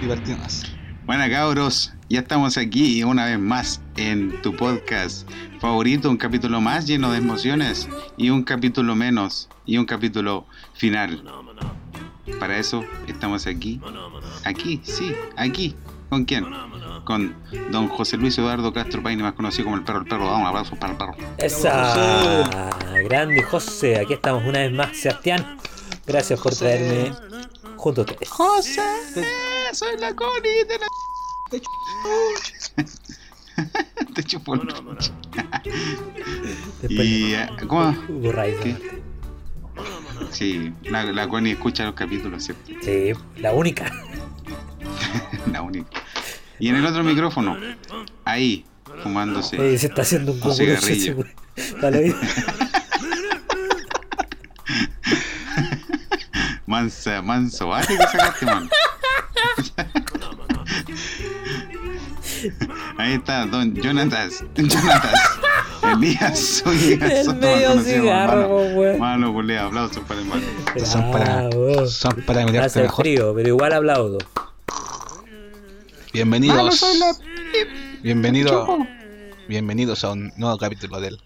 [0.00, 0.64] divertirnos.
[1.04, 5.28] Bueno, cabros, ya estamos aquí una vez más en tu podcast
[5.60, 11.22] favorito, un capítulo más lleno de emociones y un capítulo menos y un capítulo final.
[12.40, 13.80] Para eso estamos aquí.
[14.44, 15.76] Aquí, sí, aquí.
[16.08, 16.46] ¿Con quién?
[17.04, 17.36] Con
[17.70, 20.00] don José Luis Eduardo Castro Paine, más conocido como el perro.
[20.00, 21.16] El perro, un abrazo para el perro.
[21.38, 22.70] Esa
[23.08, 25.56] grande José, aquí estamos una vez más, Sebastián.
[26.06, 27.12] Gracias por traerme
[27.76, 28.28] junto a ustedes.
[28.28, 28.82] José,
[29.72, 30.86] soy la Connie de la.
[34.14, 35.12] Te chupo el pinche.
[36.82, 37.94] Después Y, eh, ¿cómo?
[38.62, 38.76] ¿Qué?
[40.30, 42.72] Sí, la, la Connie escucha los capítulos, ¿cierto?
[42.82, 43.90] Sí, la única.
[45.52, 46.02] La única.
[46.58, 47.56] Y en el otro micrófono,
[48.24, 48.64] ahí,
[49.02, 49.58] fumándose.
[49.60, 51.24] Oye, se está haciendo un Un cigarrillo.
[51.80, 52.14] Dale.
[56.66, 58.68] Mansa, manso, vale que sacaste, man.
[62.98, 64.44] Ahí está, don Jonatas.
[64.56, 65.20] Jonatas.
[65.82, 68.74] Elías Zúñiga El medio cigarro, Mano.
[68.74, 68.98] güey.
[68.98, 70.26] Mano, culea, aplausos para el.
[70.74, 71.86] Estos son para, Bravo.
[71.86, 73.04] son para mirarte Hace mejor.
[73.04, 74.18] frío, pero igual aplaudo.
[76.12, 76.56] Bienvenidos.
[76.56, 77.12] Mano, soy la.
[78.02, 78.78] Bienvenido,
[79.48, 81.18] bienvenidos a un nuevo capítulo del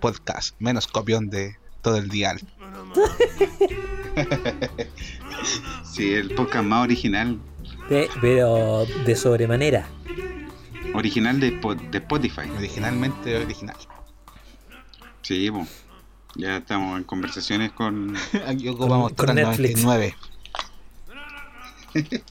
[0.00, 2.40] podcast menos copión de todo el dial.
[5.84, 7.38] Sí, el podcast más original.
[7.90, 9.84] Pe- pero de sobremanera.
[10.94, 11.50] Original de,
[11.90, 12.48] de Spotify.
[12.56, 13.76] Originalmente original.
[15.22, 15.66] Sí, po.
[16.36, 18.16] Ya estamos en conversaciones con.
[18.46, 19.82] Aquí ocupamos Con Netflix.
[19.82, 20.16] 99.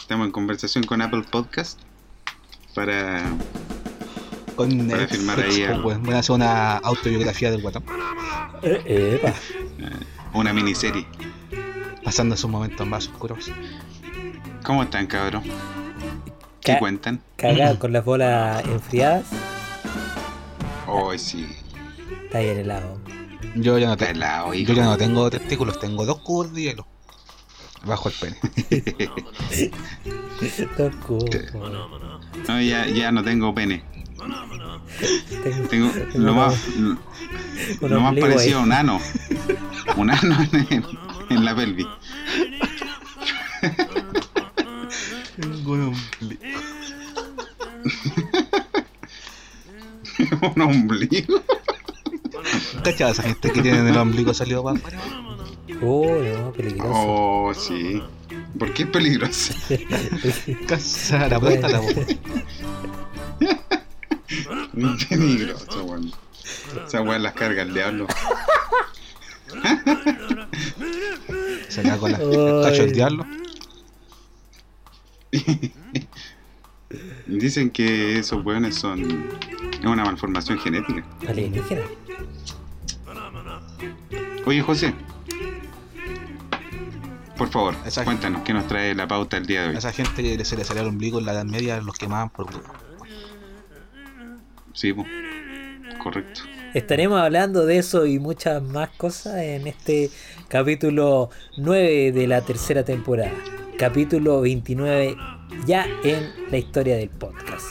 [0.00, 1.78] Estamos en conversación con Apple Podcast.
[2.74, 3.22] Para.
[4.56, 7.84] Con Para firmar ahí Netflix, pues, voy a hacer una autobiografía del guatón.
[8.62, 9.20] Eh.
[10.32, 11.06] Una miniserie.
[12.02, 13.50] Pasando sus momentos más oscuros.
[14.64, 15.42] ¿Cómo están, cabrón?
[16.60, 17.20] ¿Qué Ca- cuentan?
[17.36, 19.26] Cagado con las bolas enfriadas.
[20.86, 21.46] Hoy sí.
[22.24, 22.98] Está ahí en el lado.
[23.56, 24.72] Yo ya no, Está te- helado, hijo.
[24.72, 26.86] yo ya no tengo testículos, tengo dos cubos de hielo.
[27.84, 28.36] Bajo el pene.
[30.78, 31.30] Dos cubos.
[32.48, 33.84] No, ya, ya no tengo pene.
[35.42, 36.66] Tengo- Tengo tengo lo una- más,
[37.82, 38.98] lo, más parecido a un ano.
[39.96, 40.36] Un ano
[40.70, 40.84] en,
[41.28, 41.86] en la pelvis.
[50.54, 51.42] un ombligo.
[52.84, 53.12] ¿Cachai?
[53.12, 54.98] Esa gente que tiene el ombligo salido para afuera.
[55.82, 56.92] Oh, no, peligroso.
[56.94, 58.02] Oh, sí.
[58.58, 59.54] ¿Por qué es peligroso?
[60.68, 62.06] Casa la puerta la boca.
[65.08, 66.12] Peligroso, weón.
[66.86, 68.06] Esa weón las carga el diablo.
[71.68, 72.92] Se le con la, el cacho del Ay.
[72.92, 73.26] diablo.
[77.26, 79.28] Dicen que esos weones son.
[79.80, 81.04] Es una malformación genética.
[81.28, 81.82] Alienígena.
[84.46, 84.94] Oye, José.
[87.36, 89.76] Por favor, Esa- cuéntanos qué nos trae la pauta el día de A hoy.
[89.78, 92.46] esa gente que se le salía el ombligo en la Edad Media los quemaban por.
[94.72, 94.94] Sí,
[96.02, 96.42] correcto.
[96.74, 100.10] Estaremos hablando de eso y muchas más cosas en este
[100.48, 103.32] capítulo 9 de la tercera temporada.
[103.78, 105.16] Capítulo 29
[105.66, 107.66] ya en la historia del podcast.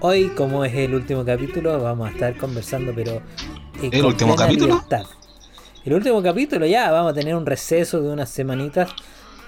[0.00, 3.14] Hoy, como es el último capítulo, vamos a estar conversando, pero...
[3.82, 4.74] eh, ¿El último capítulo?
[4.74, 5.04] libertad.
[5.84, 8.90] El último capítulo ya, vamos a tener un receso de unas semanitas,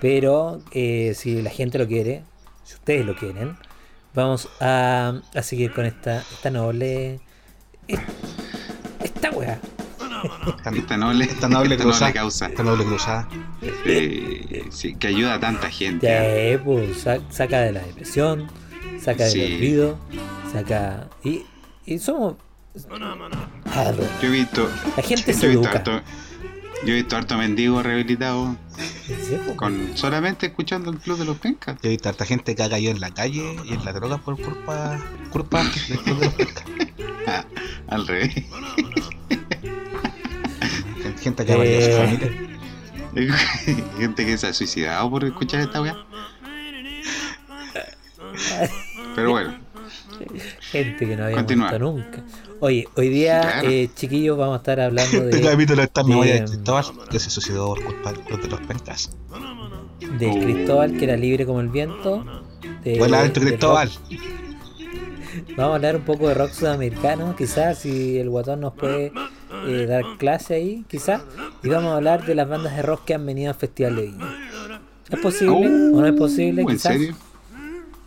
[0.01, 2.23] pero eh, si la gente lo quiere,
[2.65, 3.57] si ustedes lo quieren,
[4.15, 7.21] vamos a, a seguir con esta, esta noble...
[9.03, 9.61] Esta weá.
[10.63, 12.13] Tan- Esta noble, Esta noble esta cruzada.
[12.13, 13.29] causa Esta noble cruzada.
[13.85, 16.07] eh, sí, que ayuda a tanta gente.
[16.07, 18.49] Ya, pues, sa- saca de la depresión,
[19.01, 19.41] saca del Sí.
[19.57, 19.99] olvido,
[20.53, 21.09] saca.
[21.25, 21.43] Y,
[21.87, 22.35] y somos.
[23.67, 25.71] Ah, Yo he visto, La gente yo se he visto educa.
[25.79, 26.01] harto,
[26.87, 28.57] yo he visto harto mendigo rehabilitado
[29.07, 31.77] Sí, pues, con solamente escuchando el club de los pencas.
[31.83, 33.93] Yo he visto a harta gente que ha caído en la calle y en la
[33.93, 34.99] droga por culpa,
[35.31, 36.65] culpa del club de los pescas.
[37.25, 37.45] Ah,
[37.87, 38.35] al revés.
[41.23, 41.97] Gente que ha perdido su Eh.
[42.05, 42.31] familia.
[43.99, 45.97] gente que se ha suicidado por escuchar esta weá.
[49.15, 49.55] Pero bueno,
[50.61, 52.23] Gente que no había visto nunca.
[52.61, 53.69] Oye, hoy día, Claro.
[53.69, 57.19] eh, chiquillos, vamos a estar hablando de, capítulo está en memoria de de- Cristóbal que
[57.19, 59.11] se suicidó por culpa de los pescas.
[60.19, 60.41] del Oh.
[60.41, 62.25] Cristóbal, que era libre como el viento.
[62.85, 63.89] De, del Cristóbal.
[63.91, 64.21] rock.
[65.57, 69.13] Vamos a hablar un poco de rock sudamericano, quizás, si el guatón nos puede
[69.67, 71.23] eh, dar clase ahí, quizás.
[71.63, 74.03] Y vamos a hablar de las bandas de rock que han venido al Festival de
[74.03, 74.35] Viña.
[75.11, 76.63] ¿Es posible o no es posible?
[76.63, 76.93] ¿En Quizás.
[76.93, 77.15] serio?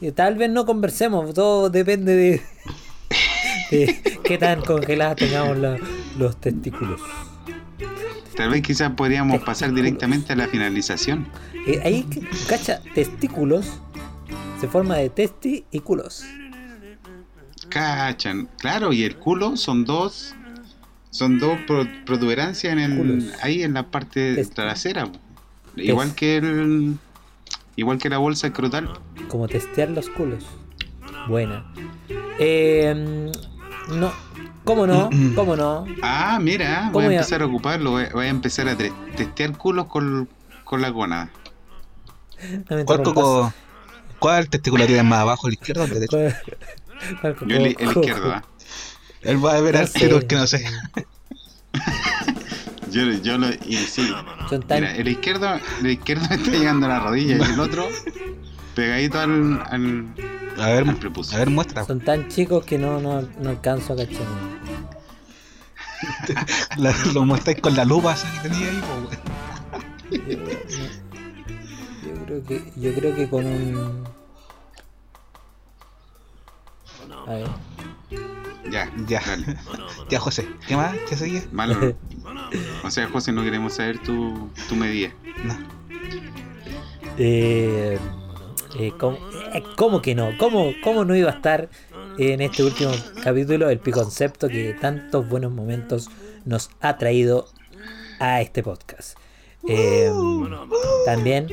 [0.01, 2.41] Y tal vez no conversemos, todo depende de,
[3.71, 5.77] de qué tan congeladas tengamos la-
[6.17, 6.99] los testículos.
[8.35, 11.27] Tal vez quizás podríamos pasar directamente a la finalización.
[11.67, 12.05] Eh, ahí,
[12.49, 13.79] cacha, testículos
[14.59, 16.25] se forma de testi y culos.
[17.69, 18.49] Cachan.
[18.57, 20.35] Claro, y el culo son dos.
[21.15, 23.23] Son dos pro- protuberancias en el, Culos.
[23.41, 25.07] ahí en la parte Test- trasera.
[25.77, 26.97] Igual que el.
[27.77, 28.89] Igual que la bolsa escrotal.
[29.29, 30.43] Como testear los culos.
[31.29, 31.71] Buena.
[32.37, 33.31] Eh,
[33.89, 34.11] no,
[34.65, 35.09] ¿cómo no?
[35.35, 35.85] ¿Cómo no?
[36.01, 37.15] Ah, mira, voy ¿Cómo a ya?
[37.19, 37.91] empezar a ocuparlo.
[37.91, 40.27] Voy, voy a empezar a testear culos con,
[40.65, 41.29] con la gónada.
[42.69, 43.53] No ¿Cuál, coco,
[44.19, 46.17] ¿Cuál testículo tienes más abajo, el izquierdo o el derecho?
[46.17, 46.35] ¿Cuál-
[47.21, 48.43] cuál coco- Yo el, el izquierdo, ¿ah?
[49.25, 50.63] Él va a ver No tiro que no sé.
[52.91, 53.47] Yo, yo lo.
[53.65, 54.07] Y sí.
[54.49, 57.89] Son tan, Mira, el izquierdo, el izquierdo está llegando a la rodilla y el otro
[58.75, 60.05] pegadito al, al,
[60.59, 61.35] A ver, al prepucio.
[61.35, 61.83] a ver, muestra.
[61.85, 64.25] son tan chicos que no, no, no alcanzo a cachar.
[66.77, 70.25] La- lo muestráis con la lupa esa que tenía ahí, po, weón.
[70.29, 70.49] Yo, no-
[72.05, 74.03] yo creo que yo creo que con un
[77.27, 77.47] a ver
[78.71, 79.21] Ya, Ya.
[79.25, 79.45] dale.
[80.09, 80.95] Ya, José, ¿qué más?
[81.09, 81.43] ¿Qué sigue?
[81.51, 81.95] Malo.
[82.83, 85.09] O sea, José, no queremos saber tu, tu medida.
[85.43, 85.57] No.
[87.17, 87.97] eh,
[88.77, 89.17] eh, ¿cómo,
[89.53, 90.29] eh, cómo que no?
[90.37, 91.69] ¿Cómo, ¿Cómo no iba a estar
[92.17, 92.91] en este último
[93.23, 96.09] capítulo el piconcepto que tantos buenos momentos
[96.45, 97.47] nos ha traído
[98.19, 99.17] a este podcast?
[99.67, 100.11] Eh,
[101.05, 101.47] también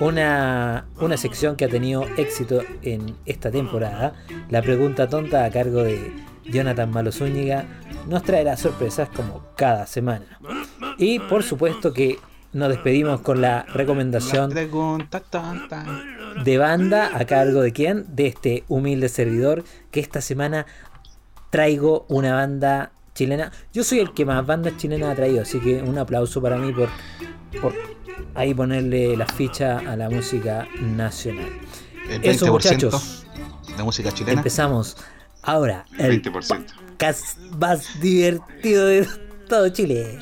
[0.00, 4.14] una, una sección que ha tenido éxito en esta temporada,
[4.50, 6.12] la pregunta tonta a cargo de
[6.50, 7.64] Jonathan Malo Zúñiga,
[8.08, 10.26] nos traerá sorpresas como cada semana.
[10.98, 12.18] Y por supuesto que
[12.52, 14.50] nos despedimos con la recomendación
[16.44, 18.06] de banda a cargo de quién?
[18.08, 20.66] De este humilde servidor que esta semana
[21.50, 23.52] traigo una banda chilena.
[23.72, 26.72] Yo soy el que más bandas chilenas ha traído, así que un aplauso para mí
[26.72, 26.88] por,
[27.60, 27.74] por
[28.34, 31.50] ahí ponerle la ficha a la música nacional.
[32.08, 33.26] El Eso, 20% muchachos.
[33.76, 34.38] de música chilena.
[34.38, 34.96] Empezamos
[35.42, 36.32] ahora El el 20%.
[36.90, 39.06] podcast más divertido de
[39.48, 40.18] todo Chile.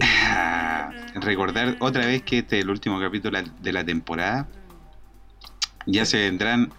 [0.00, 4.48] Ah, recordar otra vez que este es el último capítulo de la temporada.
[5.86, 6.72] Ya se vendrán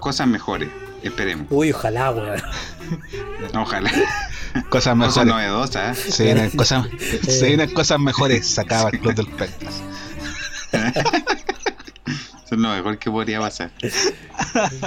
[0.00, 0.68] cosas mejores.
[1.02, 1.46] Esperemos.
[1.50, 2.42] Uy, ojalá, weón.
[3.54, 3.90] Ojalá.
[3.90, 5.26] Cosas Cosas mejores.
[5.26, 5.98] novedosas.
[6.06, 6.10] ¿eh?
[6.10, 6.86] Se vienen cosas,
[7.22, 8.46] se vienen cosas mejores.
[8.48, 9.28] Se acaba el club del.
[10.72, 13.70] Eso es lo mejor que podría pasar.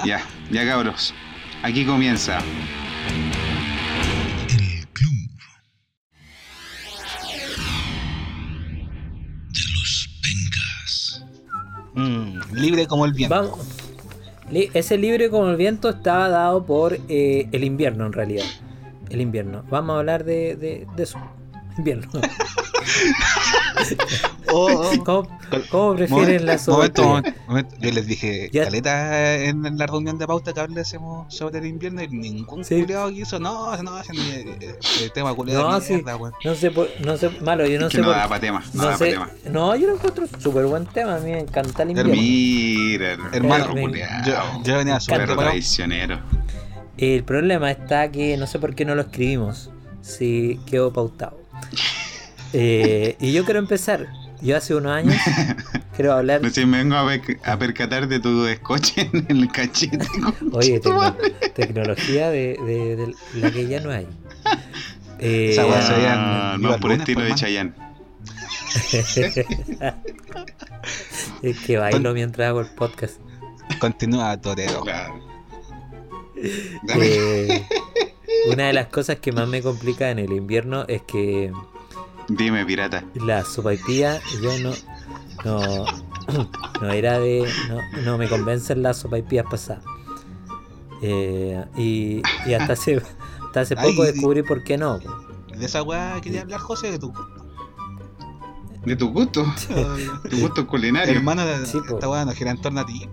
[0.03, 1.13] ya, ya cabros.
[1.63, 2.39] Aquí comienza.
[4.49, 5.29] El club
[9.49, 11.25] de los Vengas.
[11.93, 13.35] Mm, libre como el viento.
[13.35, 13.59] Vamos.
[14.49, 18.45] Li- Ese libre como el viento estaba dado por eh, el invierno en realidad.
[19.09, 19.63] El invierno.
[19.69, 21.19] Vamos a hablar de, de, de eso.
[21.77, 22.09] Invierno.
[24.53, 24.67] Oh,
[24.97, 25.03] oh.
[25.03, 25.39] ¿Cómo,
[25.69, 27.75] cómo prefieren Momento, la momento, momento.
[27.79, 28.65] Yo les dije, Ya.
[28.65, 32.81] caleta en la reunión de pauta que hablásemos sobre el invierno y ningún Sí.
[32.81, 33.39] culiado quiso.
[33.39, 35.93] No, no, no es eh, el tema culiado No, de sí.
[35.93, 36.33] mierda, weón.
[36.43, 38.63] No sé, por- no sé, malo, yo no que sé no por da para tema.
[38.73, 39.51] No, no da sé, para tema.
[39.51, 42.13] no, yo lo encuentro súper buen tema, a mí me encanta el invierno.
[42.13, 43.73] Mira, Hermano.
[44.25, 44.33] Yo,
[44.63, 46.19] yo venía súper traicionero.
[46.97, 49.69] El problema está que no sé por qué no lo escribimos,
[50.01, 51.39] si quedó pautado.
[52.53, 54.07] Eh, y yo quiero empezar,
[54.41, 55.15] yo hace unos años
[55.95, 60.05] quiero hablar, Recién me vengo a, per- a percatar de tu escoche en el cachete.
[60.51, 61.15] oye, tecno-
[61.53, 64.07] tecnología de, de- de la que ya no hay.
[65.23, 65.65] Eh, Esa
[66.07, 67.35] Ah, no, el por estilo de.
[67.35, 67.73] Chayanne.
[71.43, 73.17] es que bailo mientras hago el podcast.
[73.79, 74.81] Continúa, Torero.
[74.81, 75.19] Claro.
[76.99, 77.63] Eh,
[78.51, 81.51] una de las cosas que más me complica en el invierno es que
[82.37, 83.03] Dime, pirata.
[83.15, 84.71] la sopaipilla yo no
[85.45, 85.85] no
[86.81, 89.83] no era de no, no me convencen las sopaipillas pasadas
[91.01, 93.01] Eh, y, y hasta hace
[93.45, 94.99] hasta hace poco Ay, descubrí por qué no
[95.57, 97.11] De esa weá quería hablar, José, de tu
[98.85, 99.43] De tu gusto.
[100.29, 101.13] Tu gusto culinario.
[101.15, 101.43] hermano.
[101.65, 101.95] Sí, po.
[101.95, 103.07] esta weá no gira en torno a ti.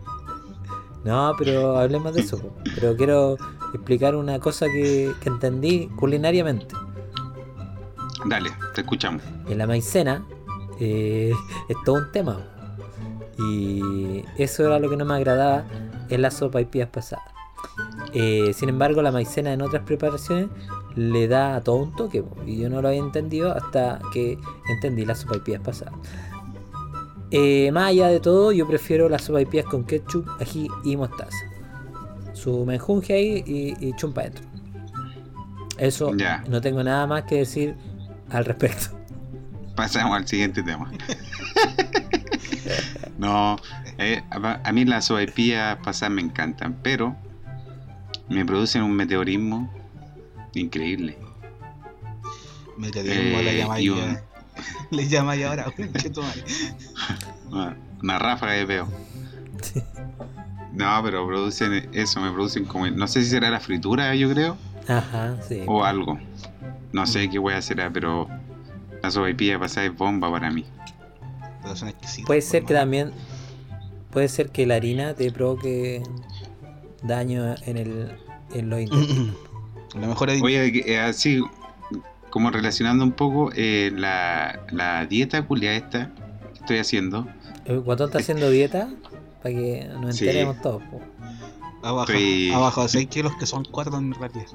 [1.05, 2.53] no pero hablemos de eso po.
[2.75, 3.37] pero quiero
[3.75, 6.75] explicar una cosa que, que entendí culinariamente
[8.27, 9.23] Dale, te escuchamos.
[9.49, 10.25] en la maicena
[10.81, 11.33] eh,
[11.69, 12.39] es todo un tema
[13.39, 15.65] y eso era lo que no me agradaba
[16.09, 17.25] en la sopa y pías pasadas
[18.15, 20.49] Eh, sin embargo la maicena en otras preparaciones
[20.97, 24.39] le da todo un toque y yo no lo había entendido hasta que
[24.75, 25.95] entendí la sopa y pías pasadas
[27.31, 31.37] eh, más allá de todo, yo prefiero las sopaipillas con ketchup, ají y mostaza.
[32.33, 34.47] Su menjunje ahí y, y chumpa adentro.
[35.77, 36.43] Eso, Ya.
[36.49, 37.77] no tengo nada más que decir
[38.31, 38.97] al respecto.
[39.77, 40.91] Pasamos al siguiente tema.
[43.19, 43.57] no,
[43.99, 47.17] eh, a, a mí las sopaipillas pasadas me encantan, pero
[48.29, 49.73] me producen un meteorismo
[50.55, 51.17] increíble.
[52.77, 54.23] Meteorismo Eh, le llamáis y un- eh,
[54.91, 56.45] Le ahora, conche tu madre.
[57.51, 58.89] Una, una ráfaga de peo.
[60.73, 62.87] No, pero producen eso, me producen como.
[62.89, 64.57] No sé si será la fritura, yo creo,
[64.87, 65.63] Ajá, sí.
[65.67, 66.19] o algo.
[66.93, 68.29] No sé qué wea será, pero
[69.03, 70.65] la sopaipilla pasada es bomba para mí.
[71.63, 72.27] Pero son exquisitos.
[72.27, 73.13] Puede ser que también.
[74.11, 76.03] Puede ser que la harina te provoque
[77.03, 78.13] daño en el
[78.55, 79.35] en los intestinos.
[79.95, 81.43] Lo mejor es Oye, eh, así
[82.31, 86.11] como relacionando un poco eh, la, la dieta culia esta
[86.55, 87.27] que estoy haciendo.
[87.65, 88.89] El guatón está haciendo dieta
[89.43, 90.25] para que nos Sí.
[90.27, 90.83] enteremos todos.
[90.85, 91.01] po.
[91.83, 94.47] abajo, estoy- abajo de 6 kilos que son 4 en realidad.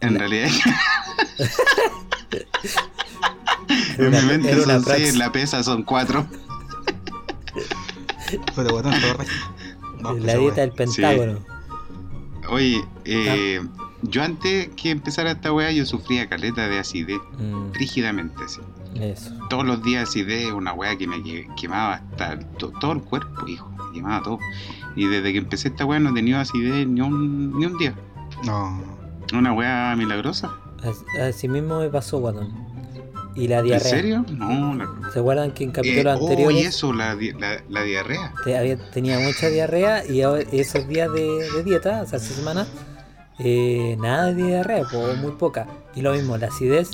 [0.00, 0.48] En La- realidad,
[3.98, 5.08] en mi mente son praxis.
[5.08, 6.26] 6, la pesa son 4.
[8.56, 8.90] Pero bueno,
[10.02, 11.38] con la dieta del Pentágono.
[12.50, 13.66] Oye, eh, Ah.
[14.02, 18.60] yo antes que empezara esta wea, yo sufría caleta de acidez, Mm, rígidamente, así.
[18.96, 19.32] eso.
[19.48, 23.46] Todos los días acidez, una wea que me que- quemaba hasta to- todo el cuerpo,
[23.48, 24.38] hijo, me quemaba todo.
[24.96, 27.94] Y desde que empecé esta wea no he tenido acidez ni un, ni un día.
[28.44, 28.82] No.
[29.32, 30.52] Una wea milagrosa.
[31.20, 32.52] Así, mismo me pasó, guatón.
[33.36, 33.90] Y la ¿En diarrea.
[33.90, 34.24] serio?
[34.30, 37.82] No, la- ¿Se acuerdan que en Eh, capítulos oh, y anteriores eso, la, la, la
[37.82, 38.32] diarrea.
[38.44, 40.20] te- había- tenía mucha diarrea y
[40.52, 41.22] esos días de,
[41.56, 42.66] de dieta, o sea, esa semana,
[43.40, 45.66] eh, nada de diarrea, o muy poca.
[45.96, 46.90] Y lo mismo, la acidez,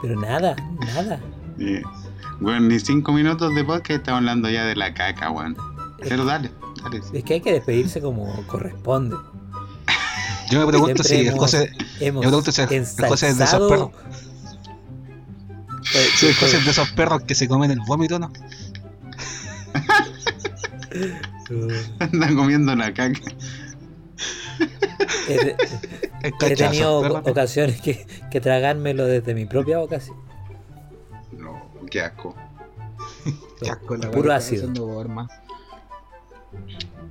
[0.00, 0.56] pero nada,
[0.94, 1.20] nada.
[1.58, 1.82] Eh,
[2.40, 5.56] bueno, ni cinco minutos de podcast estamos hablando ya de la caca, weón.
[6.08, 6.50] Pero dale,
[6.82, 7.00] dale.
[7.12, 9.16] Es que hay que despedirse como corresponde.
[10.50, 13.28] Yo me pregunto Siempre si el José, Hemos yo me pregunto si el- el José
[13.28, 13.90] es de esos perros.
[13.92, 14.04] Pues,
[16.16, 18.30] si el pues, José es de esos perros que se comen el vómito, ¿no?
[22.00, 23.20] Andan comiendo la caca.
[25.28, 30.00] he, tenido ocasiones que, que tragármelo desde mi propia boca.
[30.00, 30.12] sí.
[31.32, 32.34] No, qué asco.
[33.60, 34.70] Qué asco la Puro ácido.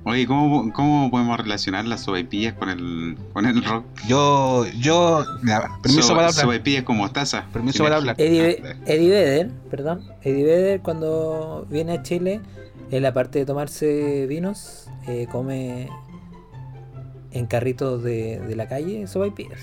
[0.08, 3.84] Oye, ¿cómo, ¿cómo podemos relacionar las sopaipillas con el, con el rock?
[4.06, 6.42] Yo, yo, mira, permiso So- para hablar.
[6.44, 7.44] Sopaipillas con mostaza.
[7.52, 8.14] Permiso para hablar.
[8.16, 12.40] Eddie, Ah, Eddie Vedder, perdón, Eddie Vedder cuando viene a Chile,
[12.92, 15.88] en la parte de tomarse vinos, eh, come
[17.32, 19.58] en carritos de, de la calle sopaipillas.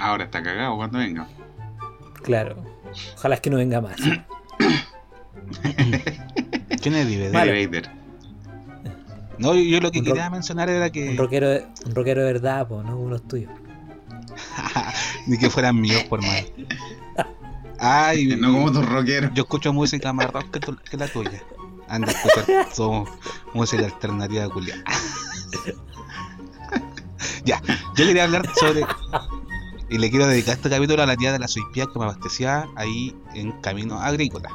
[0.00, 1.28] Ahora está cagado cuando venga.
[2.24, 2.56] Claro.
[3.14, 3.94] Ojalá es que no venga más.
[6.82, 7.68] ¿Quién es Eddie Vale.
[9.40, 11.10] No, yo, yo lo que Un quería rock- mencionar era que.
[11.10, 13.50] Un rockero, de- un rockero de verdad, pues, no unos tuyos.
[15.26, 16.44] Ni que fueran míos, por mal.
[17.78, 19.30] Ay, No como tus rockeros.
[19.34, 21.42] yo escucho música más rock que, tu- que la tuya.
[21.88, 23.06] Anda a escuchar tu
[23.54, 24.76] música alternativa culia.
[27.44, 27.60] ya,
[27.96, 28.82] yo quería hablar sobre.
[29.88, 32.66] Y le quiero dedicar este capítulo a la tía de la soipía que me abastecía
[32.76, 34.50] ahí en camino agrícola.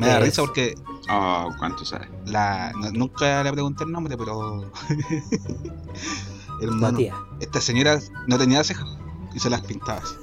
[0.00, 0.24] Me da Es.
[0.24, 0.74] risa porque
[1.10, 2.08] Oh, ¿cuánto sabes?
[2.26, 4.70] la, no- nunca le pregunté el nombre, pero.
[6.60, 7.14] Hermano, tía.
[7.40, 8.86] esta señora no tenía cejas
[9.34, 10.14] y se las pintaba así.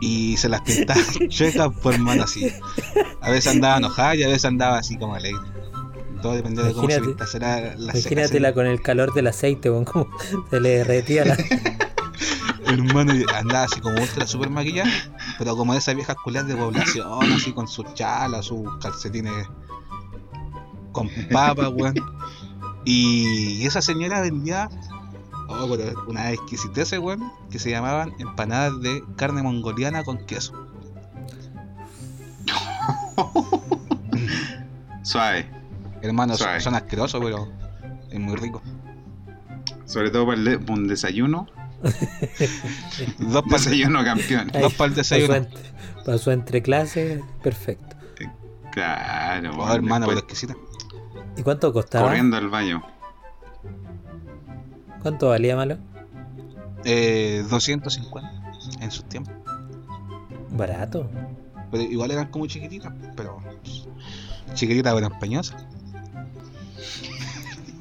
[0.00, 2.50] Y se las pintaba chuecas por mano así.
[3.20, 5.40] A veces andaba enojada y a veces andaba así como alegre.
[6.22, 7.74] Todo dependía de cómo se Imagínate- pintase la.
[7.78, 10.08] Imagínatela con el calor del aceite, como
[10.50, 11.36] se le derretía la.
[12.66, 14.90] Hermano, y andaba así como ultra super maquillada,
[15.38, 19.46] pero como de esas viejas culiadas de población, así con sus chalas, sus calcetines
[20.92, 21.94] con papas, weón.
[22.84, 24.68] Y esa señora vendía
[25.48, 30.68] oh, pero una exquisitez, weón, que se llamaban empanadas de carne mongoliana con queso.
[35.02, 35.48] Suave.
[36.02, 36.60] Hermano, son, Suave.
[36.60, 37.48] son asquerosos, pero
[38.10, 38.62] es muy rico.
[39.84, 41.46] Sobre todo para un desayuno.
[43.18, 44.50] Dos para el, Desayuno campeón.
[44.60, 45.28] Dos pa'l desayuno.
[45.28, 45.62] Pasó entre,
[46.04, 47.96] pasó entre clases, perfecto.
[48.72, 49.50] Claro.
[49.52, 50.54] Oh, bueno, hermano, pero exquisita.
[51.36, 52.06] ¿Y cuánto costaba?
[52.06, 52.82] corriendo al baño.
[55.02, 55.76] ¿Cuánto valía malo?
[56.84, 59.34] Eh, 250 en sus tiempos.
[60.50, 61.10] Barato.
[61.70, 63.38] Pero igual eran como chiquititas, pero.
[64.54, 65.66] Chiquititas pero empeñosas.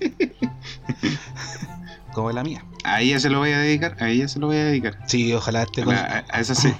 [2.14, 2.64] como la mía.
[2.84, 3.96] A ella se lo voy a dedicar.
[4.02, 4.98] A ella se lo voy a dedicar.
[5.08, 5.96] Sí, ojalá esté A, con.
[5.96, 6.76] a- a esa, se-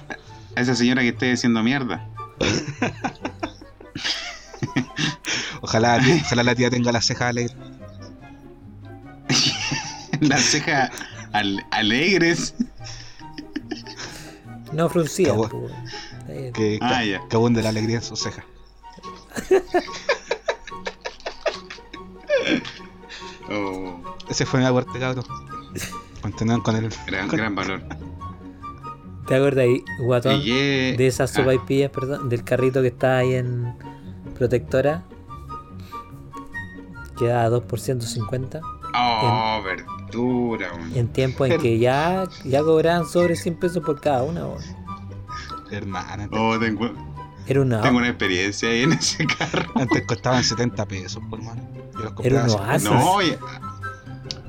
[0.56, 2.06] a esa señora que esté haciendo mierda.
[5.60, 7.56] Ojalá, ojalá la tía tenga las cejas alegres.
[10.20, 10.90] Las cejas
[11.32, 12.54] al- alegres.
[14.72, 14.90] No.
[16.28, 18.44] Eh, Que, Ah, que, que abunde la alegría en sus cejas.
[23.50, 25.24] Oh, Ese fue mi aporte, cabrón.
[26.22, 26.88] Continúan con el.
[27.06, 27.82] gran, con- gran valor.
[29.26, 30.42] ¿Te acuerdas ahí, guatón?
[30.44, 33.74] De esas ah, sopaipillas, perdón, del carrito que está ahí en
[34.36, 35.04] Protectora.
[37.18, 38.60] Que da 2 por 150.
[38.96, 40.72] Oh, verdura.
[40.74, 40.92] weón.
[40.96, 44.46] En tiempo en que ya, ya cobraban sobre 100 pesos por cada una.
[44.46, 44.62] weón.
[45.70, 46.90] Hermana, Oh, tengo,
[47.46, 49.70] Era una, tengo una experiencia ahí en ese carro.
[49.74, 51.62] antes costaban 70 pesos, por mano.
[51.94, 52.90] Yo los Era un oasis.
[52.90, 53.38] No, oye.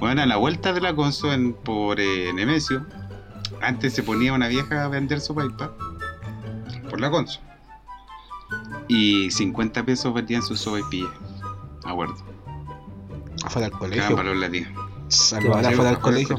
[0.06, 2.86] Bueno, a la vuelta de la Conso en, por eh, Nemesio,
[3.60, 5.74] antes se ponía una vieja a vender su paipa
[6.92, 7.40] por la Conso.
[8.88, 11.10] Y 50 pesos vendían sus sopaipillas.
[11.86, 12.18] Acuerdo.
[13.46, 14.16] afuera del colegio.
[14.16, 14.38] valor
[15.66, 16.38] afuera del colegio.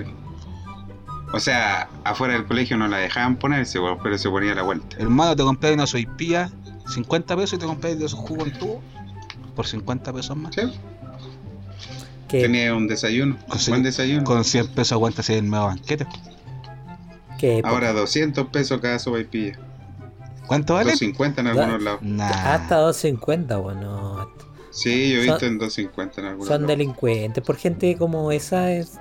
[1.32, 4.96] O sea, afuera del colegio no la dejaban ponerse, pero se ponía a la vuelta.
[5.00, 6.52] Hermano, te compré una soipilla,
[6.86, 8.80] 50 pesos y te compré de esos jugos en tubo
[9.56, 10.54] por 50 pesos más.
[10.54, 10.60] Sí,
[12.28, 14.24] que, tenía un desayuno, Con- buen desayuno.
[14.24, 16.06] Con 100 pesos aguantas el medio banquete.
[17.38, 19.58] que Ahora 200 pesos cada sopaipilla.
[20.46, 20.92] ¿Cuánto vale?
[20.92, 22.00] 250 en algunos lados.
[22.02, 22.54] Nah.
[22.54, 24.30] hasta 250, bueno.
[24.70, 26.68] Sí, yo he Son- visto en 250 en algunos Son lados.
[26.68, 27.44] delincuentes.
[27.44, 28.98] Por gente como esa es.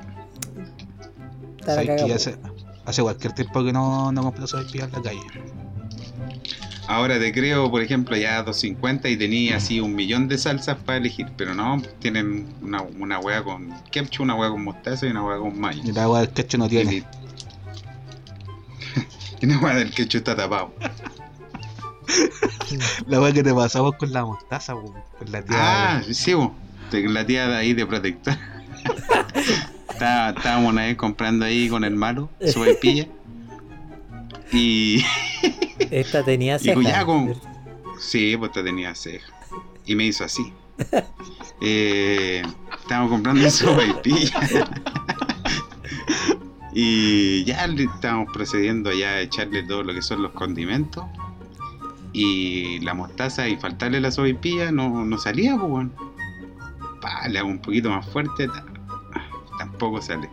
[1.59, 1.81] Está
[2.13, 2.37] hace,
[2.85, 5.19] hace cualquier tiempo que no, no compro soipillas en la calle.
[6.87, 10.99] Ahora te creo, por ejemplo, ya 250 y tenía así un millón de salsas para
[10.99, 15.23] elegir, pero no, tienen una, una hueá con ketchup, una hueá con mostaza y una
[15.23, 15.81] hueá con mayo.
[15.83, 17.03] Y la agua del ketchup no tiene.
[19.41, 20.73] y la hueá del ketchup está tapado.
[23.07, 24.93] La agua que te pasamos con la mostaza, con
[25.31, 25.57] la tía.
[25.97, 26.53] Ah, sí, bo,
[26.91, 28.35] la tía de ahí de protector.
[29.89, 33.07] Está- Estábamos una vez comprando ahí con el malo, su vaipilla.
[34.51, 35.03] Y
[35.79, 36.81] Esta tenía Y ceja.
[36.81, 37.33] ya con-
[37.99, 39.27] sí, pues te tenía ceja.
[39.85, 40.53] Y me hizo así.
[41.61, 42.43] Eh,
[42.81, 44.41] estábamos comprando su vaipilla.
[46.73, 51.05] y ya le estábamos procediendo ya a echarle todo lo que son los condimentos.
[52.11, 55.91] Y la mostaza y faltarle la sopaipilla no, no salía, pues bueno.
[57.01, 58.47] Pa, le hago un poquito más fuerte.
[58.47, 58.65] ta-
[59.57, 60.29] Tampoco sale.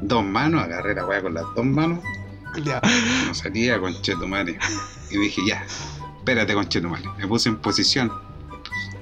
[0.00, 2.00] Dos manos, agarré la weá con las dos manos.
[3.26, 4.58] No salía, conchetumare.
[5.10, 5.64] Y dije, ya,
[6.18, 7.04] espérate, conchetumare.
[7.18, 8.12] Me puse en posición.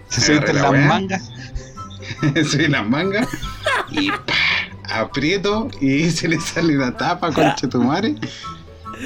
[0.08, 1.30] Se la las mangas.
[2.50, 3.28] Subí las mangas
[3.90, 4.34] y pa,
[4.90, 8.16] aprieto y se le sale la tapa, conchetumare.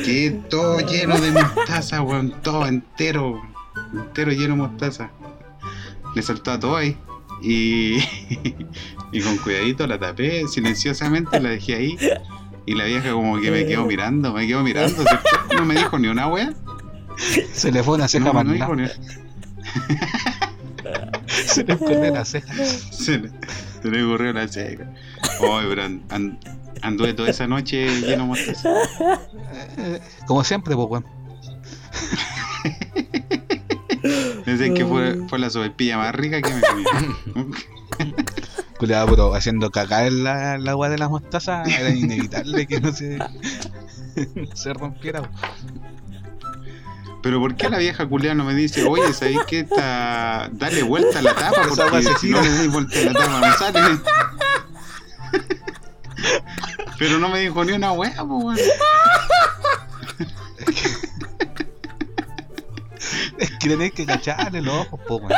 [0.05, 2.35] Que todo lleno de mostaza, weón.
[2.43, 3.41] Todo entero.
[3.93, 5.11] Entero lleno de mostaza.
[6.15, 6.97] Le saltó a todo ahí.
[7.43, 7.99] Y,
[9.13, 11.99] y con cuidadito la tapé silenciosamente, la dejé ahí.
[12.67, 15.05] Y la vieja como que me quedó mirando, me quedó mirando.
[15.57, 16.53] No me dijo ni una wea.
[17.53, 18.89] Se le fue una ceja No, no dijo ni-
[21.27, 22.53] Se le esconde la ceja.
[22.65, 23.31] Se le,
[23.83, 24.85] se le ocurrió la ceja.
[25.41, 26.39] Ay, pero an- an-
[26.83, 28.57] anduve toda esa noche lleno de.
[29.79, 31.07] Eh, Como siempre, pues, weón.
[34.47, 36.85] Dicen que fue, fue la sopaipilla más rica que me comí.
[38.79, 43.19] Culeado, pero haciendo cagar la, la agua de la mostaza era inevitable que no se,
[43.19, 43.27] no
[44.55, 45.29] se rompiera.
[47.23, 50.49] Pero ¿por qué la vieja culiada no me dice, oye, ¿sabéis qué está?
[50.53, 53.53] Dale vuelta a la tapa, porque si no le doy vuelta a la tapa no
[53.59, 54.01] sale.
[56.99, 58.59] Pero no me dijo ni una wea, pues weón.
[63.39, 65.33] Es que tenés que cacharle los ojos, weón.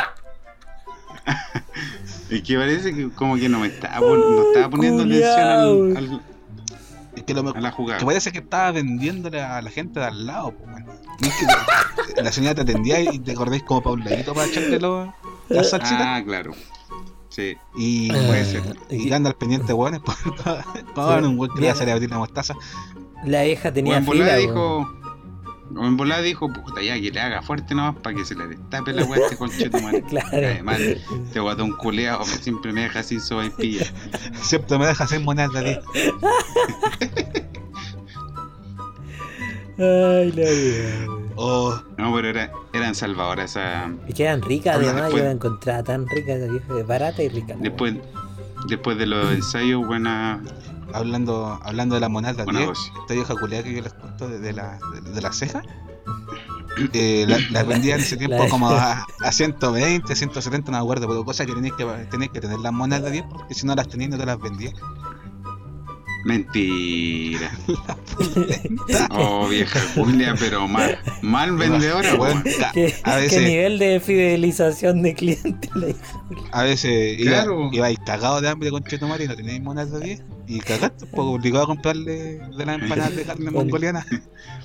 [2.29, 6.21] Es que parece que como que no me estaba, no estaba poniendo atención al- al-
[7.15, 7.99] Es que lo a la jugada.
[7.99, 10.85] Que parece que estaba vendiéndole a la gente de al lado, pues,
[11.21, 11.33] es
[12.15, 15.09] que la señora te atendía y te acordáis como pa' un ladito para echarle los-
[15.49, 16.01] las salsitas.
[16.01, 16.51] Ah, claro.
[17.29, 17.55] Sí.
[17.77, 18.61] Y, puede ser.
[18.89, 20.01] y anda al pendiente, weón.
[20.95, 22.53] Con un weón que le va a salir a abrir la mostaza.
[23.25, 24.35] La vieja tenía en fila.
[24.35, 24.87] dijo.
[25.75, 28.47] O en volada dijo, puta, ya que le haga fuerte nomás para que se le
[28.47, 30.01] destape la weá a este conchetumare.
[30.09, 30.27] Claro.
[30.33, 33.85] Además, este guatón culeado siempre me deja así sopaipilla.
[34.41, 36.11] Siempre me deja hacer monedas de ti.
[39.77, 41.29] Ay, la weón.
[41.35, 43.89] Oh, No, pero era, eran salvadoras esa.
[44.07, 45.03] Y quedan ricas, Hola, además.
[45.03, 47.55] después- Yo la encontraba tan rica esa vieja, barata y rica.
[47.59, 47.95] Después,
[48.67, 50.41] después de los ensayos, buena,
[50.93, 52.91] hablando, hablando de las monedas de buena 10, dosis.
[53.01, 55.61] esta vieja culiada que yo les cuento de, de la, de, de la ceja.
[56.93, 60.83] eh, la- las vendían en ese tiempo La- como a, a 120, 170, no me
[60.83, 63.65] acuerdo, pero cosa que tenéis que, tenéis que tener las monedas de 10 porque si
[63.67, 64.73] no las tenías no te las vendías.
[66.25, 67.49] Mentira.
[69.11, 70.97] Oh, vieja Julia, pero mal.
[71.21, 72.43] Mal vendedora, Bueno, weón.
[72.73, 75.95] ¿Qué, a qué veces, nivel de fidelización de clientes le
[76.51, 77.69] a veces iba, Claro.
[77.71, 81.19] ibais cagados de hambre con Chetumare y no tenéis monedas de 10 y cagaste, pues
[81.21, 84.05] obligado a comprarle de las empanadas de carne mongoliana.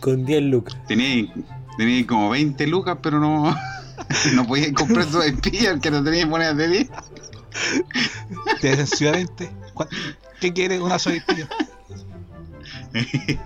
[0.00, 0.76] con 10 lucas?
[0.88, 1.32] Tenía,
[1.76, 3.54] tenía como 20 lucas, pero no,
[4.34, 6.90] no podía comprar su espía que no tenía monedas de 10.
[8.60, 9.50] Te dicen Ciudad 20.
[9.74, 9.94] ¿cuánto-
[10.40, 10.80] ¿Qué quieres?
[10.80, 11.48] Una soypilla.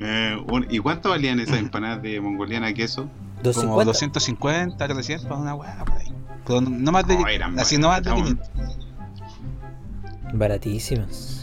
[0.00, 3.10] Eh, un- ¿Y cuánto valían esas empanadas de mongoliana queso?
[3.42, 3.84] Como 250.
[3.84, 6.12] 250, 300, una weá por ahí.
[6.46, 7.16] Pero no, más de.
[7.18, 10.34] No, eran así no más de baratas, 500.
[10.34, 11.37] Baratísimas.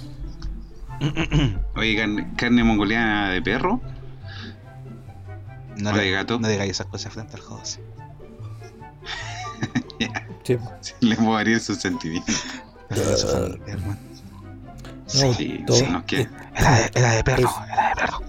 [1.76, 3.82] Oye, carne, carne mongoliana de perro
[5.78, 6.40] No o de le, gato.
[6.40, 7.82] no digáis esas cosas frente al José.
[10.44, 10.58] Sí.
[11.00, 12.36] Le puedo herir sus sentimientos.
[12.90, 13.98] Fue hermano.
[15.16, 16.30] No, Sí, todo- sí, nos queda.
[16.56, 18.22] Era de, era de perro, Es- era de perro.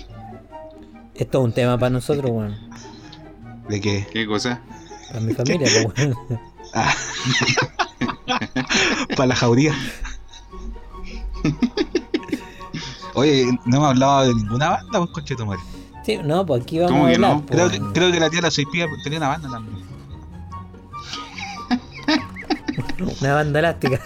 [1.15, 2.57] Esto es un tema para nosotros, weón.
[3.69, 4.07] ¿De qué?
[4.11, 4.61] ¿Qué cosa?
[5.09, 6.15] Para mi familia, weón.
[6.75, 6.95] Ah.
[9.17, 9.75] Para la jauría.
[13.17, 15.61] Oye, no hemos hablado de ninguna banda, pues coche tu madre.
[16.05, 17.35] Sí, no, pues aquí vamos ¿Cómo a que hablar.
[17.35, 17.43] no?
[17.47, 19.87] pues, Creo que, creo que la tía La Soypilla tenía una banda también.
[23.21, 24.01] Una banda elástica.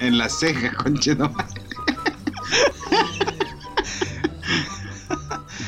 [0.00, 1.30] En las cejas, concheto.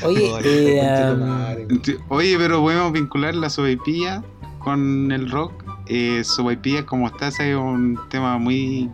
[0.03, 1.99] Oye, Oye, eh.
[2.09, 4.23] Oye, pero podemos vincular la sopaipilla
[4.59, 5.65] con el rock.
[5.87, 8.91] Eh, sopaipilla como estás es un tema muy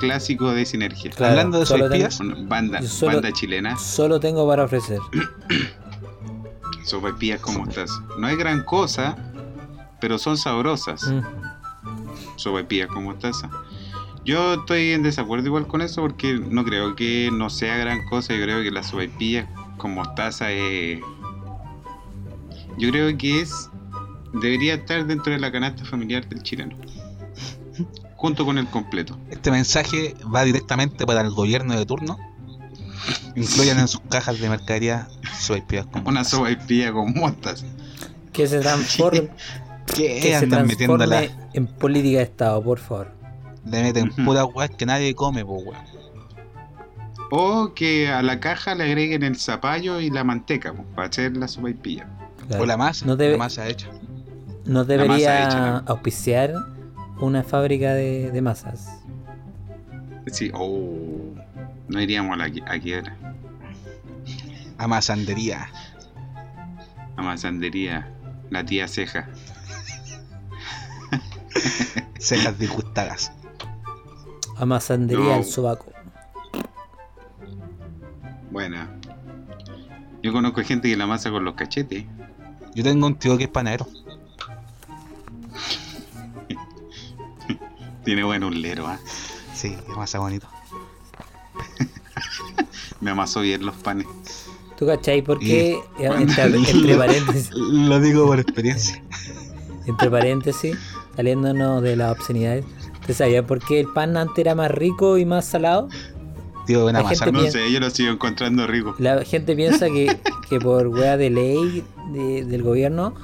[0.00, 1.10] clásico de sinergia.
[1.10, 1.74] Claro, Hablando de
[2.20, 4.98] Una banda, solo- banda chilena, solo tengo para ofrecer.
[6.84, 7.90] sopaipilla como estás.
[8.18, 9.16] No hay gran cosa,
[10.00, 11.06] pero son sabrosas.
[11.06, 11.20] Mm.
[12.36, 13.42] Sopaipilla como estás.
[14.24, 18.34] Yo estoy en desacuerdo igual con eso porque no creo que no sea gran cosa.
[18.34, 21.00] Yo creo que la sopaipilla con mostaza es.
[22.78, 23.70] Yo creo que es.
[24.32, 26.76] Debería estar dentro de la canasta familiar del chileno.
[28.20, 29.16] Junto con el completo.
[29.30, 32.18] Este mensaje va directamente para el gobierno de turno.
[33.34, 37.64] Incluyan en sus cajas de mercadería Soypillas con Una sopaipilla con mostaza.
[38.30, 39.30] Que se transforme,
[39.86, 41.20] ¿Qué que se andan metiéndola?
[41.20, 43.10] transforme en política de Estado, por favor.
[43.64, 44.24] Le meten Ujú.
[44.26, 45.84] puras weas que nadie come, pues weón.
[47.30, 51.36] O que a la caja le agreguen el zapallo y la manteca po, para hacer
[51.38, 52.06] la sopaipilla.
[52.48, 52.64] Claro.
[52.64, 53.88] O la masa, No debe- la masa hecha.
[54.66, 55.78] Masa debería hecha.
[55.86, 56.52] auspiciar
[57.20, 58.88] una fábrica de, de masas.
[60.26, 61.34] Sí, oh,
[61.88, 63.16] no iríamos a la qui- a quiebra.
[64.78, 65.68] Amasandería.
[67.16, 68.08] A masandería,
[68.50, 69.28] la tía ceja.
[72.18, 73.32] Cejas disgustadas.
[74.56, 75.34] Amasandería No.
[75.34, 75.86] al sobaco.
[78.50, 78.88] Buena.
[80.22, 82.04] Yo conozco gente que la masa con los cachetes.
[82.74, 83.86] Yo tengo un tío que es panadero.
[88.10, 88.98] Tiene buen ulero, ¿ah?
[89.54, 90.48] Sí, es masa bonito.
[93.00, 94.04] Me amasó bien los panes.
[94.76, 95.78] ¿Tú cachai por qué?
[95.96, 99.00] Y- Entre, entre paréntesis, Lo digo por experiencia.
[99.86, 100.76] entre paréntesis,
[101.14, 102.64] saliéndonos de las obscenidades.
[103.06, 105.88] ¿Te sabías por qué el pan antes era más rico y más salado?
[106.66, 107.44] Tío, ven a La gente amasar.
[107.44, 108.96] No sé, yo lo sigo encontrando rico.
[108.98, 110.18] La gente piensa que,
[110.48, 113.14] que por wea de ley de- del gobierno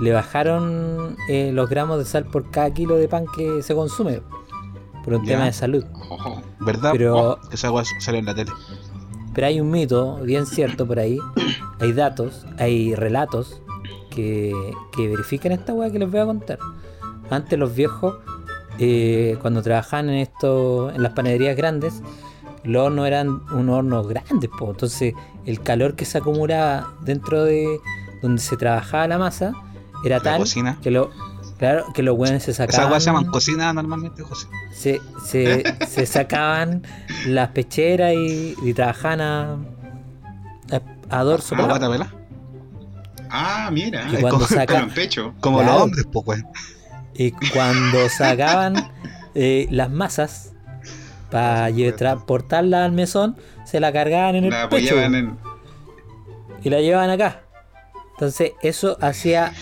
[0.00, 4.22] le bajaron eh, los gramos de sal por cada kilo de pan que se consume.
[5.04, 5.32] Por un Ya.
[5.34, 5.84] tema de salud.
[6.10, 6.42] Ojo.
[6.60, 6.90] ¿Verdad?
[6.92, 8.50] Pero- Oh, esa wea salió en la tele.
[9.34, 11.18] Pero hay un mito bien cierto por ahí.
[11.80, 13.62] Hay datos, hay relatos
[14.10, 14.52] que,
[14.94, 16.58] que verifican esta weá que les voy a contar.
[17.30, 18.16] Antes los viejos,
[18.78, 22.02] eh, cuando trabajaban en esto, en las panaderías grandes,
[22.64, 24.72] los hornos eran unos hornos grandes, po.
[24.72, 25.14] entonces
[25.46, 27.80] el calor que se acumulaba dentro de
[28.20, 29.54] donde se trabajaba la masa
[30.04, 30.78] era La tal cocina.
[30.82, 31.10] que lo
[31.58, 34.46] claro que los weones se sacaban wea se llaman cocina normalmente, José.
[34.72, 36.82] se, se, se sacaban
[37.26, 39.52] las pecheras y, y trabajaban a,
[40.72, 40.80] a,
[41.18, 41.78] a dorso ¿La pelado.
[41.78, 42.14] guata pelá?
[43.30, 44.06] Ah, mira.
[44.12, 45.34] Y cuando saca en pecho.
[45.40, 45.72] Como Claro.
[45.74, 46.46] los hombres, pues weón.
[47.14, 48.74] y cuando sacaban
[49.34, 50.52] eh, las masas
[51.30, 55.38] para transportarla al mesón se la cargaban en el La pecho en.
[56.64, 57.42] y la llevaban acá
[58.20, 59.54] entonces eso hacía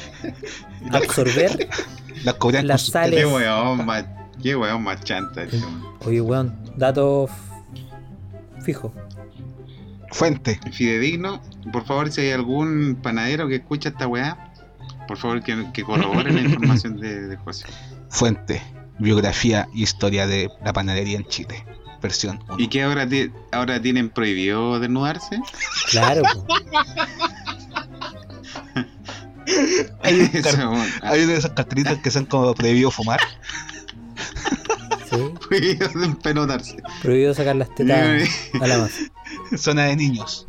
[0.90, 1.68] absorber
[2.24, 3.20] Las Las sales.
[3.20, 4.04] Qué weón más.
[4.42, 5.44] Qué weón más chanta.
[5.44, 5.84] este weón.
[6.04, 7.28] oye weón dato
[8.64, 8.92] fijo
[10.10, 10.58] Fuente.
[10.72, 11.40] fidedigno.
[11.72, 14.52] Por favor, si hay algún panadero que escucha esta weá,
[15.06, 17.66] por favor que, que corrobore la información de, de José.
[18.08, 18.60] Fuente.
[18.98, 21.64] Biografía y historia de la panadería en Chile.
[22.02, 22.56] Versión 1.
[22.58, 23.06] ¿Y que ahora,
[23.52, 25.40] ahora tienen prohibido desnudarse?
[25.90, 26.22] Claro,
[30.02, 30.16] Hay,
[31.26, 33.20] de esas cartelitos que son como prohibido fumar.
[35.10, 35.16] sí.
[35.48, 35.88] prohibido.
[37.02, 38.28] Prohibido sacar las tetas
[38.60, 38.96] a la masa.
[39.56, 40.46] Zona de niños.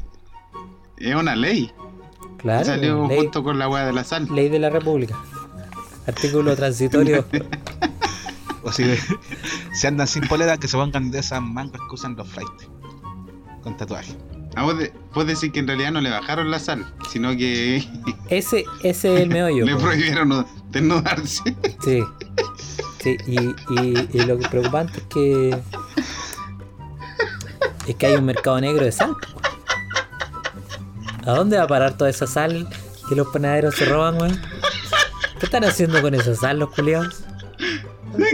[0.97, 1.71] Es una ley.
[2.37, 4.27] Claro, Salió ley, junto con la weá de la sal.
[4.33, 5.17] ley de la República.
[6.07, 7.25] Artículo transitorio.
[8.63, 8.83] O si,
[9.73, 12.69] si andan sin polera, que se pongan de esas mangas que usan los flights.
[13.61, 14.15] Con tatuaje.
[14.55, 17.77] Ah, vos, de- vos decís que en realidad no le bajaron la sal, sino que
[18.29, 19.65] Ese, ese es el meollo.
[19.65, 21.55] le prohibieron desnudarse.
[21.83, 22.03] Sí.
[23.01, 23.39] Sí, y,
[23.79, 25.57] y, y lo que preocupante es que.
[27.87, 29.15] Es que hay un mercado negro de sal.
[31.25, 32.67] ¿A dónde va a parar toda esa sal
[33.07, 34.39] que los panaderos se roban, weón?
[35.39, 37.23] ¿Qué están haciendo con esa sal los culiados?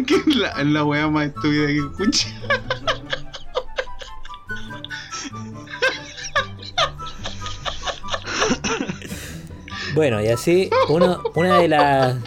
[0.07, 2.34] que es la, la weá más estúpida que escuché.
[9.95, 12.17] Bueno, y así, uno, una de las.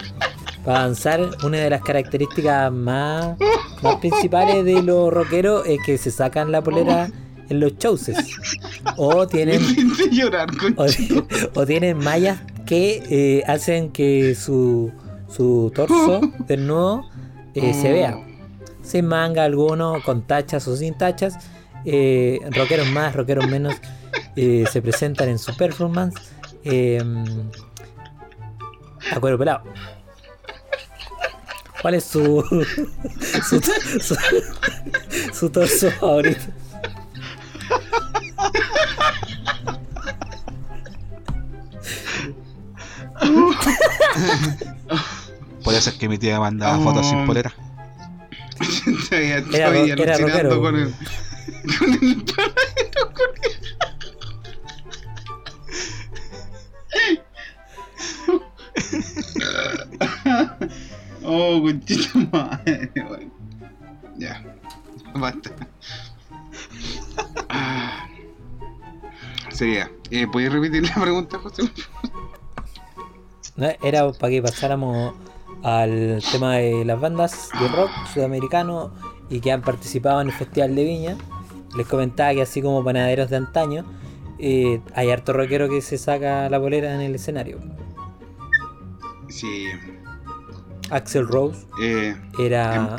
[0.65, 3.37] Para avanzar, una de las características más,
[3.81, 7.09] más principales de los rockeros es que se sacan la polera
[7.47, 8.11] en los shows.
[8.97, 9.61] O tienen
[10.11, 10.49] llorar,
[11.55, 14.91] o, tienen mallas que eh, hacen que su,
[15.29, 17.05] su torso desnudo
[17.53, 18.17] eh, se vea.
[18.81, 21.37] Sin manga alguno, con tachas o sin tachas.
[21.85, 23.75] Eh, rockeros más, rockeros menos
[24.35, 26.15] se presentan en su performance
[26.63, 27.03] eh,
[29.11, 29.63] a cuero pelado.
[31.81, 32.43] ¿Cuál es su,
[33.49, 33.61] su,
[34.01, 34.15] su,
[35.33, 36.41] su torso favorito?
[45.63, 46.83] Por eso es que mi tía mandaba Oh.
[46.83, 47.53] fotos sin polera.
[49.09, 50.61] Todavía Era era rockero.
[50.61, 50.93] con el,
[51.77, 53.58] con el con-
[61.23, 62.91] Oh, conchita madre.
[64.17, 64.43] Ya,
[65.15, 65.51] basta.
[67.49, 68.07] Ah.
[69.51, 71.63] Sería, eh, ¿puedes repetir la pregunta, José?
[73.55, 75.13] No, Era para que pasáramos
[75.63, 78.93] al tema de las bandas de rock sudamericano
[79.29, 81.17] y que han participado en el Festival de Viña.
[81.75, 83.85] Les comentaba que así como panaderos de antaño,
[84.39, 87.59] eh, hay harto rockero que se saca la polera en el escenario.
[89.27, 89.65] Sí,
[90.91, 92.95] Axel Rose eh, era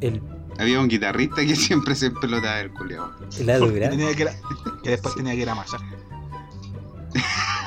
[0.00, 0.22] el,
[0.58, 3.10] había un guitarrista que siempre se pelotaba el culiao.
[3.38, 5.80] el lado Que, tenía que, ir a- que después tenía que ir a amasar.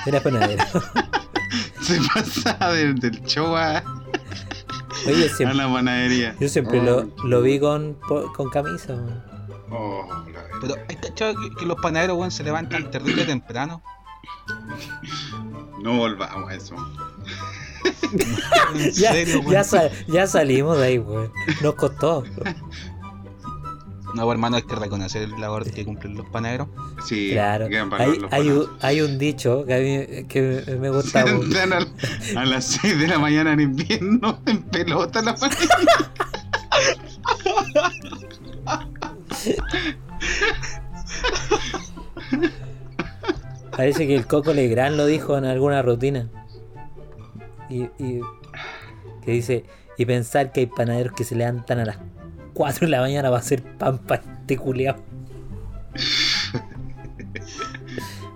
[0.05, 0.63] era panadero.
[1.81, 3.81] Se pasaba del, del show a,
[5.05, 6.35] Oye, a siempre, la panadería.
[6.39, 7.97] yo siempre lo, lo vi con,
[8.35, 8.97] con camisa.
[9.69, 10.43] Oh, la.
[10.59, 13.81] Pero hay cachado que, que los panaderos, weón, se levantan terrible temprano.
[15.81, 16.75] No volvamos a eso.
[18.75, 21.31] En Ya, serio, ya, sa- ya salimos de ahí, weón.
[21.61, 22.23] Nos costó.
[24.15, 26.67] No, hermano, hay que reconocer el labor que cumplen los panaderos.
[27.05, 27.67] Sí, Claro.
[27.97, 31.57] Hay, los hay, un, hay un dicho que a mí que me gusta mucho.
[32.35, 36.11] a las 6 de la mañana en invierno en pelota la panadería.
[43.75, 46.29] Parece que el Coco Legrand lo dijo en alguna rutina.
[47.69, 48.21] Y, y-
[49.23, 49.65] que dice,
[49.97, 51.97] y pensar que hay panaderos que se levantan a las
[52.53, 54.95] 4 de la mañana para hacer pan para este culiao.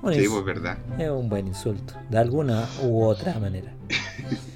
[0.01, 0.77] Bueno, Sí, es, pues verdad.
[0.97, 3.71] es un buen insulto, de alguna u otra manera.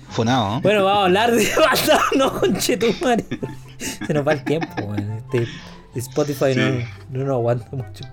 [0.10, 0.62] Funado, ¿no?
[0.62, 1.48] Bueno, vamos a hablar de
[2.18, 3.24] no, conchetumare.
[3.78, 5.12] Se nos va el tiempo, weón.
[5.12, 5.48] Este,
[5.96, 6.60] Spotify Sí.
[7.12, 8.06] no, no nos aguanta mucho.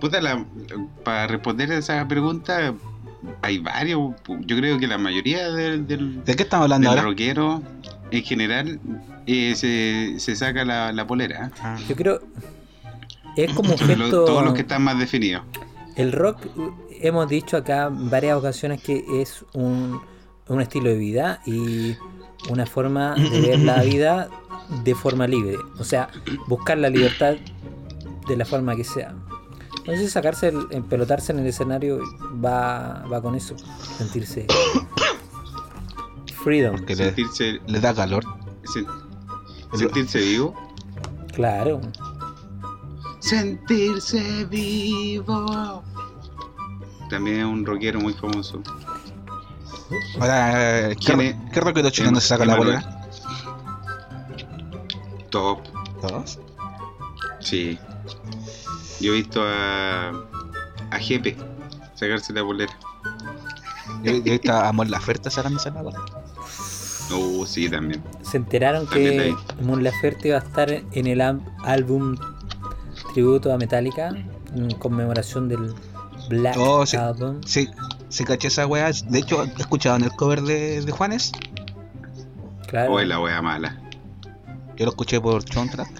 [0.00, 0.44] Puta, la-
[1.04, 2.74] para responder a esa pregunta,
[3.42, 4.12] hay varios.
[4.46, 7.10] Yo creo que la mayoría del, del, ¿De qué estamos hablando del ahora?
[7.10, 7.62] rockero
[8.10, 8.80] en general
[9.26, 11.50] eh, se, se saca la, la polera.
[11.62, 12.20] Ah, Yo creo.
[13.36, 14.24] Es como un gesto.
[14.24, 15.42] todos los que están más definidos.
[15.96, 16.46] El rock,
[17.00, 20.00] hemos dicho acá en varias ocasiones que es un,
[20.48, 21.96] un estilo de vida y
[22.48, 24.28] una forma de ver la vida
[24.84, 25.56] de forma libre.
[25.78, 26.08] O sea,
[26.46, 27.34] buscar la libertad
[28.28, 29.14] de la forma que sea.
[29.80, 32.00] Entonces sacarse, el, empelotarse en el escenario
[32.44, 33.56] va, va con eso.
[33.98, 34.46] Sentirse
[36.44, 36.76] freedom.
[36.76, 38.24] porque le, Sentirse, le da calor.
[38.64, 38.86] sen-
[39.76, 40.54] sentirse vivo.
[41.32, 41.80] Claro.
[43.20, 45.82] sentirse vivo.
[47.08, 48.62] También es un rockero muy famoso.
[50.20, 51.36] Ahora, ¿qué, ¿Quién es?
[51.52, 53.00] ¿qué rockero chileno se saca la bolera?
[55.30, 55.60] Top,
[56.00, 56.38] ¿Todos?
[57.40, 57.78] sí.
[59.00, 60.10] Yo he visto a,
[60.90, 61.36] a Jepe
[61.94, 62.72] sacarse la bolera.
[64.02, 66.04] Yo, yo estaba a Mon Laferte sacándose la bolera.
[67.12, 68.02] Uh, sí, también.
[68.22, 69.62] Se enteraron También que.
[69.64, 72.16] Mon Laferte iba a estar en el álbum
[73.14, 74.10] tributo a Metallica
[74.54, 75.74] en conmemoración del
[76.28, 76.96] Black Oh, sí.
[76.96, 77.40] Album.
[77.44, 77.68] Sí,
[78.08, 78.90] sí caché esa weá.
[79.08, 81.32] De hecho, he escuchado en el cover de, de Juanes.
[82.68, 82.92] Claro.
[82.92, 83.80] O es la wea mala.
[84.76, 85.90] Yo lo escuché por Soundtrack.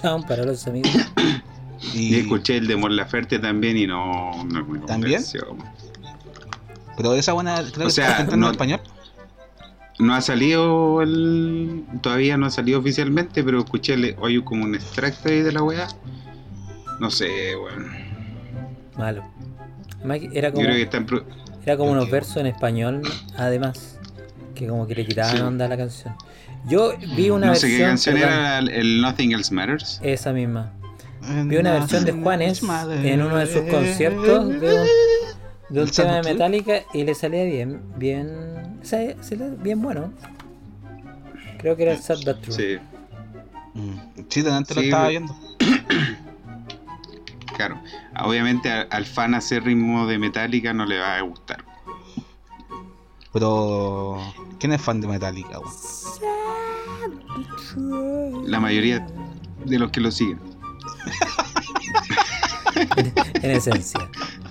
[0.00, 0.90] Chao para los amigos.
[1.94, 5.20] Y Y, escuché el de Mon Laferte también y no, no es muy ¿También?
[5.20, 5.56] convenció.
[6.96, 8.80] pero esa buena, creo que O sea, cantando no- en español.
[9.98, 11.84] No ha salido el.
[12.00, 15.62] Todavía no ha salido oficialmente, pero escuché el- hoy como un extracto ahí de la
[15.62, 15.88] weá.
[17.00, 17.86] No sé, weón.
[18.96, 19.24] Malo.
[19.98, 21.24] Además que Era Yo como, creo que está en pro-
[21.66, 23.02] era como unos versos en español,
[23.36, 23.98] además.
[24.54, 25.42] Que como que le quitaban Sí.
[25.42, 26.14] onda a la canción.
[26.66, 27.78] Yo vi una No sé versión.
[27.80, 30.00] qué canción perdón, era el, el Nothing Else Matters.
[30.02, 30.72] Esa misma.
[31.44, 32.62] Vi una versión de Juanes
[33.04, 34.60] en uno de sus conciertos de un,
[35.70, 36.32] de un ¿El tema de?
[36.32, 38.28] Metallica y le salía bien, bien,
[39.60, 40.12] bien bueno.
[41.58, 42.54] Creo que era el Sad But True.
[42.54, 42.78] Sí,
[43.74, 43.94] Mm,
[44.28, 45.34] Sí, delante lo estaba viendo.
[47.56, 47.80] claro.
[48.22, 51.64] Obviamente a- al fan hacer ritmo de Metallica no le va a gustar.
[53.32, 54.18] Pero.
[54.58, 55.72] ¿Quién es fan de Metallica, weón?
[58.50, 59.06] La mayoría
[59.64, 60.40] de los que lo siguen.
[63.42, 64.08] En esencia.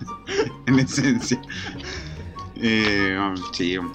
[0.67, 1.41] en esencia.
[2.55, 3.77] Eh, um, sí.
[3.77, 3.91] um.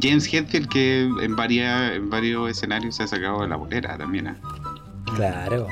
[0.00, 4.28] James Hetfield que en, varias, en varios escenarios se ha sacado de la bolera también.
[4.28, 4.36] ¿ah?
[5.16, 5.66] Claro.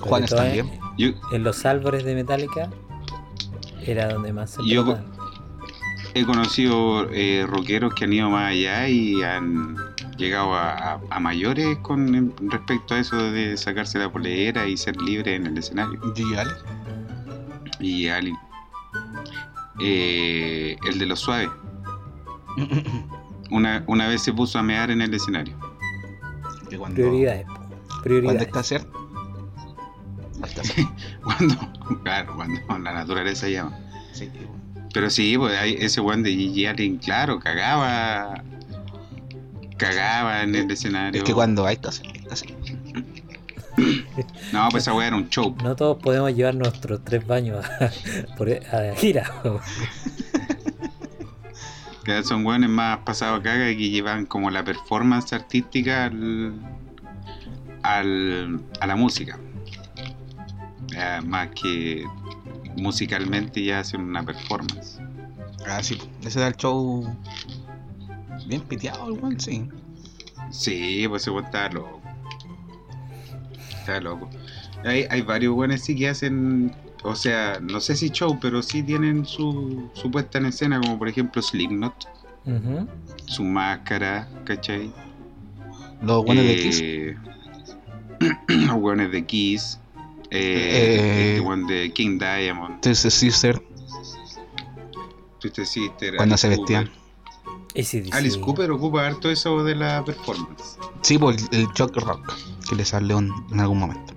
[0.00, 0.70] Juanes también.
[0.98, 2.70] En, en los árboles de Metallica
[3.84, 4.98] era donde más se Yo-.
[6.18, 9.76] He conocido eh, rockeros que han ido más allá y han
[10.16, 14.96] llegado a, a- a mayores con respecto a eso de sacarse la polera y ser
[15.00, 16.00] libre en el escenario.
[16.14, 16.56] Gigi Allen.
[17.78, 18.32] Y Ali,
[19.80, 21.50] eh, el de los suaves,
[23.50, 25.54] una, una vez se puso a mear en el escenario.
[26.70, 27.46] Que cuando, Prioridades.
[28.02, 28.42] Prioridades.
[28.42, 28.60] está.
[30.42, 30.86] Hasta hacer.
[31.22, 31.54] Cuando,
[32.02, 33.78] claro, cuando la naturaleza llama.
[34.12, 34.30] Sí.
[34.96, 38.42] Pero sí, pues hay ese one de Gigi Allen, claro, cagaba.
[39.76, 41.18] Cagaba en el escenario.
[41.18, 42.54] Es que cuando hacer, hay que hacer.
[44.54, 45.54] No, pues esa weá era un show.
[45.62, 47.90] No todos podemos llevar nuestros tres baños a,
[48.38, 49.30] por- a gira.
[52.04, 56.54] Que son weones más pasados a caga y que llevan como la performance artística al,
[57.82, 59.38] al- a la música.
[60.96, 62.04] Eh, más que
[62.76, 65.00] musicalmente ya hacen una performance.
[65.66, 65.98] Ah, sí.
[66.24, 67.06] Ese era el show.
[68.46, 69.68] Bien piteado, el weón, sí.
[70.50, 72.00] Sí, pues ese weón está loco.
[73.80, 74.28] Está loco.
[74.84, 78.82] Hay, hay varios weones sí que hacen, o sea, no sé si show, pero sí
[78.82, 82.08] tienen su, su puesta en escena, como por ejemplo Slipknot,
[83.26, 84.92] su máscara, ¿cachai?
[86.02, 86.80] Los buenos de Kiss.
[86.82, 87.16] Eh,
[88.48, 89.80] los weones de Kiss.
[90.30, 93.62] Eh, Eh, este de King Diamond, Twisted Sister.
[95.40, 96.16] Twisted Sister.
[96.16, 96.90] Cuando Alice se vestían.
[98.12, 100.78] Alice Cooper ocupa harto eso de la performance.
[101.02, 102.32] Sí, por el, el shock rock.
[102.68, 104.14] Que le salió en, en algún momento.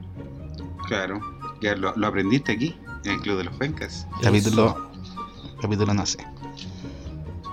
[0.88, 1.20] Claro.
[1.62, 4.08] Ya lo, lo aprendiste aquí, en el Club de los Pencas.
[4.24, 4.90] Capítulo.
[5.62, 6.26] Capítulo no sé.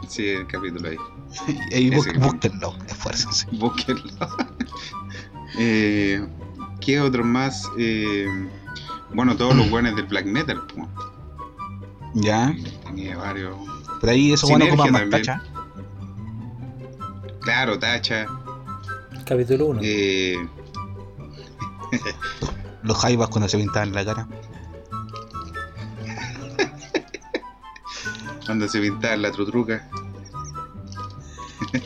[0.08, 0.96] Sí, el capítulo ahí.
[1.74, 3.46] Ahí búsquenlo, esfuércense.
[3.52, 4.02] Búsquenlo.
[5.58, 6.24] eh,
[6.80, 7.68] ¿Qué otro más?
[7.78, 8.26] Eh,
[9.12, 10.62] bueno, todos los buenos del black metal.
[10.66, 10.88] po.
[12.14, 12.54] Ya.
[12.84, 13.56] Tenía varios.
[14.00, 15.22] Pero ahí esos buenos ocupan más también.
[15.22, 15.42] tacha.
[17.40, 18.26] Claro, Tacha.
[19.24, 19.80] Capítulo 1.
[19.84, 20.36] Eh,
[22.82, 24.28] Los jaivas cuando se pintaban la cara.
[28.46, 29.88] cuando se pintaba la trutruca.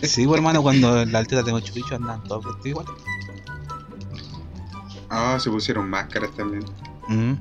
[0.02, 2.86] Sí, pues, hermano, cuando en la altera de Machu Picchu andaban todos vestidos igual.
[5.10, 6.64] Ah, se pusieron máscaras también.
[7.08, 7.34] Mm.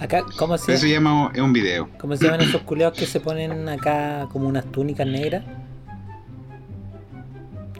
[0.00, 1.88] Acá, ¿cómo se, eso llama, es un video.
[1.98, 5.44] ¿cómo se llaman esos culeados que se ponen acá como unas túnicas negras?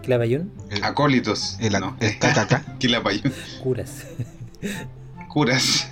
[0.03, 0.53] ¿Clavayún?
[0.70, 1.59] El, Acólitos.
[1.61, 1.97] el, no.
[2.01, 2.78] el KKK.
[2.78, 3.32] Quilapayún.
[3.62, 4.07] Curas.
[5.28, 5.91] Curas.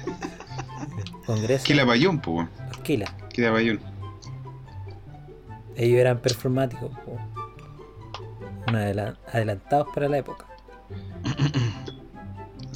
[1.27, 1.65] Congreso.
[1.65, 2.49] Quilapayún, pues.
[2.83, 3.13] Quila.
[3.29, 3.81] Quilapayún.
[5.75, 6.91] Ellos eran performáticos.
[7.05, 7.19] po.
[9.33, 10.47] Adelantados para la época.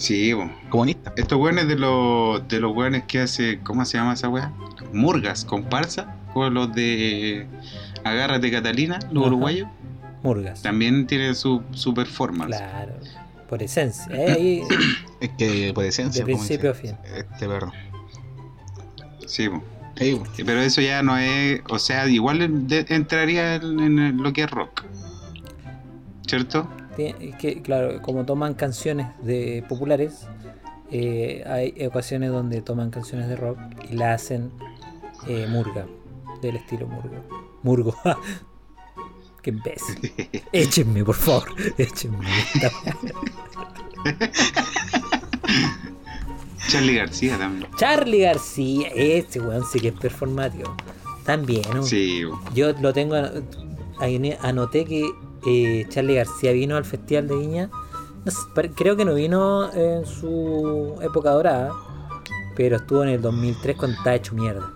[0.01, 0.51] Sí, po.
[0.71, 1.13] Comunista.
[1.17, 4.51] Estos weones de los de los weones que hace, ¿cómo se llama esa weá?
[4.95, 7.47] Murgas, comparsa, con los de
[8.03, 9.27] Agárrate Catalina, los Ajá.
[9.35, 9.69] uruguayos,
[10.23, 10.63] Murgas.
[10.63, 12.57] también tienen su, su performance.
[12.57, 12.95] Claro.
[13.49, 14.07] Por esencia.
[14.11, 14.63] eh,
[15.21, 16.25] Es que por de esencia.
[16.25, 16.97] como principio a fin.
[17.05, 17.71] Este perro.
[19.27, 19.63] Sí, po.
[19.97, 20.25] Sí, po.
[20.47, 24.51] pero eso ya no es, o sea, igual de- entraría en, en lo que es
[24.51, 24.85] rock.
[26.27, 26.67] ¿Cierto?
[26.97, 30.27] Que, claro, como toman canciones de populares,
[30.91, 33.59] eh, hay ocasiones donde toman canciones de rock
[33.91, 34.51] y la hacen
[35.27, 35.87] eh, murga,
[36.43, 37.25] del estilo murgo.
[37.63, 37.95] Murgo.
[39.43, 40.13] Qué imbécil.
[40.53, 41.49] Échenme, por favor.
[41.79, 42.27] Échenme.
[46.69, 47.71] Charlie García también.
[47.77, 50.75] Charlie García, este weón sí que es performático.
[51.25, 51.83] También, ¿no?
[51.83, 52.23] Sí.
[52.55, 53.17] Yo lo tengo,
[54.41, 55.11] anoté que
[55.47, 57.71] eh, Charlie García vino al Festival de Viña.
[58.25, 61.73] No sé, pare- creo que no vino en su época dorada,
[62.57, 64.71] pero estuvo en el 2003 cuando estaba hecho mierda.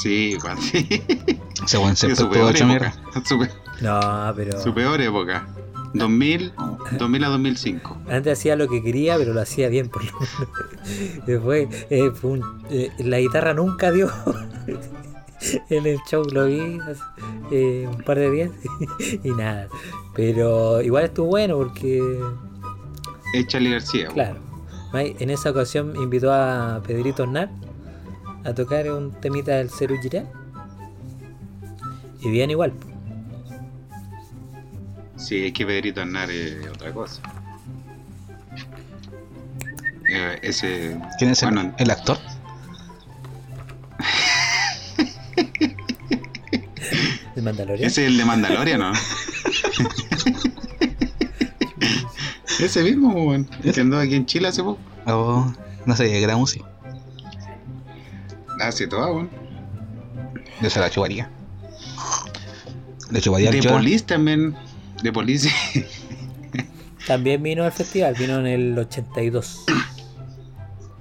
[0.00, 0.86] sí, cuando- sí.
[1.64, 2.94] Ese buen Sí, se su peor hecho época.
[3.12, 3.24] mierda.
[3.26, 3.38] Su,
[3.84, 5.46] No, pero su peor época.
[5.94, 6.52] 2000,
[6.98, 7.96] 2000 a 2005.
[8.10, 11.26] antes hacía lo que quería, pero lo hacía bien por lo menos.
[11.26, 14.10] Después, eh, fue un- eh, la guitarra nunca dio.
[15.70, 17.02] en el show lo vi hace,
[17.50, 18.50] eh, un par de días
[19.24, 19.68] y nada.
[20.14, 22.02] Pero igual estuvo bueno porque
[23.34, 24.08] Es Charlie García.
[24.08, 24.40] Claro.
[24.94, 27.50] En esa ocasión invitó a Pedrito Aznar
[28.44, 30.28] a tocar un temita del Ceru Girán.
[32.20, 32.72] Y bien igual.
[35.16, 37.20] Sí, es que Pedrito Aznar es otra cosa.
[40.08, 40.98] Eh, ese.
[41.18, 41.74] ¿Quién es el, Bueno.
[41.76, 42.16] el actor?
[47.36, 47.86] El Mandalorian.
[47.86, 48.92] Ese es el de Mandalorian, ¿no?
[52.58, 53.44] ese mismo, weón.
[53.44, 54.80] Que andó aquí en Chile hace poco.
[55.06, 55.52] Oh,
[55.86, 56.64] no sé, que era música.
[58.60, 59.30] Hace todo, weón.
[60.60, 61.30] Yo se la chuparía.
[63.10, 63.62] Le chuparía De.
[63.62, 64.56] Police también.
[65.02, 65.50] De Police.
[67.06, 69.64] También vino al festival, vino en el 82.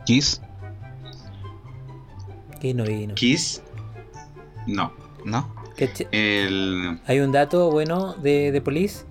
[0.06, 0.42] Kiss,
[2.62, 3.14] Y no vino.
[3.16, 3.62] Kiss.
[4.68, 4.92] No.
[5.26, 5.48] ¿no?
[6.12, 7.00] El.
[7.08, 9.06] Hay un dato bueno de, de Police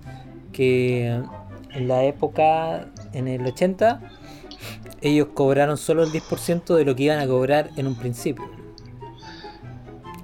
[0.51, 1.07] que
[1.71, 4.01] en la época, en el 80,
[5.01, 8.43] ellos cobraron solo el 10% de lo que iban a cobrar en un principio.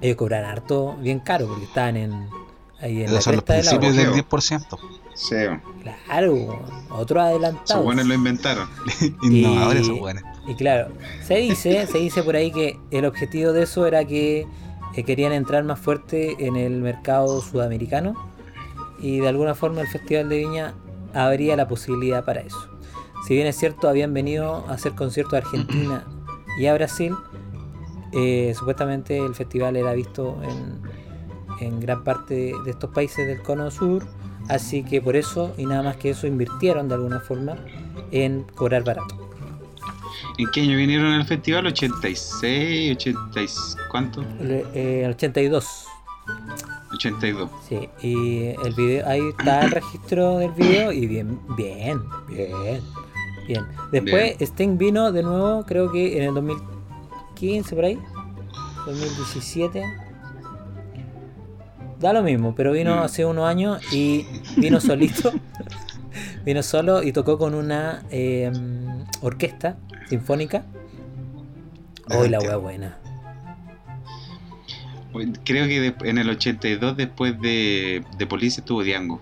[0.00, 2.12] Ellos cobraron harto bien caro porque estaban en
[2.80, 4.02] ahí en la Esos son los de la principios ola.
[4.10, 4.58] del apogeo.
[4.58, 4.78] 10%.
[5.14, 5.36] Sí.
[6.06, 7.82] Claro, otro adelantado.
[7.84, 8.68] buenos lo inventaron.
[9.22, 10.22] Innovadores Y- esos buenos.
[10.46, 10.88] Y claro,
[11.22, 14.46] se dice, se dice por ahí que el objetivo de eso era que
[15.02, 18.14] querían entrar más fuerte en el mercado sudamericano
[19.00, 20.74] y de alguna forma el Festival de Viña
[21.12, 22.68] habría la posibilidad para eso.
[23.26, 26.04] Si bien es cierto, habían venido a hacer conciertos a Argentina
[26.58, 27.14] y a Brasil,
[28.12, 30.80] eh, supuestamente el festival era visto en,
[31.66, 34.06] en gran parte de, de estos países del cono sur,
[34.48, 37.56] así que por eso y nada más que eso invirtieron de alguna forma
[38.12, 39.23] en cobrar barato.
[40.38, 41.66] ¿En qué año vinieron al festival?
[41.66, 42.96] ¿86?
[42.96, 43.76] ¿80?
[43.90, 44.22] ¿Cuánto?
[44.40, 45.86] El, eh, el 82.
[46.94, 47.50] 82.
[47.68, 52.80] Sí, y el video, ahí está el registro del video y bien, bien, bien,
[53.46, 53.64] bien.
[53.92, 57.98] Después Sting vino de nuevo, creo que en el 2015 por ahí,
[58.86, 59.82] 2017.
[62.00, 62.98] Da lo mismo, pero vino Mm.
[63.00, 65.32] hace unos años y vino solito.
[66.44, 68.52] vino solo y tocó con una eh,
[69.22, 70.64] orquesta sinfónica.
[72.10, 72.98] Hoy la wea buena.
[75.44, 79.20] Creo que en el 82, después de, de Police, estuvo Diango.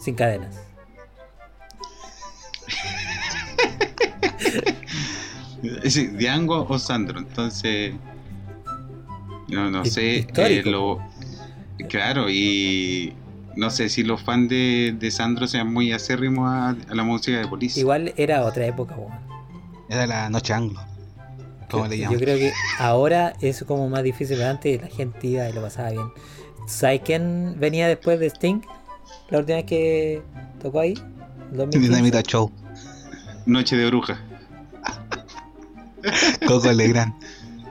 [0.00, 0.56] Sin cadenas.
[5.84, 7.94] Sí, Diango o Sandro, entonces.
[9.48, 10.26] No, no sé.
[10.36, 11.00] eh, lo-
[11.88, 13.12] claro, y.
[13.56, 17.38] No sé si los fans de, de Sandro sean muy acérrimos a, a la música
[17.38, 17.80] de Police.
[17.80, 19.12] Igual era otra época, weón.
[19.88, 20.80] Era la noche anglo.
[21.70, 22.18] ¿Cómo le Yo llaman?
[22.20, 25.90] creo que ahora es como más difícil, pero antes la gente iba y lo pasaba
[25.90, 26.06] bien.
[26.66, 28.60] ¿Sabes quién venía después de Sting?
[29.30, 30.22] La última vez que
[30.62, 30.94] tocó ahí.
[31.50, 31.78] el 2015.
[31.80, 32.50] Dinamita Show.
[33.46, 34.20] Noche de bruja.
[36.46, 37.12] Coco Legrand.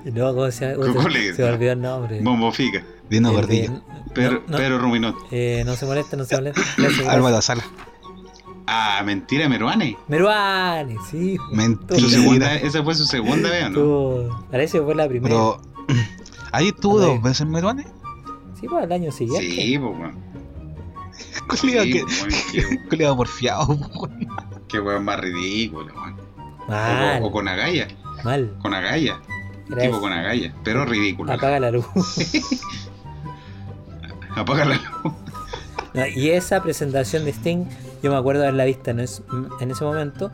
[0.05, 0.86] No, ¿cómo se, llama?
[0.86, 1.36] Coco se, Legrand.
[1.36, 2.21] se me olvidó el nombre.
[2.21, 2.84] Bombo Fica.
[3.10, 3.82] Dino Gordillo.
[4.14, 5.16] Pedro, no, no, Pedro Ruminot.
[5.32, 6.62] eh, no se molesta, no se molesta.
[7.10, 7.64] Álvaro Sala.
[8.68, 9.97] Ah, mentira, Meruane.
[10.07, 11.38] Meruane, sí.
[11.51, 11.99] Mentira.
[11.99, 13.76] Su segunda, esa fue su segunda vez, ¿o ¿no?
[13.80, 15.34] Tuvo- Parece que fue la primera.
[15.36, 15.62] Pero.
[16.51, 17.86] Ahí estuvo dos veces Meruane.
[18.60, 19.49] Sí, pues al año siguiente.
[19.49, 20.20] Sí, pues, weón.
[21.62, 21.91] Culeado Sí,
[22.51, 22.88] que.
[22.89, 24.28] Culeado porfiado, weón.
[24.68, 26.20] Qué weón más ridículo, weón.
[26.68, 27.88] O, Mal, o con agalla.
[28.24, 28.55] mal.
[28.62, 29.20] Con agalla.
[29.82, 30.53] Tipo con agalla.
[30.64, 31.32] Pero ridículo.
[31.34, 31.86] Apaga la luz.
[34.36, 35.13] Apaga la luz.
[35.93, 37.65] No, y esa presentación de Sting,
[38.03, 39.23] yo me acuerdo haberla vista en, es-
[39.59, 40.32] en ese momento.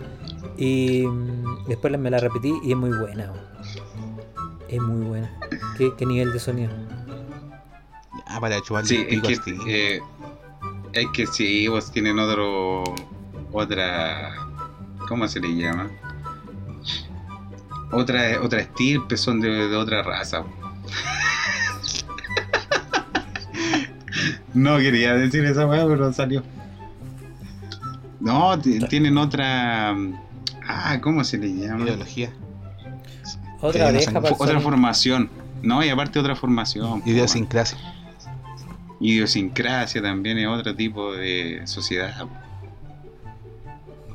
[0.58, 3.32] Y mm, después me la repetí y es muy buena.
[4.68, 5.32] Es muy buena.
[5.78, 6.72] ¿Qué, qué nivel de sonido?
[8.28, 9.60] Ah, para chuparle Sí, el es que, a Sting.
[9.68, 10.00] eh,
[10.94, 12.84] es que sí, vos tienen otro.
[13.52, 14.34] Otra.
[15.08, 15.90] ¿Cómo se le llama?
[17.92, 20.44] Otra, otra estirpe, son de, de otra raza.
[24.56, 26.44] No quería decir esa weá, pero salió.
[28.20, 29.96] No, ti- tienen otra.
[30.68, 31.84] Ah, ¿cómo se le llama?
[31.84, 32.32] Ideología.
[33.62, 35.30] Otra Eh, oreja para Otra formación.
[35.62, 37.02] No, y aparte otra formación.
[37.06, 37.78] Idiosincrasia.
[39.00, 42.26] Idiosincrasia también es otro tipo de sociedad.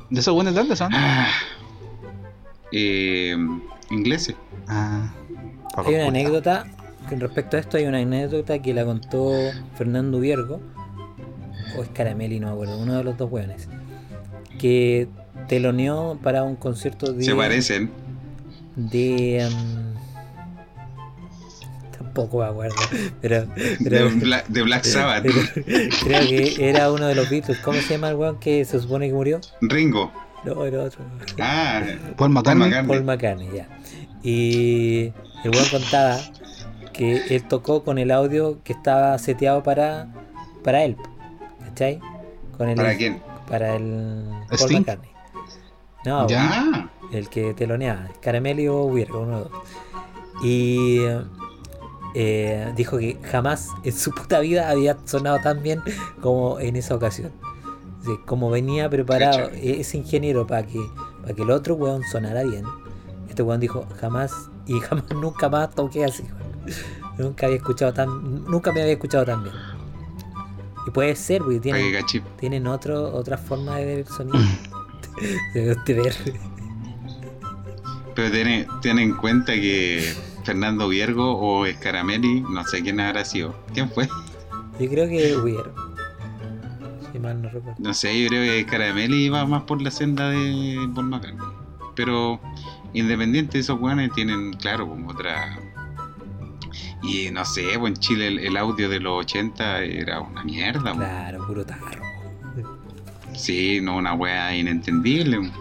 [0.09, 0.91] ¿De esos buenos de dónde son?
[0.93, 1.27] Ah,
[2.71, 3.35] eh,
[3.89, 4.35] ingleses.
[4.67, 5.09] Ah.
[5.77, 6.65] Hay una anécdota
[7.19, 7.77] respecto a esto.
[7.77, 9.31] Hay una anécdota que la contó
[9.77, 10.61] Fernando Viergo
[11.77, 13.67] o es Caramelli, no me acuerdo, uno de los dos hueones.
[14.59, 15.07] Que
[15.47, 17.23] teloneó para un concierto de.
[17.23, 17.89] Se parecen.
[18.75, 19.91] de um,
[21.97, 22.75] tampoco me acuerdo
[23.21, 25.23] pero, De, pero- Bla- de Black Sabbath.
[25.23, 28.79] pero creo que era uno de los Beatles ¿cómo se llama el weón que se
[28.79, 29.39] supone que murió?
[29.61, 30.11] Ringo.
[30.45, 31.03] no era otro
[31.39, 31.81] Ah,
[32.17, 32.67] Paul McCartney.
[32.69, 32.87] McCartney.
[32.97, 33.67] Paul McCartney ya
[34.23, 35.11] y
[35.43, 36.17] el weón contaba
[36.91, 40.07] que él tocó con el audio que estaba seteado para
[40.63, 40.97] para él
[41.65, 41.99] ¿cachai?
[42.57, 43.21] con el ¿para quién?
[43.47, 44.71] para el Paul.
[44.73, 45.11] McCartney
[46.05, 46.89] no Ya.
[47.11, 49.51] El que teloneaba, Caramelli o Virgo, uno de dos.
[50.41, 51.01] Y
[52.15, 55.81] eh, dijo que jamás en su puta vida había sonado tan bien
[56.21, 57.31] como en esa ocasión.
[58.03, 59.57] Sí, como venía preparado Cacha.
[59.61, 60.79] ese ingeniero para que,
[61.21, 62.65] para que el otro weón sonara bien.
[63.29, 64.31] Este weón dijo jamás
[64.65, 66.23] y jamás nunca más toqué así.
[66.23, 66.50] weón.
[67.17, 69.55] Nunca había escuchado tan, nunca me había escuchado tan bien.
[70.87, 72.05] Y puede ser, porque tienen,
[72.39, 74.39] tienen otro, otra forma de ver el sonido.
[75.53, 76.15] de, de ver.
[78.15, 83.55] Pero ten, ten en cuenta que Fernando Viergo o Scaramelli, no sé quién habrá sido.
[83.73, 84.07] ¿Quién fue?
[84.79, 85.37] Yo creo que.
[87.11, 87.75] Si mal no recuerdo.
[87.79, 91.47] No sé, yo creo que Scaramelli va más por la senda de Paul McCartney.
[91.95, 92.39] Pero
[92.93, 95.59] independiente de esos weones tienen, claro, como otra.
[97.03, 100.93] Y no sé, pues en Chile el, el audio de los 80 era una mierda.
[100.93, 100.97] weón.
[100.97, 102.03] Claro, puro tarro.
[103.33, 105.51] Sí, no, una wea inentendible.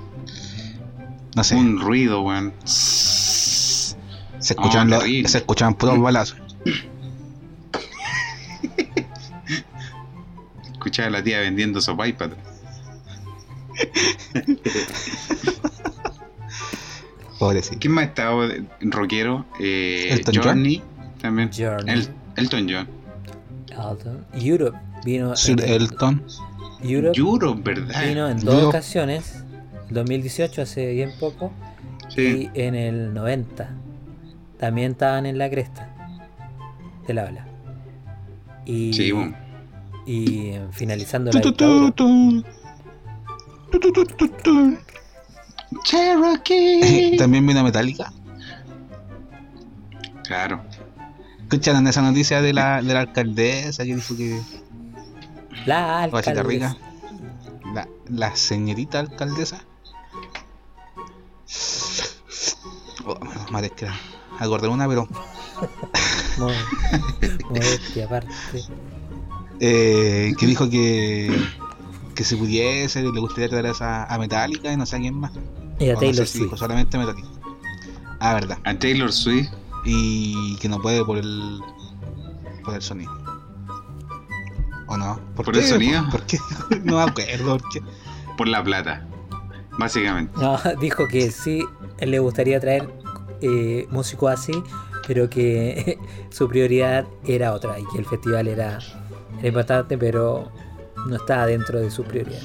[1.37, 1.55] No sé.
[1.57, 2.53] Un ruido, weón.
[2.65, 3.95] Se
[4.55, 6.37] escuchaban, No, los- se escuchaban puros balazos.
[10.73, 12.31] Escuchaba a la tía vendiendo sopaipas.
[17.39, 17.79] Pobrecito.
[17.81, 18.49] ¿Quién más estaba
[18.81, 19.47] rockero?
[19.59, 20.83] Eh, Elton John.
[21.21, 21.51] También.
[21.57, 21.95] Journey.
[21.95, 22.89] El- Elton John.
[23.71, 24.27] Elton.
[24.35, 26.23] Europe vino Sir en, Elton.
[26.83, 28.07] Europe Europe, ¿verdad?
[28.09, 28.67] vino en dos Europe.
[28.69, 29.45] ocasiones.
[29.89, 31.53] En 2018, hace bien poco.
[32.09, 32.51] Sí.
[32.55, 33.69] Y en el 90.
[34.59, 35.89] También estaban en la cresta
[37.07, 37.47] de la ola.
[38.67, 39.35] Y, Sí, bueno.
[40.07, 41.93] y finalizando la dictadura.
[45.85, 47.17] Cherokee.
[47.17, 48.13] También vino Metallica.
[50.25, 50.63] claro.
[51.51, 54.41] ¿Escucharon esa noticia de la, de la alcaldesa que dijo que
[55.67, 56.43] La alcaldesa.
[56.45, 56.77] Rica?
[57.75, 59.65] La, la señorita alcaldesa.
[63.05, 63.19] Oh,
[63.65, 63.89] es que
[64.39, 65.09] acordé una, pero
[66.39, 66.51] Mo-
[67.51, 68.63] Modestia aparte.
[69.59, 71.37] eh, que dijo que
[72.15, 75.15] que si pudiese le gustaría traer a, esa- a Metallica y no sé a quién
[75.19, 75.33] más.
[75.81, 76.57] Y a O no Taylor sé si Swift.
[76.59, 77.29] solamente Metallica.
[78.21, 78.59] Ah, verdad.
[78.65, 79.49] A Taylor Swift.
[79.85, 81.61] Y que no puede por el
[82.65, 83.13] por el sonido.
[84.87, 85.21] ¿O no?
[85.35, 86.03] ¿Por el sonido?
[86.11, 86.39] ¿Por qué?
[86.85, 87.59] No me acuerdo.
[87.59, 87.81] ¿por qué?
[88.37, 89.07] Por la plata.
[89.79, 90.33] Básicamente.
[90.41, 91.65] No, dijo que sí,
[91.99, 92.89] él le gustaría traer
[93.41, 94.63] eh, músicos así,
[95.07, 95.99] pero que
[96.31, 98.79] su prioridad era otra y que el festival era,
[99.39, 100.51] era importante, pero
[101.07, 102.43] no estaba dentro de su prioridad.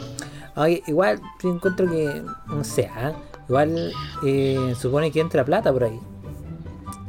[0.56, 3.14] Aunque igual yo encuentro que, no sé, ¿ah?
[3.50, 3.92] igual
[4.24, 6.00] eh, supone que entra plata por ahí.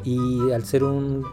[0.07, 1.25] Y al ser un,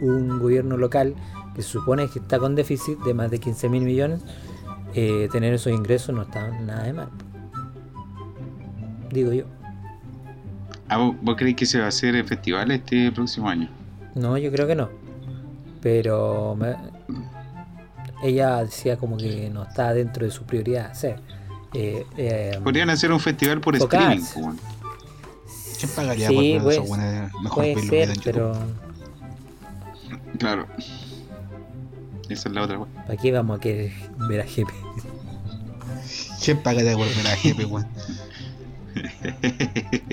[0.00, 1.14] un gobierno local
[1.54, 4.22] que se supone que está con déficit de más de 15 mil millones,
[4.94, 7.08] eh, tener esos ingresos no está nada de mal.
[9.10, 9.44] Digo yo.
[10.88, 13.68] Ah, ¿vos, vos creéis que se va a hacer el festival este próximo año?
[14.14, 14.88] No, yo creo que no.
[15.82, 16.76] Pero me-
[18.22, 21.18] ella decía como que no está dentro de su prioridad hacer.
[21.74, 24.22] eh, eh, Podrían hacer un festival por streaming.
[25.80, 27.00] ¿Quién pagaría Sí, por ver pues,
[27.42, 28.52] mejor puede ser, en pero
[30.38, 30.66] Claro.
[32.28, 32.90] Esa es la otra, weón.
[33.06, 33.92] ¿para qué vamos a querer
[34.28, 34.70] ver a GP?
[36.44, 37.86] ¿Quién pagaría por ver a Jepe, weón?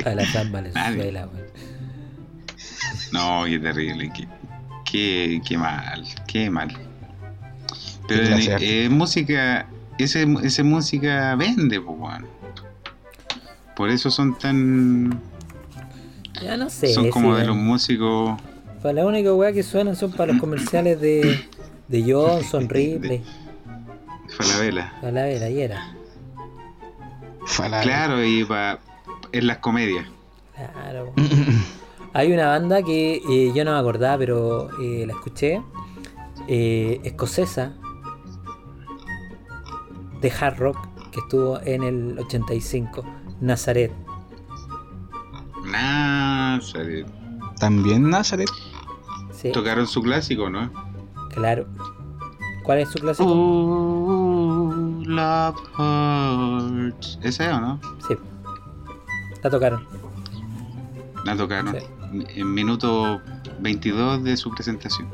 [0.05, 0.51] A la Nadie.
[0.51, 1.47] Valenzuela, weón.
[3.11, 4.11] No, qué terrible.
[4.13, 4.27] Qué,
[4.83, 6.03] qué, qué mal.
[6.27, 6.77] Qué mal.
[8.07, 9.67] Pero eh, eh, música.
[9.97, 12.27] Ese, ese música vende, pues, weón.
[13.75, 15.21] Por eso son tan.
[16.41, 16.93] Ya no sé.
[16.93, 18.39] son como sí, de los músicos.
[18.81, 21.39] Para la única weá que suenan son para los comerciales de,
[21.87, 23.23] de Johnson, Ripley,
[24.29, 24.93] Falabella.
[25.01, 25.93] para la vela, y era.
[27.81, 28.79] Claro, y pa,
[29.31, 30.05] en las comedias.
[30.55, 31.13] Claro.
[32.13, 35.61] Hay una banda que eh, yo no me acordaba, pero eh, la escuché.
[36.47, 37.73] eh, escocesa.
[40.21, 40.77] De hard rock.
[41.11, 43.03] Que estuvo en el 85.
[43.39, 43.91] Nazaret.
[45.71, 47.05] Nazaret.
[47.59, 48.49] También Nazaret.
[49.31, 50.71] Sí, Tocaron su clásico, ¿no?
[51.31, 51.67] claro.
[52.63, 53.29] ¿Cuál es su clásico?
[53.31, 54.73] Oh,
[55.05, 57.17] love hurts.
[57.21, 57.79] ¿Ese o no?
[58.07, 58.15] Sí.
[59.41, 59.85] La tocaron.
[61.23, 62.25] La tocaron Sí.
[62.35, 63.21] en minuto
[63.61, 65.07] 22 de su presentación.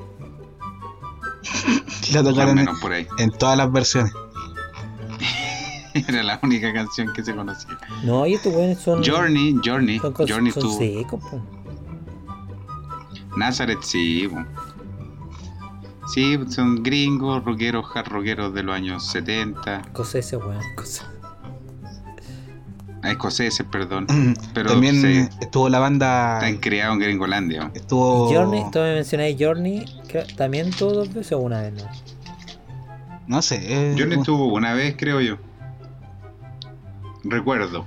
[2.14, 3.08] La tocaron en, por ahí.
[3.20, 4.14] en todas las versiones.
[6.08, 7.78] Era la única canción que se conocía.
[8.04, 9.04] No, y estos weones son.
[9.04, 10.78] Journey, Journey, Son, Journey son tuvo.
[10.78, 11.42] secos, po.
[13.38, 14.44] Nazareth sí, po.
[16.14, 20.60] Sí, son gringos, rockeros, hard rockeros de los años 70, Escoceses, weón.
[20.62, 21.06] escoceses.
[23.04, 24.06] escoceses, perdón.
[24.54, 26.40] Pero También estuvo la banda.
[26.40, 27.72] están creados en Gringolandia.
[27.74, 28.32] Estuvo.
[28.34, 29.86] Journey, tú me mencionáis Journey.
[30.36, 31.74] ¿También tuvo dos veces o una vez?
[31.74, 31.84] No?
[33.26, 33.62] No sé.
[33.64, 35.38] eh, Journey estuvo una vez, creo yo.
[37.24, 37.86] Recuerdo.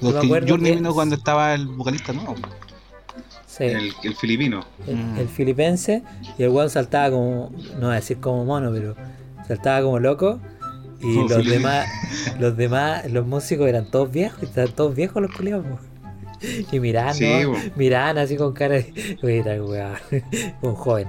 [0.00, 2.34] lo Yo me que acuerdo Journey que- vino cuando estaba el vocalista, ¿no?
[3.46, 3.64] Sí.
[3.64, 4.64] El, el filipino.
[4.86, 5.18] el, Mm.
[5.18, 6.02] el filipense
[6.38, 8.96] y el weón saltaba como, no voy a decir como mono, pero
[9.46, 10.40] saltaba como loco.
[11.00, 11.52] Y los filipino.
[11.54, 11.86] demás,
[12.38, 15.64] los demás, los músicos eran todos viejos, estaban todos viejos los culiados.
[16.72, 17.52] Y miraban, Sí, ¿no?
[17.76, 19.94] miraban así con cara de, mira, weón,
[20.62, 21.08] un joven.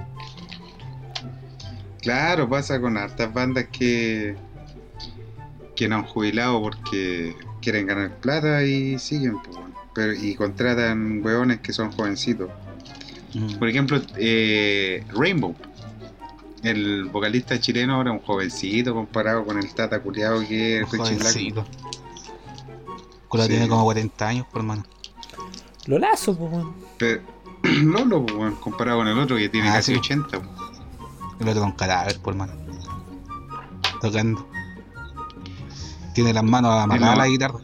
[2.00, 4.34] Claro, pasa con hartas bandas que
[5.76, 9.74] que no han jubilado porque quieren ganar plata y siguen, pues, bueno.
[9.94, 12.50] pero y contratan hueones que son jovencitos.
[13.34, 13.54] Mm.
[13.58, 15.54] Por ejemplo, eh, Rainbow,
[16.62, 20.86] el vocalista chileno era un jovencito comparado con el tata culiado que es.
[20.86, 21.64] Jovencito.
[23.28, 23.48] Culo Sí.
[23.48, 24.84] tiene como 40 años, por hermano.
[25.86, 26.74] Lo lazo, pues, weón.
[26.98, 27.22] Pero,
[27.62, 29.98] Lolo, pues, bueno, comparado con el otro que tiene Ah, casi sí.
[29.98, 30.38] 80.
[30.38, 30.50] pues.
[31.40, 32.52] El otro con cadáver, por hermano.
[34.00, 34.46] Tocando.
[36.14, 37.58] Tiene las manos amarradas a la guitarra.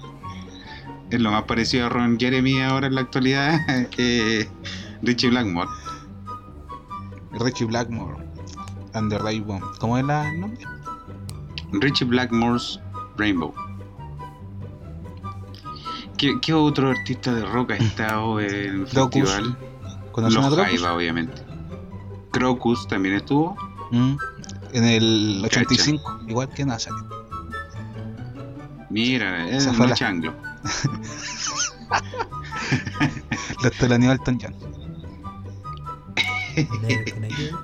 [1.11, 3.59] Es lo más parecido a Ron Jeremy ahora en la actualidad
[3.90, 4.49] que
[5.03, 5.68] Richie Blackmore.
[7.32, 8.16] Richie Blackmore.
[8.94, 9.61] And the Rainbow.
[9.80, 10.66] ¿Cómo es la- el nombre?
[11.72, 12.80] Richie Blackmore's
[13.16, 13.53] Rainbow.
[16.16, 18.51] ¿Qué, qué otro artista de rock ha estado en
[18.82, 19.30] el Crocus.
[19.30, 19.59] festival?
[20.12, 20.59] ¿Conocen a Los?
[20.59, 21.42] Jaiba, obviamente.
[22.32, 23.57] Crocus también estuvo.
[23.92, 24.16] Mm.
[24.72, 27.05] En el 85, igual que Nazareth.
[28.91, 30.34] Mira, es Esa un fue la- changlo.
[33.80, 34.55] Elton John.
[36.55, 37.59] Get you.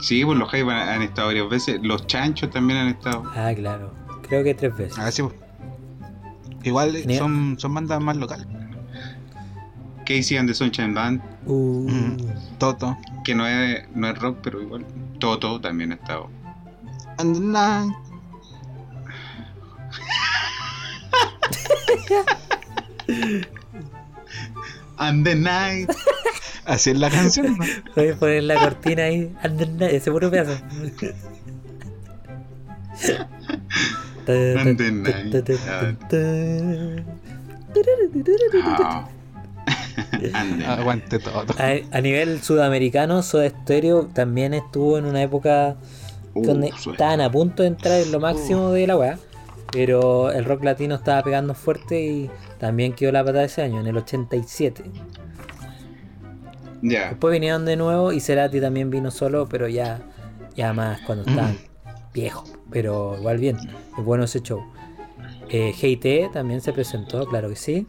[0.00, 1.80] Sí, pues los Jaiba han estado varias veces.
[1.82, 3.22] Los chanchos también han estado.
[3.36, 3.92] Ah, claro.
[4.28, 4.98] Creo que tres veces.
[4.98, 5.22] A ver si.
[6.62, 8.46] Igual son, son bandas más locales.
[10.06, 12.16] Casey and the Sunshine Band, Uh, Mm.
[12.58, 12.96] Toto.
[13.24, 14.84] que no es, no es rock, pero igual.
[15.18, 16.28] Toto también ha estado.
[17.18, 17.94] And the night.
[24.98, 25.90] And the Night.
[26.66, 27.64] Así es la canción, ¿no?
[27.96, 29.34] Voy a poner la cortina ahí.
[29.42, 30.62] Anda, Ese puro pedazo.
[34.26, 35.34] And the night.
[35.34, 35.44] And
[36.12, 37.04] the
[38.62, 39.06] Night.
[40.66, 41.54] Aguante Toto.
[41.58, 45.76] A, a nivel sudamericano, Soda Stereo también estuvo en una época
[46.34, 46.96] donde Uh, suena.
[46.96, 49.18] estaban a punto de entrar en lo máximo de la weá.
[49.72, 53.86] Pero el rock latino estaba pegando fuerte y también quedó la patada ese año, en
[53.86, 54.82] el 87.
[56.82, 57.10] Ya.
[57.10, 60.00] Después vinieron de nuevo y Cerati también vino solo, pero ya,
[60.56, 61.56] ya más cuando estaban
[62.14, 62.50] viejos.
[62.70, 63.56] Pero igual bien,
[63.98, 64.60] es bueno ese show.
[65.50, 67.86] Eh, GT también se presentó, claro que sí.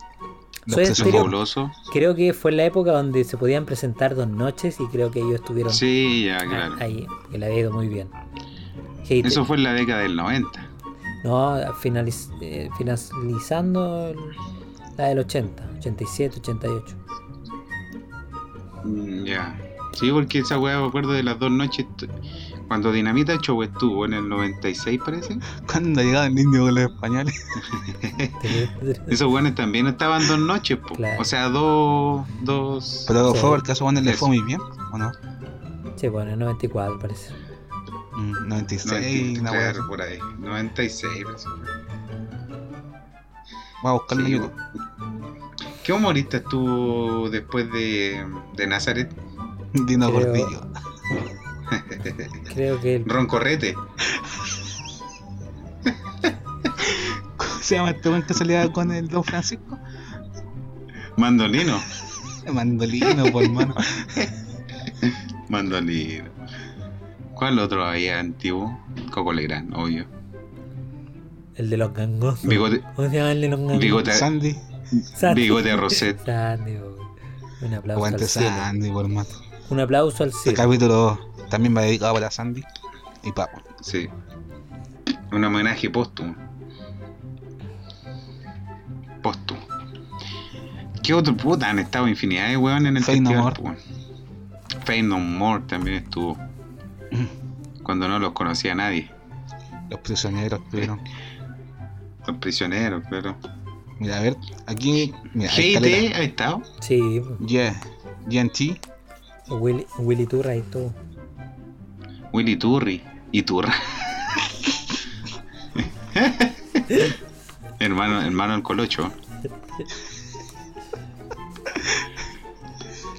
[0.66, 1.72] Los Soda que Es son Stereo, fabuloso.
[1.92, 5.36] creo que fue la época donde se podían presentar dos noches y creo que ellos
[5.36, 6.76] estuvieron Sí, ya, claro.
[6.80, 8.10] ahí, que le había ido muy bien.
[9.10, 10.70] Eso fue en la década del 90.
[11.24, 14.18] No, finaliz- eh, finalizando el-
[14.98, 16.96] la del 80, 87, 88.
[18.84, 19.58] Mm, Ya.
[19.94, 21.86] Sí, porque esa weá me acuerdo de las dos noches.
[22.70, 25.38] Cuando Dinamita Show estuvo en el 96, parece.
[25.70, 27.46] Cuando llegaba el indio con los españoles.
[29.08, 30.96] Esos weones también estaban dos noches, po.
[30.96, 31.22] Claro.
[31.22, 32.26] O sea, dos.
[32.42, 33.04] dos...
[33.08, 33.40] Pero Sí.
[33.40, 34.62] fue porque a esos les fue muy bien,
[34.94, 35.12] ¿o no?
[35.98, 37.34] Sí, bueno, en 94 parece.
[38.14, 40.20] Mm, 96, 90, una wea claro, por ahí.
[40.40, 41.48] 96, parece.
[43.84, 44.40] Voy a buscarlo Sí.
[45.84, 48.24] ¿Qué humorista estuvo después de,
[48.56, 49.12] de Nazaret?
[49.74, 50.68] Dino Creo- Gordillo.
[52.54, 53.76] Creo que el Ron Correte.
[57.38, 59.80] ¿Cómo se llama este buen que salía con el Don Francisco?
[61.18, 61.80] Mandolino.
[62.52, 63.76] Mandolino, por mano.
[65.50, 66.31] Mandolino.
[67.42, 68.78] ¿Cuál otro había antiguo?
[69.10, 70.06] Coco Legrand, obvio.
[71.56, 72.46] El de los gangosos.
[72.48, 73.82] Bigote, ¿Cómo se llama el de los gangosos?
[73.82, 74.56] bigote, Sandy.
[75.16, 75.42] Sandy.
[75.42, 76.20] bigote Rosette.
[76.26, 76.78] Sandy.
[77.64, 78.48] Un aplauso Aguante al cielo.
[78.48, 79.08] Sandy, por.
[79.72, 80.56] Un aplauso al Este cielo.
[80.56, 81.20] capítulo
[81.50, 82.64] también va dedicado para Sandy
[83.24, 83.60] y Papo.
[83.82, 84.08] Sí.
[85.32, 86.36] Un homenaje póstumo.
[89.24, 89.62] Póstumo.
[91.02, 91.72] ¿Qué otro puta?
[91.72, 93.36] Han estado infinidad de weón en el No festival.
[93.38, 93.56] More.
[93.56, 93.78] po, weón.
[94.86, 96.38] Faith No More también estuvo.
[97.84, 99.10] Cuando no los conocía nadie.
[99.90, 101.02] Los prisioneros estuvieron.
[102.28, 103.36] Los prisioneros, claro.
[104.00, 104.38] Mira, a ver,
[104.68, 105.14] aquí.
[105.34, 106.62] Mira, GT ha estado.
[106.80, 107.80] Sí, Yeah.
[108.28, 108.80] GNT.
[109.50, 110.94] Willy, Willy Turra y todo.
[112.32, 113.04] Willy Turri.
[113.32, 113.74] Y Turra.
[117.80, 119.12] hermano, hermano el Colocho.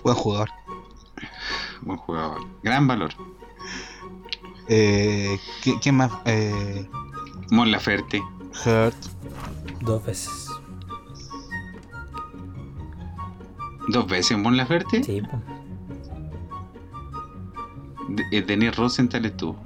[0.03, 0.51] Buen jugador.
[1.83, 2.41] Buen jugador.
[2.63, 3.13] Gran valor.
[4.75, 6.11] Eh, ¿qui- ¿Quién más?
[6.25, 6.89] Eh,
[7.51, 8.23] Mon Laferte.
[8.65, 8.97] Hurt.
[9.83, 10.49] Dos veces.
[13.89, 15.03] Dos veces Mon Laferte.
[15.05, 15.21] Sí,
[18.09, 19.63] De- eh, Denis Rosenthal estuvo.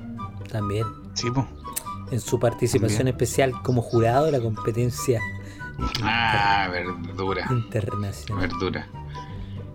[0.51, 0.87] también.
[1.15, 1.47] Sí, po.
[2.11, 3.15] En su participación También.
[3.17, 5.21] especial como jurado de la competencia
[6.03, 7.47] Ah, verdura.
[7.51, 8.49] internacional.
[8.49, 8.89] Verdura.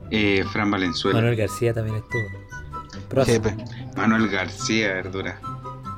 [0.09, 1.19] Eh, Fran Valenzuela.
[1.19, 3.23] Manuel García también estuvo.
[3.25, 3.55] Jefe.
[3.95, 5.39] Manuel García, verdura.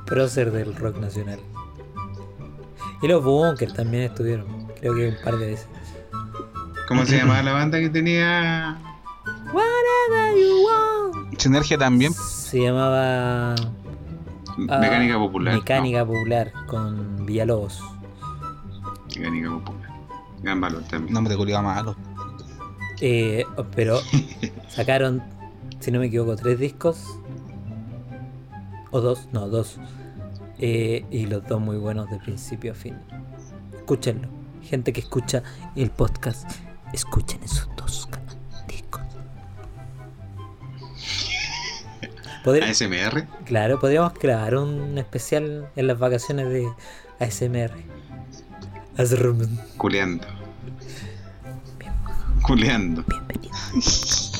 [0.06, 1.40] prócer del rock nacional.
[3.02, 4.46] Y los Bunkers también estuvieron.
[4.80, 5.68] Creo que un par de veces.
[6.88, 8.78] ¿Cómo se llamaba la banda que tenía?
[9.52, 11.40] Whatever you want.
[11.40, 12.12] Sinergia también.
[12.12, 15.54] Se llamaba ah, Mecánica Popular.
[15.54, 17.80] Mecánica Popular con Villalobos.
[17.80, 19.90] No, Mecánica Popular.
[20.42, 21.14] Gran valor también.
[21.14, 21.96] Nombre culiado malo.
[23.00, 24.00] Eh, pero
[24.68, 25.22] sacaron,
[25.80, 27.18] si no me equivoco, tres discos.
[28.94, 29.78] O dos, no, dos.
[30.60, 32.96] Eh, y los dos muy buenos de principio a fin.
[33.74, 34.28] Escúchenlo.
[34.62, 35.42] Gente que escucha
[35.74, 36.48] el podcast,
[36.92, 38.08] escuchen esos dos
[38.68, 39.02] discos.
[42.44, 43.26] Podr- ASMR.
[43.44, 46.66] claro, podríamos crear un especial en las vacaciones de
[47.18, 47.72] ASMR.
[48.96, 49.48] ASMR.
[49.76, 50.24] Culeando.
[52.42, 53.04] Culeando.
[53.12, 53.24] Ah,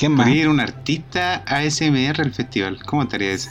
[0.00, 0.26] ¿Quién más?
[0.26, 2.82] Podría ir un artista ASMR al festival.
[2.86, 3.50] ¿Cómo estaría ese?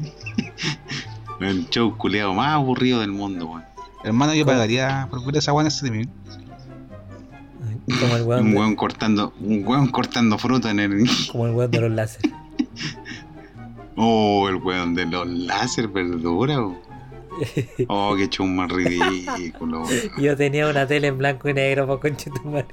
[1.40, 3.64] El show culeado más aburrido del mundo, weón.
[4.04, 4.52] Hermano, yo ¿Cómo?
[4.52, 6.06] pagaría por ver esa buena streaming.
[8.00, 11.08] Como el weón Un de, weón cortando, un weón cortando fruta en el.
[11.32, 12.30] como el weón de los láser.
[13.96, 16.58] Oh, el weón de los láser verdura.
[16.60, 16.78] weón.
[17.88, 20.10] Oh, qué show más ridículo, weón.
[20.20, 22.68] Yo tenía una tele en blanco y negro para conchetumare.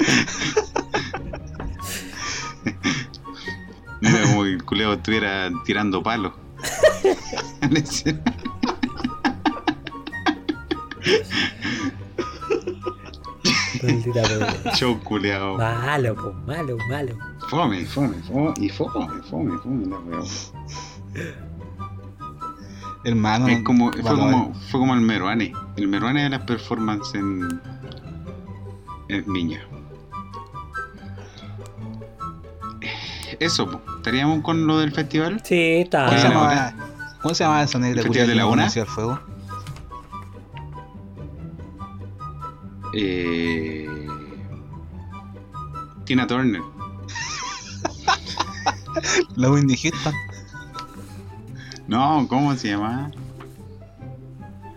[4.00, 6.32] Mira como que el culeo estuviera tirando palos.
[14.74, 15.56] Show culeado.
[15.56, 17.16] Malo, pues, malo, malo.
[17.48, 20.26] Fome, fome, fome, y fome, fome, fome, la weón.
[23.04, 23.48] Hermano.
[23.48, 25.52] Es como, fue, como, fue como el Meruane.
[25.76, 27.60] El Meruane de las performances en,
[29.08, 29.62] en niña.
[33.38, 35.40] Eso, estaríamos con lo del festival.
[35.44, 36.06] Sí, está.
[36.06, 36.74] ¿Cómo se llama?
[37.22, 38.62] ¿Cómo se llama esa negra ¿El Festival de que la no Una?
[38.62, 39.20] conocía el fuego?
[42.94, 43.86] Eh,
[46.04, 46.60] Tina Turner.
[49.36, 50.14] La Houston.
[51.86, 53.10] No, ¿cómo se llamaba?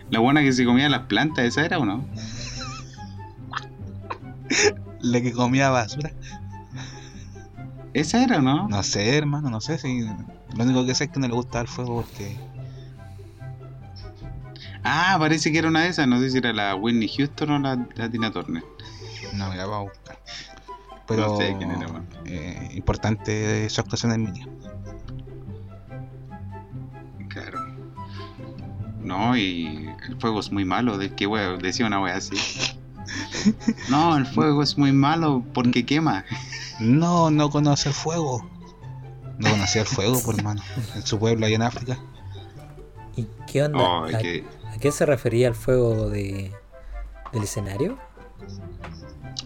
[0.10, 2.06] La buena que se comía las plantas, ¿esa era o no?
[5.02, 6.12] La que comía basura.
[7.94, 8.68] ¿Esa era o no?
[8.68, 10.02] No sé, hermano, no sé si.
[10.56, 12.38] Lo único que sé es que no le gustaba el fuego porque.
[14.84, 16.08] Ah, parece que era una de esas.
[16.08, 18.64] No sé si era la Whitney Houston o la, la Tina Turner.
[19.34, 20.18] No me la va a buscar.
[21.08, 21.28] Pero.
[21.28, 22.08] No sé quién era, man.
[22.26, 24.50] eh, importante su actuación en Minion.
[27.30, 27.60] Claro.
[29.00, 30.98] No, y el fuego es muy malo.
[30.98, 32.36] De que wea, decía una wea así.
[33.90, 36.24] No, el fuego es muy malo porque quema.
[36.84, 38.48] No, no conoce el fuego.
[39.40, 40.62] No conocía el fuego, por hermano.
[40.96, 41.98] En su pueblo allá en África.
[43.16, 43.80] ¿Y qué onda?
[43.80, 46.52] Oh, ¿A, que- a qué se refería el fuego de,
[47.32, 47.98] del escenario?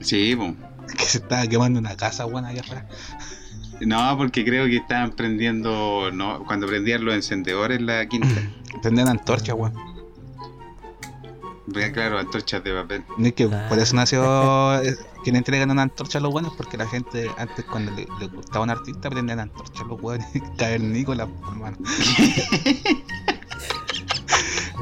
[0.02, 0.54] Sí, po.
[0.98, 2.88] Que se estaba quemando una casa, buena allá afuera.
[3.82, 6.12] No, porque creo que estaban prendiendo.
[6.12, 8.28] No, cuando prendían los encendedores la quinta.
[8.82, 9.74] Prendían antorcha, weón.
[11.94, 13.04] Claro, antorchas de papel.
[13.18, 13.66] No es que Ah.
[13.70, 14.24] por eso nació
[14.82, 18.08] eh, que le entregan una antorcha a los buenos, porque la gente antes cuando le,
[18.20, 21.78] le gustaba un artista prendían antorcha a los buenos cavernícolas, hermano.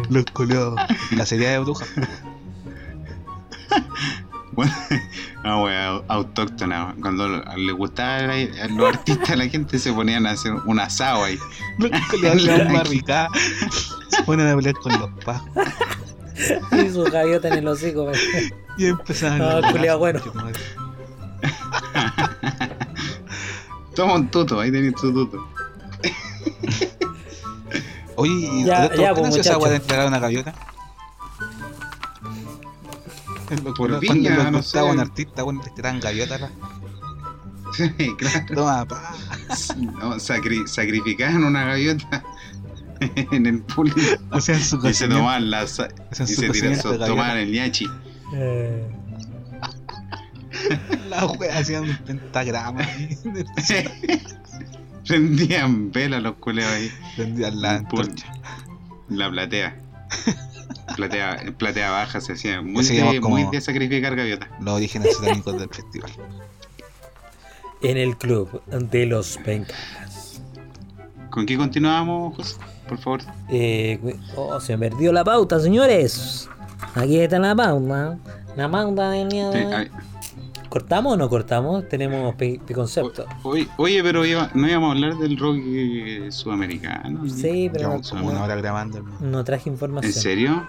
[0.09, 0.79] los culiados.
[1.11, 1.88] La serie de brujas.
[4.51, 4.73] Bueno,
[5.43, 6.95] no, wea, au- autóctona.
[7.01, 7.27] Cuando
[7.57, 11.38] le gustaba a los artistas, la gente se ponían a hacer un asado ahí.
[11.77, 13.29] Los culiados le dan barricada.
[14.09, 15.49] Se ponen a pelear con los pajos.
[16.86, 18.11] Y su gaviota en el hocico.
[18.77, 19.61] Y empezaban Ah,
[19.91, 20.19] a bueno.
[23.95, 25.47] Toma un tuto, ahí tenés tu tuto.
[28.17, 29.59] Oye, ¿y Ya, ¿por ya, qué pues, nació esa muchacho.
[29.59, 30.53] weá de entregar una gaviota?
[33.47, 34.93] Cuando Por viña, no gustaba sé.
[34.93, 36.41] un artista, bueno, les tiraban gaviotas.
[36.41, 36.49] ¿no?
[37.73, 38.45] Sí, claro.
[38.55, 39.13] Toma, pa.
[39.77, 42.23] No, sacri- sacrificaban una gaviota
[43.31, 43.63] en el
[44.63, 45.15] su y se cocina.
[45.15, 46.41] tomaban la sa- Hacían y su
[46.91, 47.39] se tomaban gaviota.
[47.41, 47.85] el ñachi.
[48.33, 48.87] Eh,
[51.09, 52.81] La wea hacían un pentagrama.
[55.07, 56.91] Prendían vela los culeos ahí.
[57.15, 58.25] Prendían la antorcha.
[59.09, 59.77] La platea.
[60.95, 64.47] Platea, platea baja se hacía muy, de, como- muy de sacrificar gaviota.
[64.61, 66.11] Los orígenes satánicos del festival.
[67.81, 70.41] en el club de los pencas.
[71.29, 72.55] ¿Con qué continuamos, José?
[72.88, 73.21] Por favor.
[73.49, 73.99] Eh,
[74.36, 76.49] oh, se me perdió la pauta, señores.
[76.95, 78.17] Aquí está la pauta.
[78.55, 79.39] La pauta de Sí,
[79.73, 79.89] ay,
[80.69, 81.88] ¿Cortamos o no cortamos?
[81.88, 82.36] Tenemos
[82.73, 83.25] concepto.
[83.43, 87.27] oye, oye, pero iba- no íbamos a hablar del rock eh, sudamericano.
[87.29, 89.17] Sí, pero Llevamos como una no, hora grabando, hermano.
[89.21, 90.11] no traje ¿En información.
[90.13, 90.67] serio?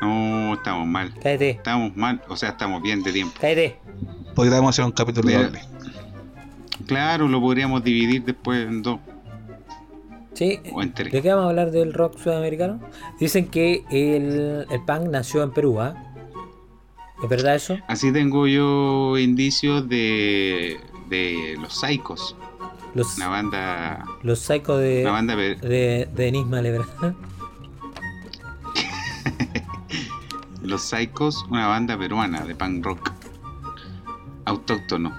[0.00, 1.12] No, estamos mal.
[1.22, 3.34] Cállate, Estamos mal, o sea, estamos bien de tiempo.
[3.40, 3.78] cállate.
[4.34, 5.60] Podríamos hacer un capítulo doble.
[6.86, 9.00] Claro, lo podríamos dividir después en dos
[10.36, 10.60] Sí,
[11.10, 12.78] ¿de qué vamos a hablar del rock sudamericano?
[13.18, 15.94] Dicen que el, el punk nació en Perú, ¿ah?
[17.22, 17.78] ¿Es verdad eso?
[17.88, 20.78] Así tengo yo indicios de,
[21.08, 22.36] de los Psychos,
[22.94, 26.60] Los, una banda, los psychos de, una banda pe- de, de Nisma.
[30.62, 33.12] Los Psychos, una banda peruana de punk rock
[34.44, 35.16] autóctono.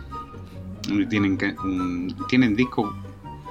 [1.10, 2.94] Tienen, un- tienen discos,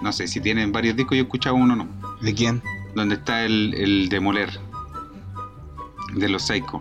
[0.03, 1.89] no sé si tienen varios discos, yo he escuchado uno no.
[2.21, 2.63] ¿De quién?
[2.95, 4.51] Donde está el, el Demoler
[6.15, 6.81] de los Psychos,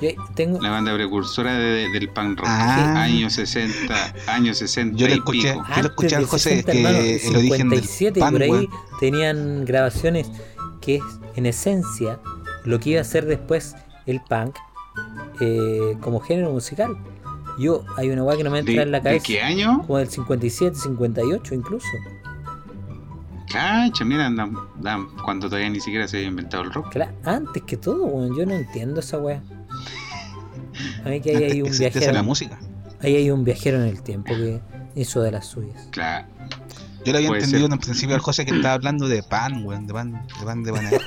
[0.00, 2.48] Yo tengo, la banda precursora de- del punk rock.
[2.48, 3.02] Ah.
[3.02, 5.52] Años 60, años 60 Yo le y escuché.
[5.54, 5.64] pico.
[5.74, 8.42] Yo lo escuché al del José, 60, que hermano, el origen del 57 pan, por
[8.42, 8.68] ahí
[9.00, 10.30] tenían grabaciones
[10.80, 11.02] que es
[11.36, 12.18] en esencia
[12.64, 13.74] lo que iba a ser después
[14.06, 14.56] el punk
[15.40, 16.96] eh, como género musical.
[17.58, 19.82] Yo, hay una weá que no me entra ¿De, en la de cabeza, qué año?
[19.86, 21.86] como del 57, 58 incluso.
[23.50, 24.30] Cacha, mira,
[25.24, 26.92] cuando todavía ni siquiera se había inventado el rock.
[26.94, 29.42] Cla- antes que todo, weón, yo no entiendo esa weá.
[31.04, 32.58] A mí que ahí hay un viajero, la música.
[33.00, 34.60] ahí hay un viajero en el tiempo que
[34.94, 35.88] hizo de las suyas.
[35.90, 36.26] Claro.
[37.04, 37.66] Yo le había Puede entendido ser.
[37.66, 39.86] en el principio al José que estaba hablando de pan, weón.
[39.86, 41.04] De pan, de pan de panadero.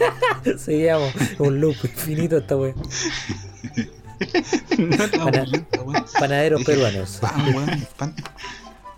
[0.58, 1.06] Se llama
[1.40, 2.74] un loop infinito esta weá.
[4.78, 5.46] no, Pana-
[5.86, 6.06] weón.
[6.20, 7.18] Panaderos peruanos.
[7.22, 8.14] Pan, weón, pan.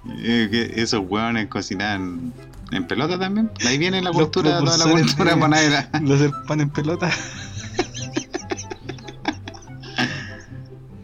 [0.24, 2.34] Esos hueones cocinaban
[2.76, 3.51] en pelota también.
[3.67, 5.89] Ahí viene la cultura, toda la cultura de- panadera.
[6.01, 7.09] Los del pan en pelota.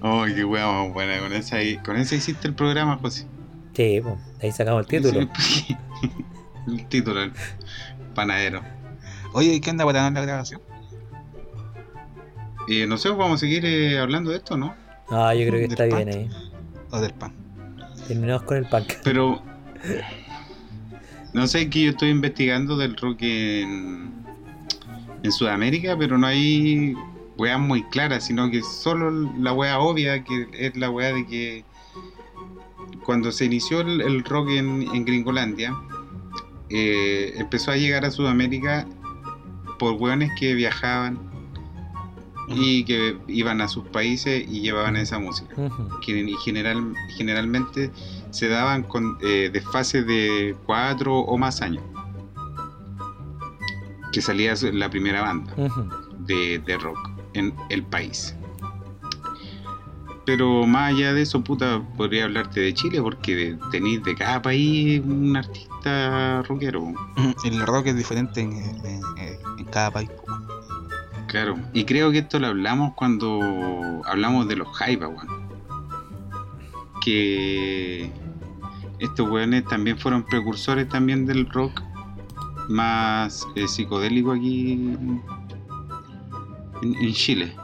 [0.01, 1.19] Oh, qué más buena.
[1.19, 3.27] Con esa, ahí- con esa hiciste el programa, José.
[3.73, 5.29] Sí, po, ahí sacamos el título.
[5.37, 5.75] Sí,
[6.67, 7.33] el título, el
[8.15, 8.61] panadero.
[9.33, 10.61] Oye, ¿y qué anda para la grabación?
[12.67, 14.73] Y no sé, vamos a seguir eh, hablando de esto, ¿no?
[15.09, 16.05] Ah, yo creo que Del está pan.
[16.05, 16.29] bien ahí.
[16.91, 17.33] ¿O del pan?
[18.07, 18.93] Terminamos con el punk.
[19.03, 19.41] Pero.
[21.33, 24.11] No sé, que yo estoy investigando del rock en,
[25.23, 26.95] en Sudamérica, pero no hay
[27.37, 31.65] weas muy claras, sino que solo la wea obvia, que es la wea de que
[33.03, 35.73] cuando se inició el, el rock en, en Gringolandia,
[36.69, 38.85] eh, empezó a llegar a Sudamérica
[39.79, 41.29] por weones que viajaban
[42.49, 45.55] y que iban a sus países y llevaban esa música.
[46.05, 47.91] Que y general, generalmente
[48.31, 51.83] se daban con eh, desfases de cuatro o más años.
[54.11, 55.53] Que salía la primera banda
[56.19, 56.97] de, de rock
[57.33, 58.35] en el país.
[60.25, 65.01] Pero más allá de eso, puta, podría hablarte de Chile porque tenéis de cada país
[65.03, 66.93] un artista rockero.
[67.43, 68.85] El rock es diferente en, en-
[69.17, 70.09] en- en cada país.
[71.27, 75.09] Claro, y creo que esto lo hablamos cuando hablamos de los Jaiba.
[77.03, 78.11] Que
[78.99, 81.81] estos weones también fueron precursores también del rock
[82.67, 85.21] más eh, psicodélico aquí en,
[86.83, 87.55] en Chile.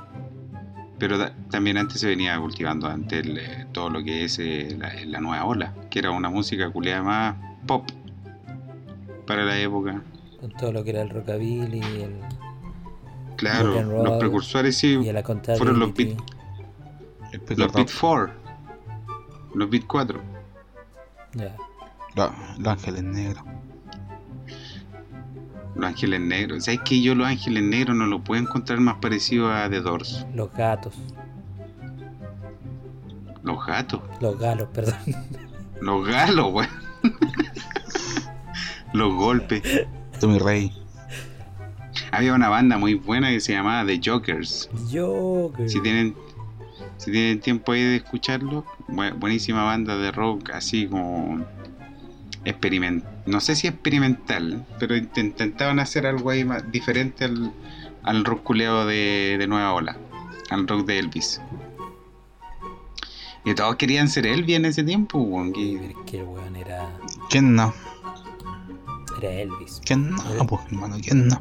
[0.98, 4.76] Pero da- también antes se venía cultivando antes el, eh, todo lo que es eh,
[4.80, 7.36] la, la nueva ola, que era una música culiada más
[7.68, 7.86] pop
[9.28, 10.02] para la época.
[10.40, 12.20] Con todo lo que era el rockabilly el,
[13.36, 14.96] Claro, Rock los precursores sí
[15.58, 16.24] fueron los pito
[17.58, 18.34] Los Beat 4.
[19.56, 20.22] Los Beat 4.
[21.36, 21.56] Ya.
[22.16, 23.44] lo- los ángeles negros.
[25.76, 26.64] Los Ángeles Negros.
[26.64, 30.26] ¿Sabes que yo los Ángeles Negros no lo puedo encontrar más parecido a The Doors?
[30.34, 30.94] Los gatos.
[33.44, 34.00] Los gatos.
[34.22, 34.96] Los galos, perdón.
[35.82, 36.70] Los galos, weón.
[38.94, 39.62] los golpes.
[40.22, 40.72] Tú mi rey.
[42.14, 44.70] Había una banda muy buena que se llamaba The Jokers.
[44.92, 45.70] Joker.
[45.70, 46.16] Si tienen,
[46.98, 51.46] si tienen tiempo ahí de escucharlo, bu- buenísima banda de rock, así como
[52.44, 53.12] experimental.
[53.26, 57.52] No sé si experimental, pero int- intentaban hacer algo ahí más diferente al,
[58.04, 59.98] al rock culeado de, de Nueva Ola,
[60.50, 61.42] al rock de Elvis.
[63.44, 66.56] Y todos querían ser Elvis en ese tiempo, weón, que- Pero es que el weón
[66.56, 66.90] era,
[67.30, 67.74] ¿Quién no?
[69.20, 70.18] era Elvis, ¿Quién no?
[70.48, 71.40] Pues hermano, ¿quién no?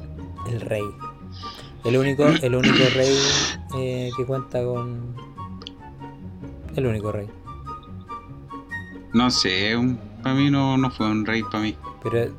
[0.49, 0.83] el rey.
[1.85, 3.15] El único, el único rey
[3.77, 5.15] eh, que cuenta con.
[6.77, 7.29] El único rey.
[9.13, 9.75] no sé,
[10.23, 11.77] para mí no, no fue un rey para mí.
[12.03, 12.33] Pero.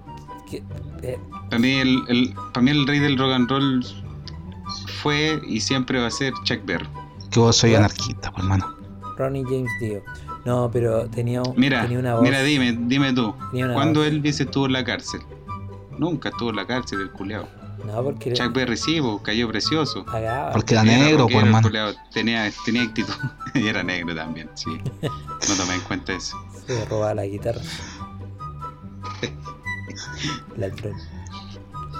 [0.49, 0.63] que-
[1.03, 1.17] eh,
[1.49, 3.85] Para mí el, el- mí el rey del rock and roll
[5.01, 6.87] fue y siempre va a ser Chuck Berry.
[7.31, 8.75] Que vos soy anarquista, pues hermano.
[9.17, 10.03] Ronnie James Dio.
[10.45, 12.23] No, pero tenía, Mira, tenía una voz.
[12.23, 13.33] mira, dime, dime tú,
[13.73, 14.09] ¿cuándo voz.
[14.09, 15.21] Elvis estuvo en la cárcel?
[15.97, 17.47] Nunca estuvo en la cárcel el culeado.
[17.85, 20.05] No, porque Chuck Berry sí, cayó precioso.
[20.53, 21.69] Porque era negro, pues hermano.
[22.11, 23.13] tenía, tenía actitud.
[23.53, 24.69] y era negro también, sí.
[25.01, 26.37] No tomé en cuenta eso.
[26.65, 27.61] Se robaba la guitarra.
[30.57, 30.95] Ladrón.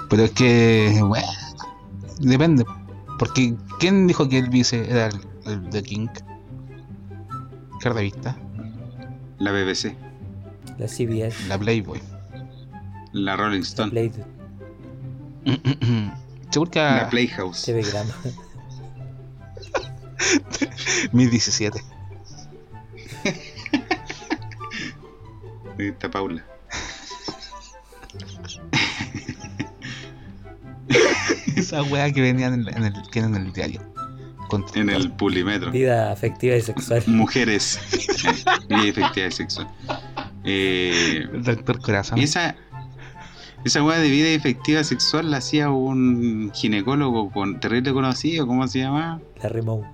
[0.08, 1.26] Pero es que, bueno,
[2.20, 2.64] depende.
[3.18, 6.08] Porque, ¿quién dijo que Elvis era el, el The King?
[7.80, 8.36] ¿Qué revista?
[9.38, 9.94] La BBC,
[10.78, 11.48] La CBS.
[11.48, 12.00] La Playboy.
[13.12, 13.92] la Rolling La Stone,
[15.46, 17.62] Play Seguro que la a Playhouse.
[17.62, 18.14] TV Grama.
[21.12, 21.80] mis 17.
[25.78, 26.44] Ahí está Paula.
[31.56, 33.80] Esa wea que venían en, en el, que en el diario.
[34.48, 35.70] Con- En el pulimetro.
[35.72, 37.02] Vida afectiva y sexual.
[37.06, 37.80] Mujeres.
[38.68, 39.68] y efectividad sexual.
[40.44, 42.18] Eh, doctor Corazón.
[42.18, 42.54] y esa,
[43.64, 48.80] esa weá de vida efectiva sexual la hacía un ginecólogo con terrible conocido, ¿cómo se
[48.80, 49.20] llama?
[49.42, 49.84] La Remou.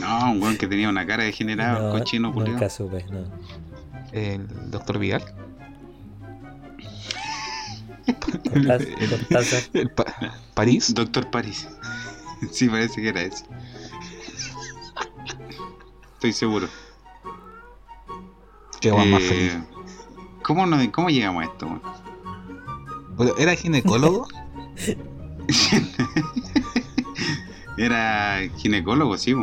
[0.00, 2.52] No, un weón que tenía una cara degenerada, No, cochino culiao.
[2.54, 3.24] nunca supe, no.
[4.12, 5.22] El doctor Vidal.
[9.10, 9.62] Cortázar,
[9.94, 10.94] Pa- París.
[10.94, 11.68] Doctor Paris.
[12.50, 13.44] sí, parece que era ese.
[16.14, 16.68] Estoy seguro.
[18.80, 19.58] Qué guay más Eh, feliz.
[20.44, 21.80] ¿Cómo, no, ¿Cómo llegamos a esto?
[23.38, 24.28] ¿Era ginecólogo?
[27.76, 29.34] Era ginecólogo, sí,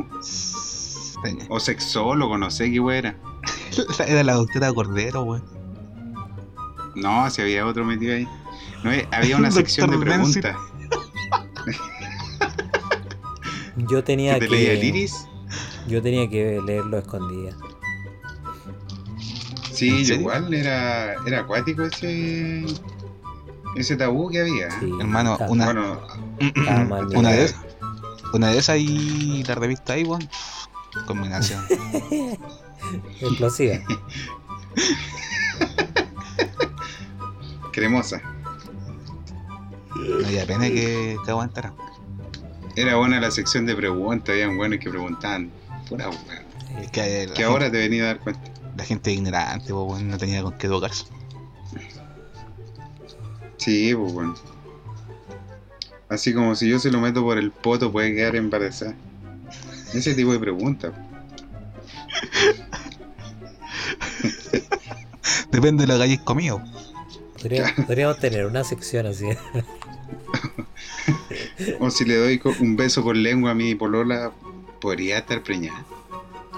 [1.49, 3.17] o sexólogo, no sé qué era.
[4.07, 5.43] Era la doctora Cordero, weón.
[6.95, 8.27] No, si había otro metido ahí.
[8.83, 10.55] No, eh, había una sección de preguntas.
[13.89, 15.27] Yo tenía ¿Que te leía el iris?
[15.87, 17.55] Yo tenía que leerlo escondida.
[19.81, 22.63] Sí, igual era, era acuático ese
[23.75, 24.67] ese tabú que había.
[24.67, 24.71] ¿eh?
[24.79, 26.01] Sí, Hermano, está- una- Bueno,
[26.39, 27.61] está mal Una de esas.
[28.33, 30.27] Una de esas y la revista ahí, weón.
[31.07, 31.65] Combinación.
[33.21, 33.79] Explosiva.
[37.71, 38.21] cremosa.
[39.95, 41.73] No había pena que, que aguantara.
[42.75, 45.51] Era buena la sección de preguntas, habían buenos que preguntaban
[45.89, 46.21] pura weón.
[46.81, 48.41] Es que ahora te venía a dar cuenta.
[48.77, 51.05] La gente ignorante, po, weón, no tenía con qué educarse.
[53.57, 54.35] Sí, pues bueno.
[56.09, 58.95] Así como si yo se lo meto por el poto puede quedar embarazada.
[59.93, 60.93] Ese tipo de preguntas.
[65.51, 66.61] Depende de lo que hayáis comido.
[67.33, 69.27] Podríamos, podríamos tener una sección así.
[71.79, 74.31] O si le doy un beso con lengua a mi polola,
[74.79, 75.85] podría estar preñada.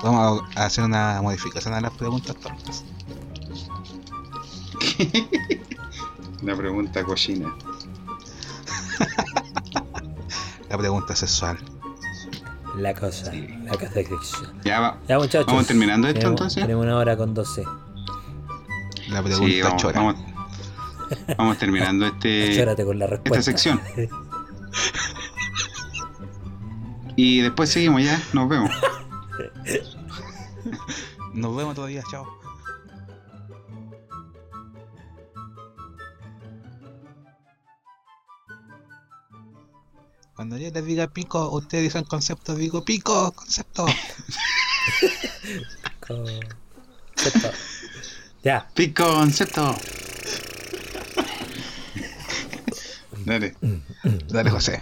[0.04, 2.84] Vamos a hacer una modificación a las preguntas tontas.
[6.42, 7.54] Una pregunta cochina.
[10.70, 11.58] La pregunta sexual.
[12.76, 14.52] La cosa, la cosa sección.
[14.66, 14.98] Ya va.
[15.08, 15.46] Ya muchachos.
[15.46, 16.64] ¿Vamos terminando esto, tenemos, entonces?
[16.64, 17.64] Tenemos una hora con 12.
[19.10, 20.00] La pregunta Sí, vamos, chora.
[20.02, 20.16] vamos,
[21.38, 23.44] vamos terminando este Chórate con la respuesta.
[23.44, 23.80] sección.
[27.16, 28.72] y después seguimos ya, nos vemos.
[31.34, 32.26] Nos vemos todavía, chao.
[40.36, 43.86] Cuando yo les diga pico, ustedes dicen concepto, digo pico, concepto.
[46.06, 47.52] Concepto.
[48.44, 48.68] Ya.
[48.74, 49.76] Pico concepto.
[53.26, 53.56] Dale.
[54.28, 54.82] Dale, José.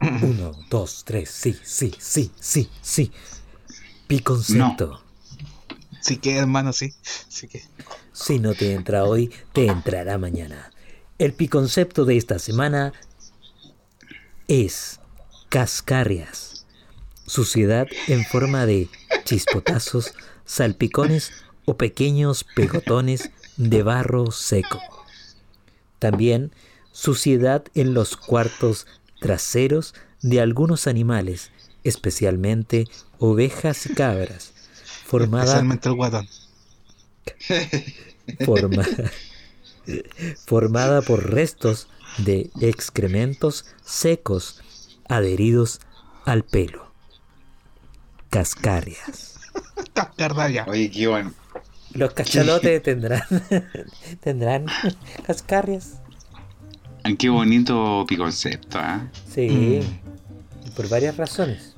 [0.00, 1.30] Uno, dos, tres.
[1.30, 3.12] Sí, sí, sí, sí, sí.
[4.06, 5.07] Piconcepto.
[6.00, 6.94] Sí que, hermano, sí.
[7.02, 7.62] Sí que.
[8.12, 10.70] Si no te entra hoy, te entrará mañana.
[11.18, 12.92] El piconcepto de esta semana
[14.46, 15.00] es
[15.48, 16.66] cascarrias.
[17.26, 18.88] Suciedad en forma de
[19.24, 21.32] chispotazos, salpicones
[21.64, 24.80] o pequeños pegotones de barro seco.
[25.98, 26.52] También
[26.92, 28.86] suciedad en los cuartos
[29.20, 31.50] traseros de algunos animales,
[31.84, 32.86] especialmente
[33.18, 34.52] ovejas y cabras,
[35.08, 36.28] formada Especialmente el guatón.
[38.44, 38.86] forma-
[40.44, 41.88] formada por restos
[42.18, 44.60] de excrementos secos
[45.08, 45.80] adheridos
[46.26, 46.92] al pelo.
[48.30, 49.40] Cascarrias.
[49.94, 50.66] Cascarraya.
[50.68, 51.32] Oye, qué bueno.
[51.94, 53.22] Los cachalotes tendrán
[54.20, 54.66] tendrán
[55.26, 55.94] cascarrias.
[57.18, 59.08] Qué bonito piconcepto, ¿ah?
[59.32, 59.80] Sí,
[60.76, 61.74] por varias razones.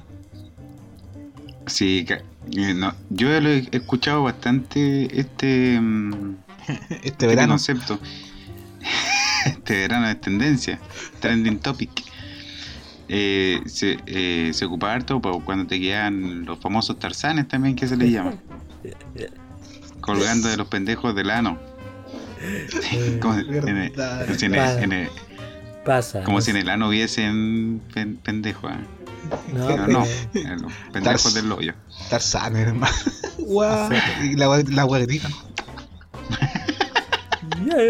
[1.71, 6.35] Sí, eh, no, yo lo he escuchado bastante este, mm,
[6.68, 7.53] Este este verano.
[7.53, 7.99] concepto.
[9.47, 10.79] este verano es tendencia,
[11.21, 11.91] trending topic.
[13.09, 17.97] Eh, se, eh, se ocupa harto cuando te quedan los famosos tarzanes también, que se
[17.97, 18.35] les llama.
[20.01, 21.59] Colgando de los pendejos del ano.
[23.21, 25.09] Como, en el- como si en el- en el-
[25.85, 26.23] Pasa.
[26.25, 26.62] como no si en sé.
[26.62, 28.71] el ano hubiesen pen- pendejos.
[28.73, 28.81] ¿ah?
[29.53, 30.07] No, Pero no,
[30.62, 31.75] los pendejos del hoyo.
[32.09, 32.95] Tarzán, hermano.
[33.39, 33.91] Guau.
[34.23, 35.29] Y la, la guaguerita.
[37.61, 37.77] No,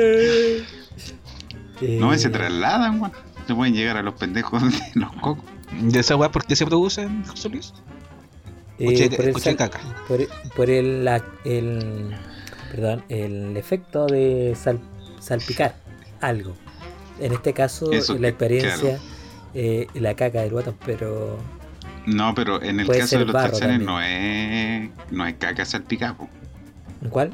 [1.83, 3.13] Eh, se trasladan, weón.
[3.47, 5.45] Se pueden llegar a los pendejos de los cocos.
[5.81, 7.73] ¿Y esa weá por qué se producen, José Luis?
[8.79, 9.81] eh, por el sal- caca.
[10.09, 10.21] por,
[10.57, 12.15] por el, la- el
[12.71, 14.81] perdón el efecto de sal-
[15.21, 15.75] salpicar
[16.23, 16.55] algo
[17.19, 18.99] en este caso Eso, la experiencia claro.
[19.55, 21.39] Eh, la caca del guatón pero
[22.07, 23.85] No, pero en el caso de los también.
[23.85, 26.29] no es, no es caca salpicada, po.
[27.11, 27.31] ¿cuál?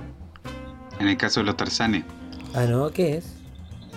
[0.99, 2.05] En el caso de los tarzanes.
[2.55, 3.35] ah no ¿qué es?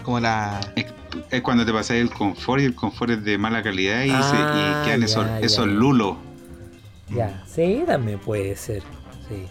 [0.03, 0.59] Como la.
[0.75, 0.85] Es,
[1.31, 4.15] es cuando te pasas el confort y el confort es de mala calidad y, se-
[4.15, 6.17] Ah, y quedan ya, esos, ya, esos lulos.
[7.09, 8.83] ya sí también puede ser
[9.27, 9.45] sí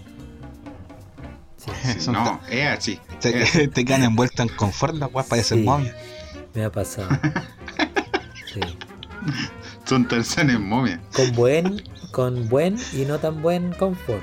[2.10, 3.00] No, es así.
[3.20, 5.64] Te, quedan envueltas en confort, las parecen Sí.
[5.64, 5.94] momias.
[6.54, 7.08] me ha pasado
[9.84, 11.00] Son tarzanes momias.
[11.14, 11.82] con buen
[12.12, 14.22] con buen y no tan buen confort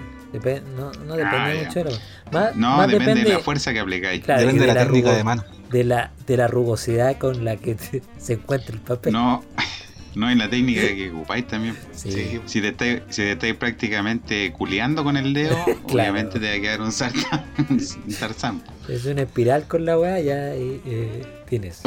[0.75, 1.63] no, no depende Ah, ya.
[1.67, 1.91] mucho de lo
[2.31, 4.21] más, No, más depende, depende de la fuerza que aplicáis.
[4.23, 5.43] Claro, Depende de la técnica de mano.
[5.71, 9.13] de la, de la rugosidad con la que te- se encuentra el papel.
[9.13, 9.45] No,
[10.15, 11.77] no en la técnica que ocupáis también.
[11.93, 12.11] Sí.
[12.11, 12.41] Sí.
[12.45, 16.59] Si te estáis, si te estáis prácticamente culeando con el dedo, obviamente te va a
[16.59, 18.61] quedar un, sarta- un tarzán.
[18.89, 21.81] Es una espiral con la weá, ya y, eh, tienes.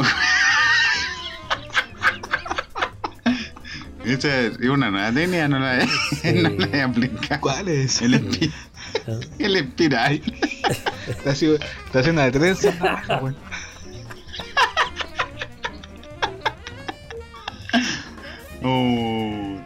[4.09, 6.41] Esa es una nueva técnica, no la he, Sí.
[6.41, 7.41] no la he aplicado.
[7.41, 8.01] ¿Cuál es?
[8.01, 8.51] El, espi-
[9.39, 10.21] el espiral.
[11.07, 12.71] Está haciendo, está haciendo una trenza.
[18.63, 19.57] Oh.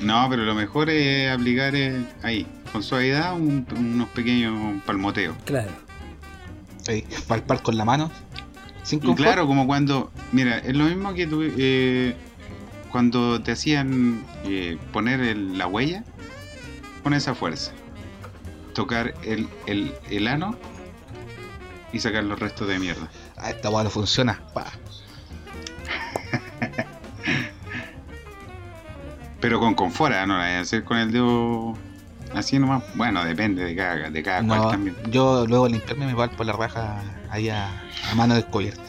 [0.00, 5.36] No, pero lo mejor es aplicar eh, ahí, con suavidad, un- unos pequeños palmoteos.
[5.44, 5.70] Claro.
[6.82, 8.10] Sí, palpar con la mano.
[8.86, 9.24] Sin Y confort.
[9.26, 12.14] claro, como cuando, mira, es lo mismo que tú, eh,
[12.92, 16.04] cuando te hacían eh, poner el- la huella
[17.02, 17.72] con esa fuerza.
[18.74, 20.56] Tocar el, el, el ano
[21.92, 23.08] y sacar los restos de mierda.
[23.36, 24.40] Ah, esta weá no funciona.
[24.54, 24.66] Pa.
[29.40, 30.26] Pero con confort, ¿ah?
[30.26, 31.76] no la voy a hacer con el dedo
[32.34, 32.82] así nomás.
[32.94, 34.96] Bueno, depende de cada, de cada cual también.
[35.10, 37.02] yo luego limpiarme me voy por la raja
[37.36, 37.68] ahí a,
[38.10, 38.82] a mano descubierta.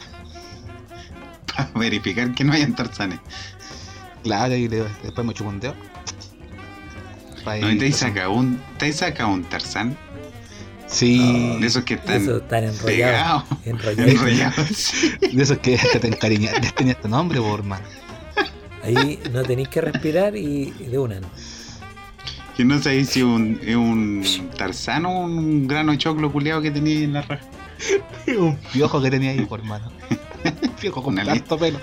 [1.56, 3.20] Para verificar que no hayan tarzanes.
[4.22, 5.74] Claro, y le- después me chupo un dedo.
[7.44, 9.96] ¿No ahí- te has sacado un, te sacado un tarzán?
[10.86, 12.42] Sí, De esos que están Eso,
[12.84, 14.92] pegados, enrollados.
[15.20, 16.54] de esos que hasta te encariñas.
[16.62, 17.84] Les tenía este nombre, por hermano.
[18.82, 21.20] Ahí no tenéis que respirar y y de una.
[21.20, 21.28] ¿no?
[22.56, 24.24] Que no sabéis si un, es un
[24.56, 27.44] tarzán o un grano de choclo culeado que tenía en la raja.
[28.38, 29.90] Un piojo que tenía ahí, por hermano.
[30.80, 31.78] piojo con Una harto pelo.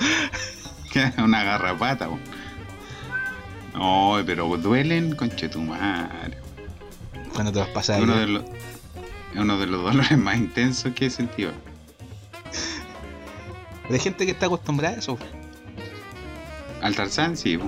[1.23, 2.07] Una garrapata.
[2.07, 2.19] po.
[3.73, 6.37] No, pero duelen, conche tu madre.
[7.33, 10.37] Cuando te vas a pasar Es uno de los, es uno de los dolores más
[10.37, 11.51] intensos que he sentido.
[13.83, 15.17] Pero hay gente que está acostumbrada a eso.
[16.81, 17.65] Al tarzán, sí, po.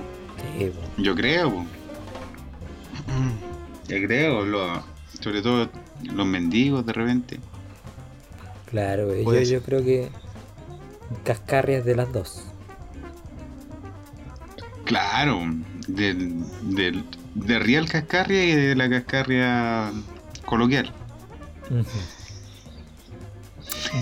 [0.58, 1.02] Sí, po.
[1.02, 1.50] yo creo.
[1.52, 1.64] po.
[3.88, 4.82] Yo creo, lo-
[5.20, 5.70] sobre todo
[6.02, 7.40] los mendigos de repente.
[8.70, 10.10] Claro, yo, yo creo que
[11.24, 12.44] cascarrias de las dos.
[14.84, 15.40] Claro,
[15.86, 17.04] del, del,
[17.34, 19.92] de Real Cascarria y de la Cascarria
[20.46, 20.92] coloquial.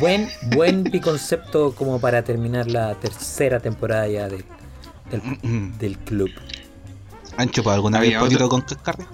[0.01, 4.45] Buen, buen concepto como para terminar la tercera temporada ya de-
[5.11, 6.31] del, del club.
[7.37, 8.17] ¿Han chupado alguna vez
[8.49, 9.07] con cascarria?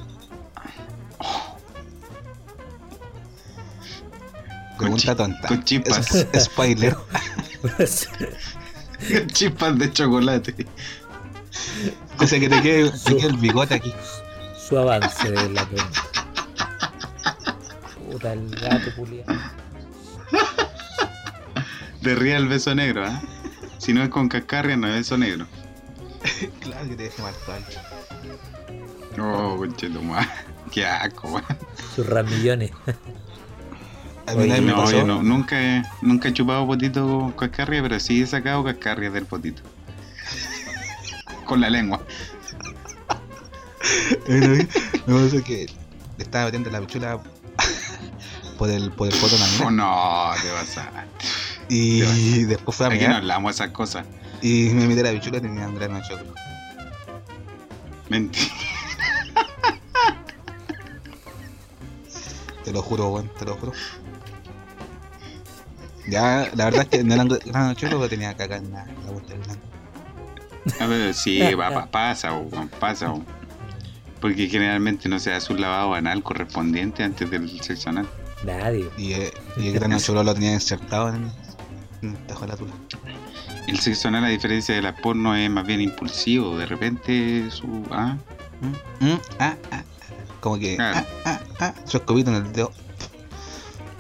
[4.82, 5.48] Pregunta tonta.
[5.48, 6.14] con chispas.
[6.32, 6.96] Es spoiler.
[9.32, 10.66] Chispas de chocolate.
[12.16, 13.92] Cosa que te quede, te quede el bigote aquí.
[14.68, 16.02] Su avance de la pregunta.
[18.10, 19.26] Puta, el gato culiao.
[22.00, 23.22] De Real beso negro, ¿ah?
[23.78, 25.46] Si no es con Cascarria, no es beso negro.
[26.60, 29.20] Claro que te deje ahí.
[29.20, 30.28] Oh, conchetumare.
[30.70, 31.44] Qué asco, weón.
[31.94, 32.70] Sus ramillones.
[34.32, 34.92] A No, pasó.
[34.92, 39.10] yo no, nunca, he, nunca he chupado potito con cascarria, pero sí he sacado cascarria
[39.10, 39.62] del potito.
[41.44, 42.00] Con la lengua.
[44.28, 44.66] Me
[45.06, 45.66] pasó que
[46.16, 47.20] le estaba metiendo la pichula
[48.59, 50.90] por el, por el poto Oh, no, te vas a.
[51.68, 54.06] Y después fue a Aquí no hablamos esas cosas.
[54.40, 56.34] y me metí la pichula y tenía un grano de choclo.
[58.09, 58.46] Mentira.
[62.64, 63.72] Te lo juro, weón, te lo juro.
[66.08, 68.72] Ya, la verdad es que no era un grano de choclo, pero tenía caca en
[68.72, 69.42] la, en la vuelta del.
[70.80, 73.10] A ver, sí, va, pa- pasa, weón, pasa.
[73.10, 73.24] weón.
[74.20, 78.08] Porque generalmente no se hace un lavado anal correspondiente antes del sexo anal.
[78.44, 78.88] Nadie.
[78.96, 81.30] Y, eh, y el grano de choclo lo tenía insertado en,
[82.02, 82.72] en el tajo de la tula.
[83.68, 86.56] El sexo anal, a diferencia de la porno, es más bien impulsivo.
[86.58, 87.84] De repente, su.
[87.90, 88.16] Ah,
[88.60, 89.82] Mm, mm, ah, ah, ah.
[90.40, 90.98] Como que, Claro.
[91.00, 92.70] ah, ah, ah, su escobito en el dedo.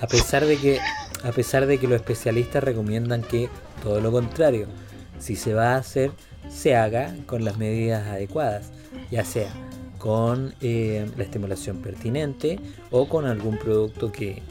[0.00, 0.78] A pesar de que,
[1.24, 3.48] a pesar de que los especialistas recomiendan que
[3.82, 4.66] todo lo contrario,
[5.18, 6.10] si se va a hacer,
[6.50, 8.70] se haga con las medidas adecuadas,
[9.10, 9.50] ya sea
[9.98, 12.58] con eh, la estimulación pertinente
[12.90, 14.42] o con algún producto que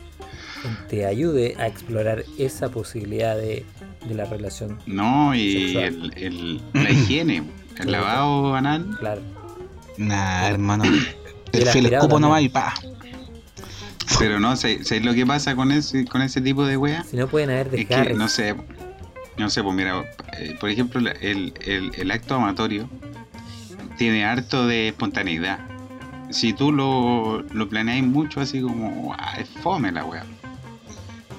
[0.87, 3.65] te ayude a explorar esa posibilidad de,
[4.07, 4.77] de la relación.
[4.85, 7.43] no, y el, el- la higiene,
[7.79, 8.95] el lavado anal.
[8.99, 9.21] Claro,
[9.97, 10.83] Nah, hermano.
[11.53, 12.21] El el también.
[12.21, 12.73] nomás y pa.
[14.19, 17.03] Pero no, ¿sabes sabes lo que pasa con ese, con ese tipo de wea?
[17.03, 18.17] si no pueden haber Es que, desgarres.
[18.17, 18.55] no sé,
[19.37, 20.03] no sé, pues mira,
[20.37, 22.89] eh, por ejemplo, el, el, el acto amatorio
[23.97, 25.59] tiene harto de espontaneidad.
[26.29, 30.25] Si tú lo, lo planeas mucho, así como, ah, es fome la wea.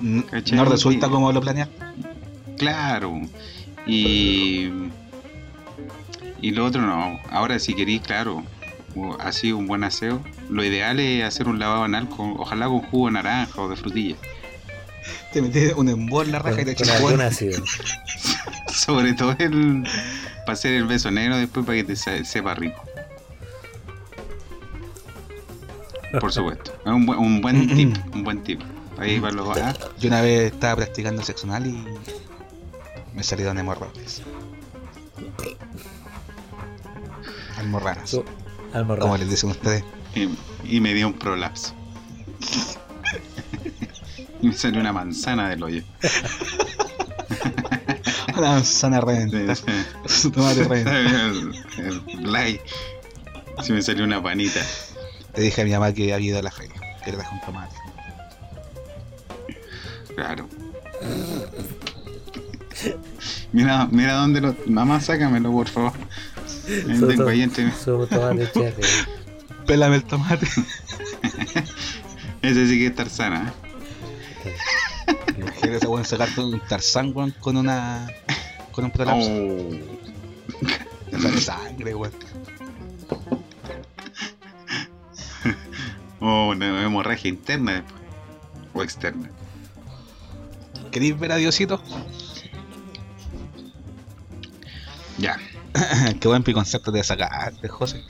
[0.03, 0.57] N- ¿Cachai?
[0.59, 1.69] No resulta como lo planeas.
[2.59, 3.21] Claro.
[3.87, 4.69] Y.
[6.41, 7.19] Y lo otro no.
[7.31, 8.45] Ahora, si queréis, claro,
[9.21, 10.21] así un buen aseo,
[10.51, 13.77] lo ideal es hacer un lavado anal, con, ojalá con jugo de naranja o de
[13.77, 14.17] frutilla.
[15.33, 17.43] Te metes un embol la con, raja y te con echas.
[18.73, 19.85] Sobre todo el.
[20.47, 22.83] Para hacer el beso negro después para que te se- sepa rico.
[26.21, 26.73] Por supuesto.
[26.85, 27.97] Es un buen, un buen tip.
[28.15, 28.61] Un buen tip.
[28.99, 29.57] Ahí para los.
[29.59, 31.85] ah, Yo una vez estaba practicando sexo anal y
[33.15, 34.23] me salieron hemorroides.
[37.59, 38.11] Almorranas.
[38.11, 38.25] Su
[38.73, 39.03] almorrán.
[39.03, 39.85] Como les dicen ustedes.
[40.15, 40.29] y,
[40.77, 41.75] y me dio un prolapso.
[44.41, 45.83] y me salió una manzana del hoyo.
[48.35, 49.55] La manzana reventa.
[50.07, 50.99] Su tomate reventa.
[50.99, 51.53] el,
[52.09, 52.63] el like.
[53.63, 54.61] Si me salió una panita.
[55.37, 56.75] Le dije a mi mamá que había ido a la feria.
[57.05, 57.77] Que le traje un tomate.
[60.17, 60.49] Claro.
[63.53, 64.57] Mira, mira dónde lo.
[64.67, 65.93] Mamá, sácamelo, por favor.
[66.67, 68.83] Ahí Su tengo to- ahí entre- su tomate cherry.
[69.67, 70.47] Pélame el tomate.
[72.43, 73.53] Ese sí que es Tarzana.
[74.45, 74.57] ¿eh?
[75.39, 78.09] Imagínate ese weón sacar todo un tarzán weón, con una.
[78.73, 79.29] con un prolapso.
[79.31, 79.71] Oh.
[81.11, 82.13] Le sale sangre, weón.
[86.25, 88.01] Oh, una hemorragia interna después.
[88.75, 89.29] O externa.
[90.93, 91.83] ¿Queréis ver a Diosito?
[95.19, 95.37] Ya.
[96.21, 98.03] Qué buen piconcepto te sacaste, José.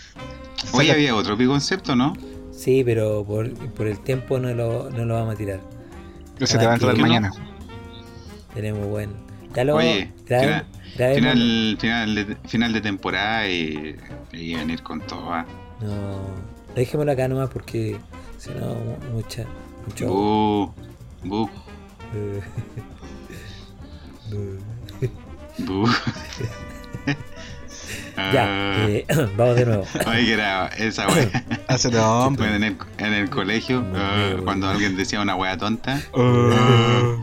[0.73, 2.15] Hoy había otro concepto, ¿no?
[2.53, 5.61] Sí, pero por, por el tiempo no lo, no lo vamos a tirar.
[6.39, 7.31] Ese te va a entrar mañana.
[8.55, 9.11] Tenemos buen.
[9.55, 10.11] Ya lo Oye,
[10.97, 13.97] Final, final, de, final de temporada y,
[14.33, 15.33] y venir con todo.
[15.33, 15.47] ¿ah?
[15.81, 16.21] No,
[16.75, 17.99] dejémoslo acá nomás porque
[18.39, 19.45] si no, mu- mucha.
[19.87, 20.07] Mucho.
[20.09, 20.75] Bu,
[21.25, 21.51] bu,
[22.15, 22.43] Eh,
[25.03, 25.11] eh.
[28.17, 29.07] ya, Ah, eh,
[29.37, 29.87] vamos de nuevo.
[30.07, 31.45] Oye, que era esa wea.
[31.69, 32.55] Hace de hombre.
[32.57, 34.73] en, el, en el colegio, No, ah, no, cuando no.
[34.73, 36.01] alguien decía una wea tonta.
[36.15, 37.23] Uh,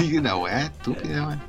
[0.02, 1.40] y una wea estúpida, weón.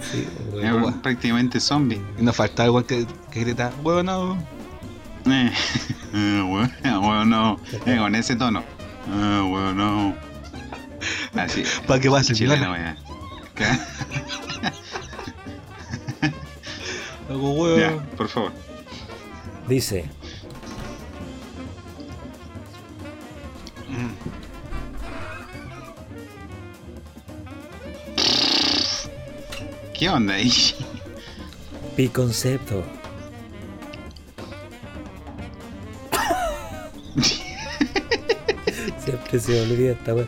[0.00, 0.28] Sí,
[0.62, 2.00] Era prácticamente zombie.
[2.18, 4.38] y nos falta algo que, que grita, bueno,
[5.26, 5.50] Eh,
[6.14, 7.60] ah, weón, weón, no.
[7.86, 8.62] Eh, con ese tono.
[9.08, 10.14] Weón, no.
[11.34, 11.62] Así.
[11.86, 12.94] para que pase el Chileno, chileno.
[12.94, 12.96] weón.
[17.28, 18.52] Algo Ya, por favor.
[19.68, 20.04] Dice,
[23.88, 24.10] Mm.
[29.94, 30.52] ¿Qué onda ahí?
[31.96, 32.82] Piconcepto.
[39.04, 40.26] Siempre se olvida esta wea.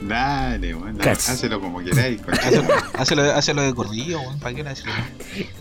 [0.00, 1.32] Dale, Casi.
[1.32, 2.20] Hácelo como queráis.
[2.94, 4.38] Hácelo, de corrido, weón.
[4.40, 4.84] ¿Para qué le haces?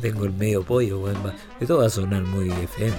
[0.02, 1.18] Tengo el medio pollo, weón.
[1.60, 2.96] Esto va a sonar muy FM.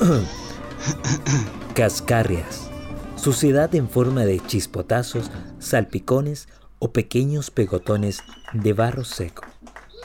[1.74, 2.70] Cascarrias.
[3.16, 6.48] Suciedad en forma de chispotazos, salpicones
[6.78, 8.22] o pequeños pegotones
[8.52, 9.44] de barro seco.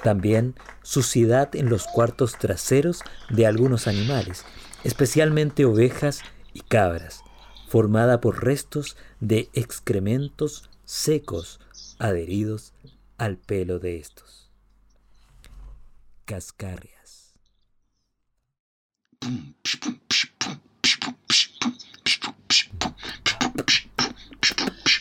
[0.04, 4.46] También suciedad en los cuartos traseros de algunos animales,
[4.84, 6.22] especialmente ovejas
[6.54, 7.24] y cabras,
[7.76, 11.60] formada por restos de excrementos secos
[12.00, 12.74] adheridos
[13.18, 14.50] al pelo de estos.
[16.24, 17.34] Cascarrias.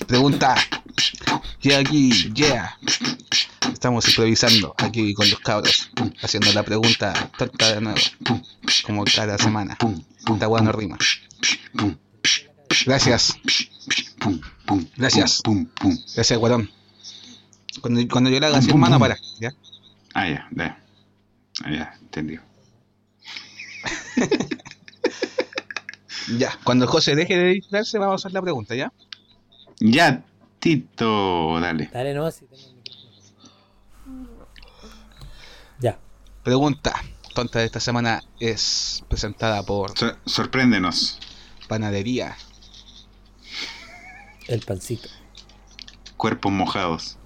[0.08, 0.56] Pregunta.
[1.60, 2.76] Yeah, aquí, yeah.
[3.72, 8.00] Estamos improvisando aquí con los cabros, haciendo la pregunta tonta de nuevo,
[8.84, 9.78] como cada semana.
[10.26, 10.98] Esta weá no rima.
[12.86, 13.36] Gracias,
[14.18, 15.40] Pum, pum, Gracias.
[15.42, 15.96] Pum, pum.
[16.14, 16.70] gracias, guatón.
[17.80, 19.00] Cuando, cuando yo le haga así, hermano, pum.
[19.00, 19.52] para, ¿ya?
[20.14, 20.78] Ah, ya, ya.
[21.64, 22.42] Ah, ya, entendido.
[26.38, 28.90] Ya, cuando José deje de distraerse, vamos a hacer la pregunta, ¿ya?
[29.78, 30.24] Ya,
[30.58, 31.90] Tito, dale.
[31.92, 34.46] Dale, no, si tengo el micrófono.
[35.80, 35.98] Ya.
[36.42, 36.94] Pregunta
[37.34, 41.18] tonta de esta semana es presentada por Sor- sorpréndenos.
[41.68, 42.36] Panadería.
[44.48, 45.08] El pancito.
[46.16, 47.16] Cuerpos mojados.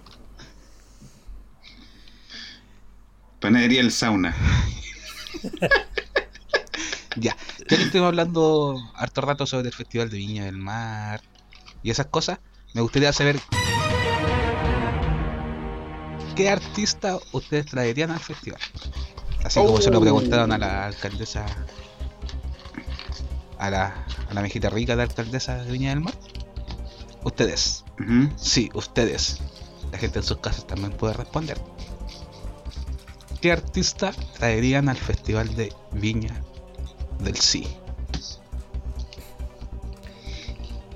[3.41, 4.35] Panadería El Sauna.
[7.17, 11.21] Ya, ya que estuvimos hablando harto rato sobre el Festival de Viña del Mar
[11.83, 12.39] y esas cosas,
[12.75, 13.41] me gustaría saber
[16.37, 18.61] qué artista ustedes traerían al festival.
[19.45, 20.03] Así como se lo Oh.
[20.03, 21.45] preguntaron a la alcaldesa,
[23.59, 26.15] a la, a la mejita rica de alcaldesa de Viña del Mar.
[27.25, 27.85] Ustedes,
[28.37, 29.39] sí, ustedes.
[29.93, 31.59] La gente en sus casas también puede responder.
[33.41, 36.43] ¿Qué artista traerían al Festival de Viña
[37.21, 37.67] del Sí?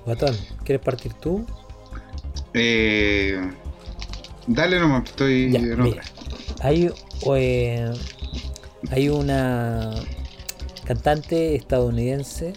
[0.04, 1.46] Guatón, ¿quieres partir tú?
[2.54, 3.40] Eh,
[4.46, 6.02] dale nomás, estoy Ya, en mira.
[6.60, 6.90] Hay,
[7.36, 7.92] eh,
[8.90, 9.94] hay una
[10.84, 12.52] cantante estadounidense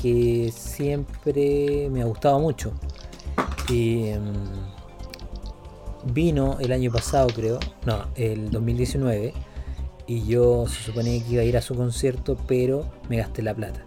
[0.00, 2.72] que siempre me ha gustado mucho.
[3.68, 9.34] Y mm, vino el año pasado, creo, no, el 2019.
[10.06, 13.54] Y yo se suponía que iba a ir a su concierto, pero me gasté la
[13.54, 13.84] plata.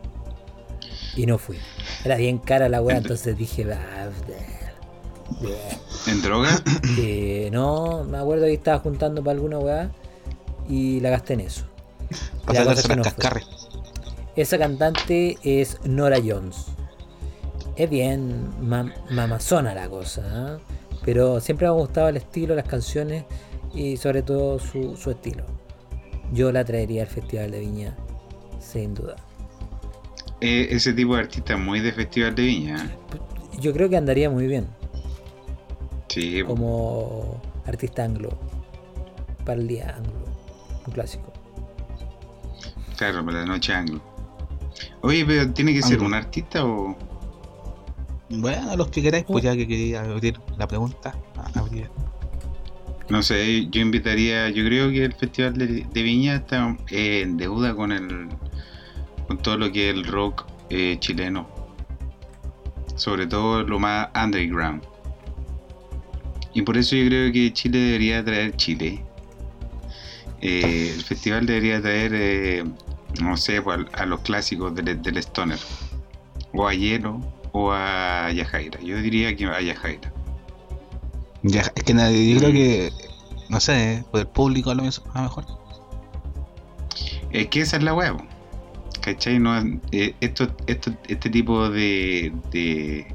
[1.16, 1.58] Y no fui.
[2.06, 4.72] Era bien cara la weá, entonces dije, "Ah, bleh,
[5.42, 5.78] bleh".
[6.08, 6.62] ¿En droga?
[7.00, 9.92] Eh, no, me acuerdo que estaba juntando para alguna weá
[10.70, 11.66] y la gasté en eso.
[12.46, 13.04] Para las no.
[14.36, 16.68] Esa cantante es Nora Jones.
[17.76, 20.58] Es bien mam- mamazona la cosa, ¿ah?
[21.04, 23.26] pero siempre me ha gustado el estilo, las canciones
[23.74, 25.46] y sobre todo su, su estilo.
[26.34, 27.98] Yo la traería al Festival de Viña,
[28.60, 29.16] sin duda.
[30.40, 32.76] Eh, ese tipo de artista muy de Festival de Viña.
[32.78, 33.60] ¿eh?
[33.60, 34.68] Yo creo que andaría muy bien
[36.08, 38.30] Sí, como artista anglo,
[39.46, 40.26] para el día anglo,
[40.88, 41.32] un clásico.
[42.98, 44.02] claro, para la noche anglo.
[45.02, 46.96] Oye, pero ¿tiene que ser un artista o...?
[48.30, 51.16] Bueno, los que queráis, pues ya que quería abrir la pregunta.
[51.36, 51.90] a- abrir.
[53.10, 57.36] No sé, yo invitaría, yo creo que el Festival de, de Viña está eh, en
[57.36, 58.30] deuda con el
[59.28, 61.50] con todo lo que es el rock eh, chileno.
[62.96, 64.84] Sobre todo lo más underground.
[66.54, 69.04] Y por eso yo creo que Chile debería traer Chile.
[70.42, 72.64] Eh, el festival debería traer, eh,
[73.22, 75.60] no sé, pues, a, a los clásicos del, del Stoner.
[76.54, 77.22] O a Hielo
[77.52, 78.80] o a Yajaira.
[78.82, 80.12] Yo diría que a Yajaira.
[81.44, 82.94] Ya, es que nadie, yo creo que,
[83.50, 85.46] no sé, por el público a lo, mejor.
[87.32, 88.20] Es que esa es la huevo.
[89.02, 89.40] ¿Cachai?
[89.40, 89.58] No,
[89.92, 93.08] eh, esto, esto, este tipo de, de,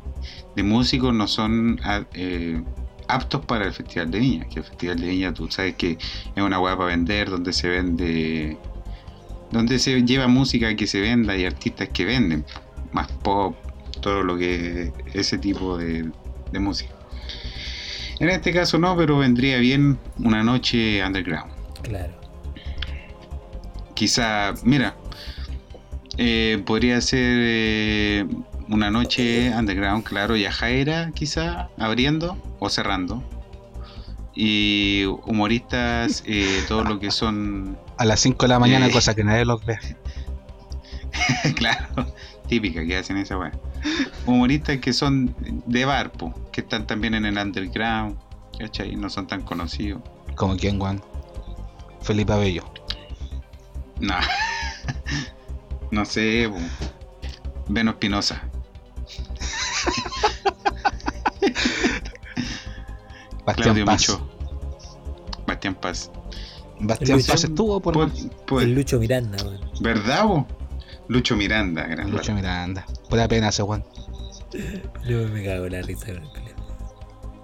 [0.57, 2.61] de músicos no son ah, eh,
[3.07, 4.49] aptos para el Festival de Viña.
[4.49, 7.69] Que el Festival de Viña, tú sabes que es una hueá para vender, donde se
[7.69, 8.59] vende.
[9.51, 12.45] Donde se lleva música que se venda y artistas que venden.
[12.93, 13.57] Más pop,
[14.01, 14.93] todo lo que.
[15.15, 16.11] ese tipo de,
[16.53, 16.95] de música.
[18.19, 21.53] En este caso no, pero vendría bien una noche underground.
[21.83, 22.15] Claro.
[23.95, 24.97] Quizá, mira,
[26.19, 28.27] eh, podría ser eh,
[28.69, 33.23] una noche underground, claro, Yajaira, quizá, abriendo o cerrando.
[34.35, 38.91] Y humoristas, eh, todo lo que son, A las 5 de la mañana, Eh.
[38.91, 39.79] cosa que nadie los ve.
[41.57, 41.87] claro,
[42.47, 43.53] típica que hacen esa weá.
[44.27, 45.35] Humoristas que son
[45.67, 48.19] de barpo, que están también en el underground,
[48.59, 48.97] ¿cachai?
[48.97, 50.03] No son tan conocidos.
[50.35, 51.03] Como quien, Juan.
[52.03, 52.65] Felipe Abello.
[54.01, 54.15] No,
[55.91, 56.59] no sé, po.
[57.69, 58.43] Beno Espinosa.
[63.57, 64.01] Claudio Paz.
[64.01, 64.29] Micho.
[65.47, 66.11] Bastián Paz.
[66.81, 67.21] Bastián.
[67.27, 68.11] Paz estuvo por Por-
[68.47, 69.61] por- El Lucho Miranda, weón.
[69.81, 70.47] ¿Verdad, bo?
[71.09, 72.35] Lucho Miranda, gran Lucho.
[72.35, 72.85] Miranda.
[73.09, 73.85] Pura pena ese Juan.
[75.09, 76.29] Yo me cago en la risa con el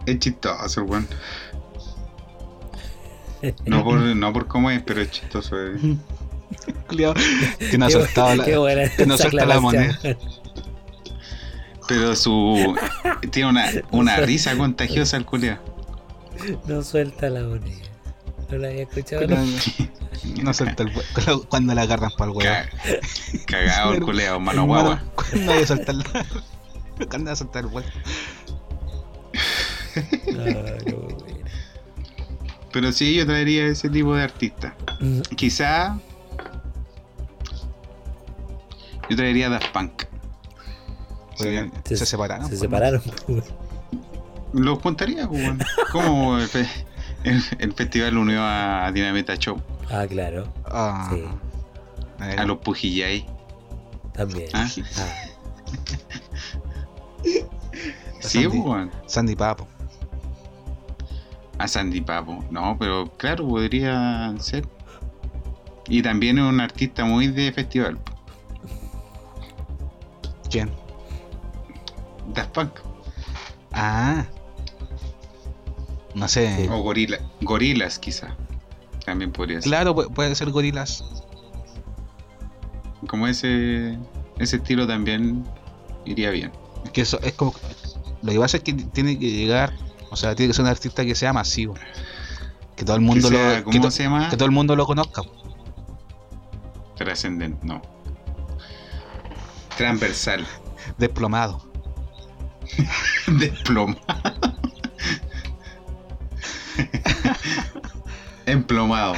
[0.06, 1.08] Es chistoso, el weón.
[3.66, 5.56] No por, no por cómo es, pero es chistoso.
[5.60, 5.76] eh.
[6.88, 7.14] Culiao,
[7.70, 8.44] Que no la.
[8.44, 10.18] Que no suelta la aclaración.
[11.88, 12.76] Pero su.
[13.30, 15.58] Tiene una, una risa contagiosa el culiao.
[16.66, 17.76] No suelta la moneda.
[18.52, 19.22] No la había escuchado.
[19.22, 20.42] Culiao, ¿no?
[20.44, 22.50] No suelta el hue- Cuando la agarran para el huevo.
[22.50, 22.68] Ca-
[23.46, 25.02] Cagado el culiao, mano guagua.
[25.14, 26.04] Cuando vaya a soltar el.
[27.08, 27.88] Cuando vaya a soltar el huevo.
[30.32, 30.44] No.
[32.72, 34.74] Pero sí, yo traería ese tipo de artista.
[35.00, 35.98] Mm, Quizá.
[39.10, 40.04] Yo traería Daft Punk.
[41.36, 42.44] Se- Se separaron.
[42.44, 43.02] Se pues, separaron.
[44.54, 45.58] Lo juntaría, pues, weón.
[45.90, 46.36] Como
[47.24, 50.46] el, fe- el- el festival unió a Dinamita Show, Ah, claro.
[50.66, 51.24] Ah, Sí.
[52.38, 53.26] a los Pujillay.
[54.14, 54.48] También.
[54.54, 54.66] Ah.
[54.98, 55.06] Ah,
[58.20, 58.48] Sí, Sandy.
[58.48, 58.90] pues, weón.
[59.06, 59.66] Sandy Papo.
[61.58, 62.44] A Sandy Papo.
[62.50, 64.66] No, pero claro, podría ser.
[65.88, 67.98] Y también es un artista muy de festival.
[70.50, 70.70] ¿Quién?
[72.34, 72.70] Daft Punk.
[73.72, 74.24] Ah.
[76.14, 76.68] No sé.
[76.70, 78.36] O gorila, Gorilas, quizá.
[79.04, 79.70] También podría ser.
[79.70, 81.04] Claro, pu- puede ser gorilas.
[83.08, 83.98] Como ese,
[84.38, 85.44] ese estilo también
[86.04, 86.52] iría bien.
[86.84, 87.54] Es que eso es como.
[88.22, 89.72] Lo que pasa es que tiene que llegar.
[90.10, 91.74] O sea, tiene que ser un artista que sea masivo.
[92.76, 93.64] Que todo el mundo Que sea- lo.
[93.64, 94.28] ¿Cómo que, to- se llama?
[94.28, 95.22] que todo el mundo lo conozca.
[96.96, 97.82] Trascendente, no.
[99.76, 100.46] Transversal.
[100.98, 101.62] Desplomado.
[103.26, 104.00] Desplomado.
[108.46, 109.14] Emplomado.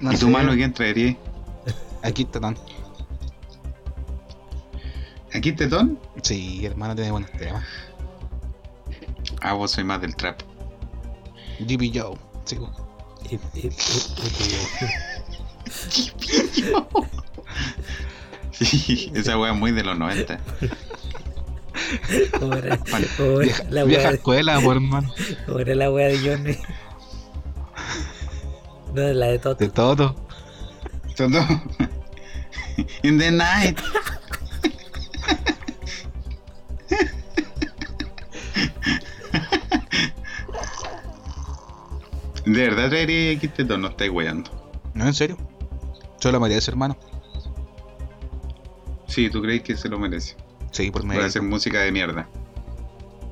[0.00, 1.16] No ¿Y tu mano quién traería?
[2.02, 2.56] Aquí tan.
[5.34, 5.98] ¿Aquí Tetón?
[6.22, 7.64] Sí, hermano, tiene buenos temas.
[9.40, 10.40] Ah, vos soy más del trap.
[11.60, 12.16] GB Joe.
[13.30, 13.70] Y-
[18.52, 20.38] Sí, esa wea es muy de los 90.
[22.38, 25.12] ¿Cómo era, cómo era Vieja, la vieja wea de, escuela, por hermano.
[25.46, 26.56] cómo era la wea de Johnny?
[28.94, 29.64] No, la de Toto.
[29.64, 30.14] De todo.
[31.16, 31.40] Todo.
[33.02, 33.80] In the night.
[42.44, 43.78] ¿De verdad traería Quinteto?
[43.78, 44.50] No estáis weyando.
[44.94, 45.38] No, en serio.
[46.20, 46.98] Solo merece, hermano.
[49.06, 50.36] Sí, tú crees que se lo merece.
[50.72, 51.24] Sí, por Por medio.
[51.24, 52.28] hacer música de mierda.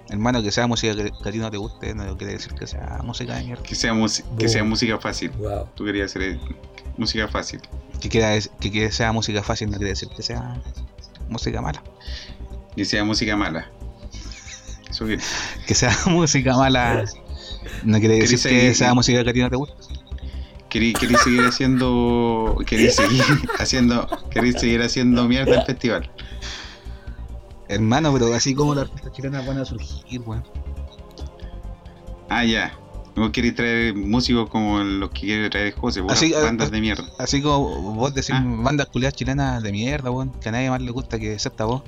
[0.09, 2.67] Hermano, que sea música que, que a ti no te guste, no quiere decir que
[2.67, 3.63] sea música de mierda.
[3.63, 3.93] Que sea,
[4.39, 5.31] que sea música fácil.
[5.33, 5.69] Wow.
[5.75, 6.41] Tú querías hacer eh,
[6.97, 7.61] música fácil.
[8.01, 10.61] Que, que, que sea música fácil no quiere decir que sea
[11.29, 11.83] música mala.
[12.77, 13.71] Y sea música mala.
[14.91, 15.19] Eso que
[15.67, 17.05] Que sea música mala
[17.85, 19.77] no quiere decir ¿Querés que sea música que a ti no te gusta.
[20.69, 22.57] querí, querí seguir haciendo.
[22.67, 23.23] Querí seguir
[23.59, 24.09] haciendo.
[24.31, 26.11] Querí seguir haciendo mierda el festival.
[27.71, 30.45] Hermano, pero así como los artistas chilenos van a surgir, weón.
[32.29, 32.73] Ah, ya.
[33.17, 36.81] Vos querés traer músicos como los que quiere traer José, Así, ah, bandas ah, de
[36.81, 37.05] mierda.
[37.19, 38.43] Así como vos decís Ah.
[38.45, 41.67] bandas culiadas chilenas de mierda, weón, que a nadie más le gusta que excepto a
[41.67, 41.83] vos.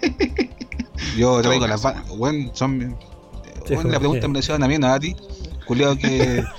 [1.16, 2.96] Yo traigo las bandas, weón, son.
[3.66, 5.14] Sí, weón, la pregunta me la hicieron a mí, no a ti.
[5.66, 6.44] Culiado que.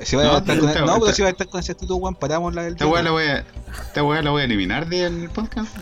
[0.00, 1.72] Si vas No, a estar con está- no, pero si vas a estar con ese
[1.72, 2.72] actitud, weón, paramos la del.
[2.72, 3.44] Esta weá la voy a.
[3.86, 5.76] Esta weá la voy a eliminar del podcast.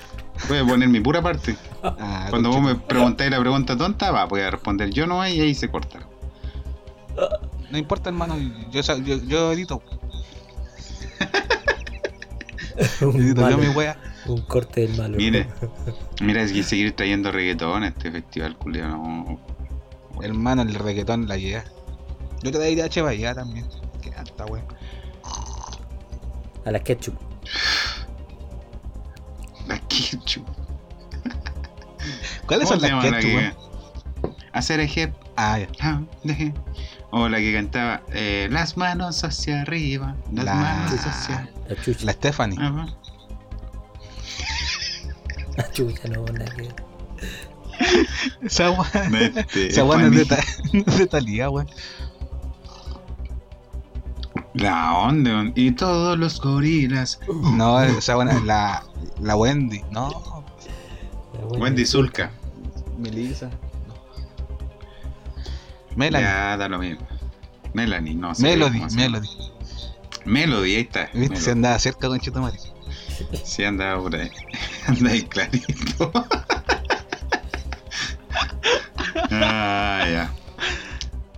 [0.49, 1.57] Voy a poner mi pura parte.
[1.83, 5.39] Ah, Cuando vos me preguntáis la pregunta tonta, va, voy a responder yo no y
[5.39, 5.99] ahí se corta.
[7.71, 8.39] No importa, hermano,
[8.71, 9.83] yo, yo, yo edito.
[13.03, 13.97] Un, Edito yo mi wea.
[14.27, 15.17] un corte del malo.
[15.17, 15.47] Mire.
[16.23, 19.39] Mira, es que seguir trayendo reggaetón a este festival, culiao, no.
[20.23, 21.65] Hermano, el reggaetón la lleva.
[22.43, 23.67] Yo te daría H Bahía también.
[24.03, 24.65] Qué alta, weón.
[26.65, 27.15] A la ketchup.
[29.67, 30.47] La ketchup.
[32.47, 33.55] ¿Cuáles ¿Cómo son las la ketchup, que-?
[34.53, 35.15] Hacer ejep.
[35.37, 35.69] Ah, ya.
[35.81, 36.53] ah, deje.
[37.11, 40.15] O la que cantaba eh, Las manos hacia arriba.
[40.33, 42.05] Las La- manos hacia La chucha.
[42.05, 42.59] La Stephanie.
[42.61, 42.87] Ajá.
[45.57, 46.69] La chucha, no, nada que.
[48.43, 48.85] Esa no
[49.17, 50.25] es de, Fanny.
[50.25, 50.45] ta-
[50.97, 51.69] de Talía, weón.
[54.55, 57.19] La onda, y todos los gorilas.
[57.29, 58.85] No, esa weá, la,
[59.21, 59.83] la Wendy.
[59.91, 60.11] No,
[61.35, 62.31] La buena Wendy Zulka.
[62.99, 63.51] Melissa.
[65.97, 66.27] Melanie.
[66.27, 67.07] Ya, da lo mismo.
[67.73, 68.43] Melanie, no sé.
[68.43, 69.19] Melody, cómo se llama.
[69.19, 69.29] Melody.
[70.25, 71.01] Melody, ahí está.
[71.07, 71.19] ¿Viste?
[71.21, 71.41] Melody.
[71.41, 72.59] Se andaba cerca con Chetumare.
[73.45, 74.31] Sí, andaba por ahí.
[74.87, 76.13] Anda ahí clarito.
[79.31, 80.33] ah, ya.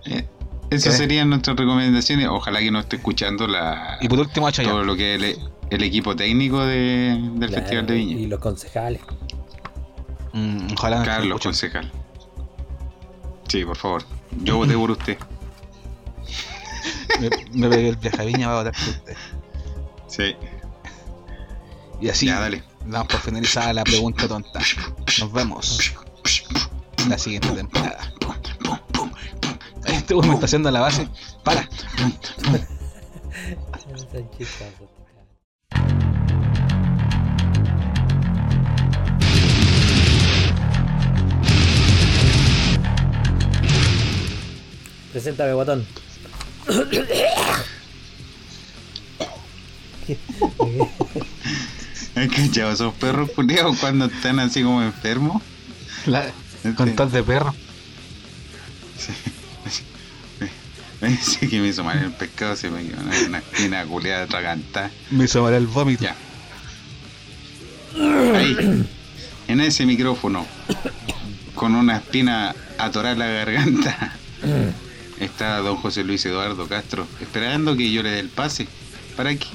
[0.05, 0.27] Eh,
[0.69, 2.27] Esas serían nuestras recomendaciones.
[2.29, 4.73] Ojalá que no esté escuchando la, Y por último, Chayanne.
[4.73, 5.37] todo lo que es el,
[5.69, 8.15] el equipo técnico de- del Claro, Festival de Viña.
[8.17, 9.01] Y los concejales.
[10.33, 11.89] Mm, ojalá Carlos, concejal.
[13.47, 14.03] Sí, por favor.
[14.43, 15.17] Yo voté por usted.
[17.21, 19.15] Me, me pegué el viaje a Viña para votar por usted.
[20.07, 20.35] Sí.
[22.01, 22.63] Y así Ya, dale.
[22.85, 24.59] damos por finalizada la pregunta tonta.
[25.19, 25.93] Nos vemos
[26.97, 28.13] en la siguiente temporada.
[30.07, 31.05] Este weón me está haciendo la base.
[31.43, 31.67] Para.
[45.11, 45.85] Preséntame, guatón.
[52.15, 55.43] ¿Has cachado esos perros culiados cuando están así como enfermos?
[56.05, 56.31] La,
[56.77, 57.53] con tal de perro.
[58.97, 59.11] Sí,
[61.39, 64.91] que me hizo mal el pescado, se me quedó una, una culiada atragantada.
[65.11, 66.03] Me hizo mal el vómito.
[66.03, 66.15] Ya.
[68.35, 68.85] Ahí,
[69.47, 70.45] en ese micrófono,
[71.55, 74.13] con una espina atorada en la garganta,
[75.19, 78.67] está don José Luis Eduardo Castro, esperando que yo le dé el pase.
[79.15, 79.47] ¿Para qué?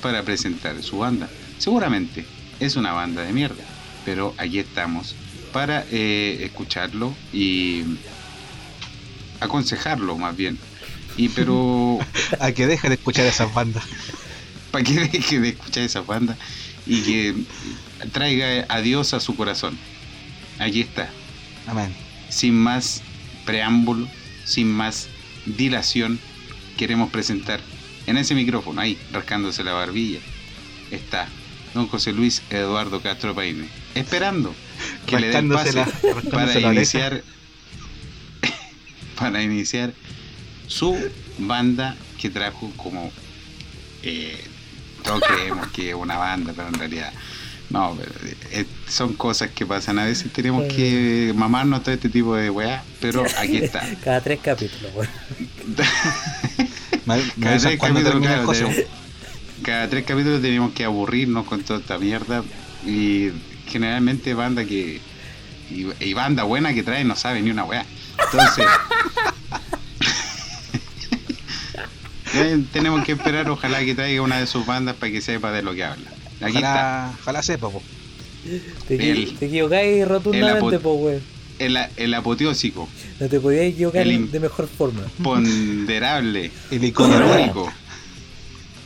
[0.00, 1.28] Para presentar su banda.
[1.58, 2.24] Seguramente
[2.60, 3.62] es una banda de mierda,
[4.04, 5.14] pero aquí estamos
[5.52, 7.82] para eh, escucharlo y
[9.40, 10.58] aconsejarlo más bien.
[11.16, 11.98] Y pero
[12.40, 13.84] A que deje de escuchar esas bandas.
[14.70, 16.36] para que deje de escuchar esa banda
[16.86, 17.34] y que
[18.12, 19.76] traiga a Dios a su corazón.
[20.58, 21.10] Aquí está,
[21.66, 21.94] Amén.
[22.28, 23.02] sin más
[23.44, 24.06] preámbulo,
[24.44, 25.08] sin más
[25.46, 26.20] dilación,
[26.76, 27.60] queremos presentar
[28.06, 30.20] en ese micrófono, ahí, rascándose la barbilla,
[30.90, 31.28] está
[31.74, 34.54] don José Luis Eduardo Castro Paine, esperando
[35.06, 37.22] que le Rascándose pase para iniciar
[39.20, 39.92] para iniciar
[40.66, 40.96] su
[41.38, 43.12] banda que trajo como
[44.02, 44.42] eh,
[45.04, 47.12] todos creemos que es una banda pero en realidad
[47.68, 48.10] No, pero,
[48.50, 50.00] eh, son cosas que pasan.
[50.00, 53.80] A veces tenemos que mamarnos todo este tipo de weá, pero aquí está.
[54.04, 54.90] Cada tres capítulos,
[57.40, 58.52] Cada tres capítulos, claro,
[59.62, 62.42] cada tres capítulos tenemos que aburrirnos con toda esta mierda
[62.84, 63.30] y
[63.68, 65.00] generalmente banda que
[65.70, 67.84] y, y banda buena que trae no sabe ni una weá.
[68.32, 68.66] Entonces
[72.34, 75.62] eh, tenemos que esperar ojalá que traiga una de sus bandas para que sepa de
[75.62, 76.10] lo que habla.
[76.40, 77.82] Aquí está, Ojalá, sepa, po.
[78.88, 81.22] Te, El- te equivocáis rotundamente, po, weón.
[81.58, 82.88] el, el apoteósico,
[83.18, 85.02] No te podías equivocar el de mejor forma.
[85.22, 87.70] ponderable, El icono de único,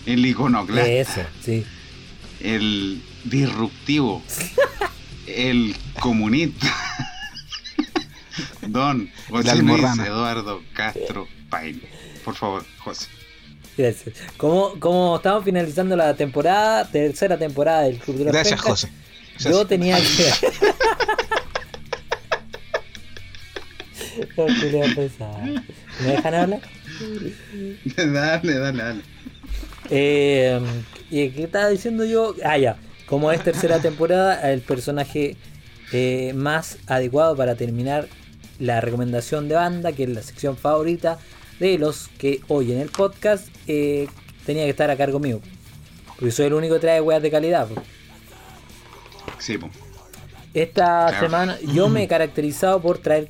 [0.07, 0.91] el iconoclasta.
[0.91, 1.65] Eso, sí.
[2.41, 4.23] el disruptivo,
[5.29, 6.75] el comunista,
[8.69, 9.83] Don José Luis.
[10.07, 11.81] Eduardo Castro Paine.
[12.25, 13.07] Por favor, José.
[13.77, 14.15] Gracias.
[14.37, 18.89] Como, como estamos finalizando la temporada, tercera temporada del Club de los Gracias, Pencas, José.
[19.39, 19.69] Yo Gracias.
[19.69, 20.33] tenía que.
[24.95, 25.39] Pesado.
[26.01, 26.61] ¿Me dejan hablar?
[27.97, 29.01] dale, dale, dale.
[29.91, 30.61] Eh,
[31.11, 32.35] ¿Y qué estaba diciendo yo?
[32.45, 32.77] Ah, ya.
[33.07, 35.37] Como es tercera temporada, el personaje
[35.93, 38.09] eh, más adecuado para terminar
[38.59, 41.19] la recomendación de banda, que es la sección favorita
[41.61, 44.09] de los que oyen el podcast, eh,
[44.47, 45.41] tenía que estar a cargo mío.
[46.19, 47.69] Porque soy el único que trae weas de calidad.
[49.39, 49.71] Sí, po.
[50.53, 51.21] Esta Claro.
[51.27, 53.29] semana yo me he caracterizado por traer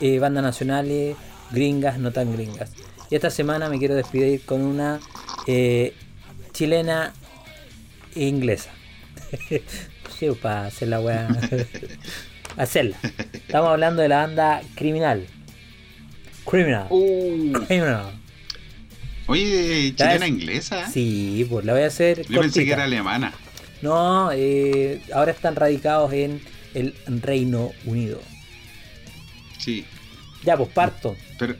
[0.00, 1.16] eh, bandas nacionales,
[1.52, 2.70] gringas, no tan gringas.
[3.10, 4.98] Y esta semana me quiero despedir con una
[5.46, 5.94] eh,
[6.52, 7.12] chilena
[8.16, 8.70] e inglesa.
[10.18, 11.28] sí, para hacer la weá.
[12.56, 12.96] hacerla.
[13.32, 15.26] Estamos hablando de la banda Criminal.
[16.44, 16.86] Criminal.
[16.88, 18.12] Criminal.
[19.26, 20.90] Oye, Ya chilena es- inglesa.
[20.90, 22.26] Sí, pues la voy a hacer.
[22.28, 23.32] Yo pensé que era alemana.
[23.82, 26.40] No, eh, ahora están radicados en
[26.74, 28.20] el Reino Unido.
[29.58, 29.84] Sí.
[30.42, 31.16] Ya, pues parto.
[31.38, 31.54] Pero,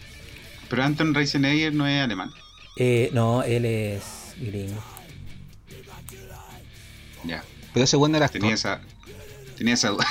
[0.69, 2.31] pero Anton Reisenegger no es alemán.
[2.77, 4.83] Eh, no, él es gringo.
[7.25, 7.43] Ya.
[7.73, 8.29] Pero ese bueno era.
[8.29, 8.81] Tenía esa.
[9.57, 10.07] Tenía esa duda.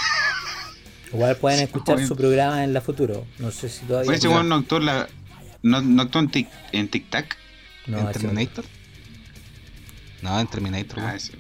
[1.14, 3.26] Igual pueden Sí, escuchar su programa en la futuro.
[3.40, 4.14] No sé si todavía.
[4.14, 5.08] Ese weón no actuó, en la,
[5.62, 7.38] no, no actuó en, tic, en Tic Tac.
[7.88, 8.66] No, ¿En Terminator?
[10.22, 11.34] No, en Terminator, Ah, ese.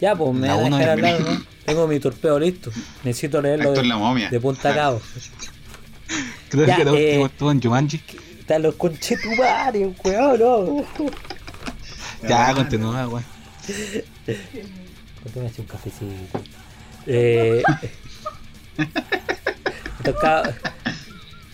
[0.00, 1.42] Ya, pues me La van a dejar hablar, ¿no?
[1.64, 2.70] Tengo mi torpeo listo.
[3.02, 4.28] Necesito leerlo en la de, momia.
[4.30, 5.00] de punta a cabo.
[6.50, 8.00] Creo Ya, que era eh, último estuvo en Jumanji.
[8.40, 10.84] Están los conchetumarios, weón, no.
[12.28, 13.24] Ya, continúa, weón.
[15.22, 16.04] Contémase un cafecito.
[17.06, 17.62] Eh,
[18.78, 20.54] estos, cab-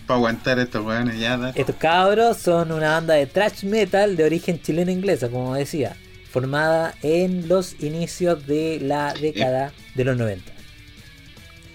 [0.07, 1.53] Para aguantar estos weones, ya, dale.
[1.59, 5.95] estos cabros son una banda de thrash metal de origen chileno-inglesa, como decía,
[6.31, 10.51] formada en los inicios de la década de los 90.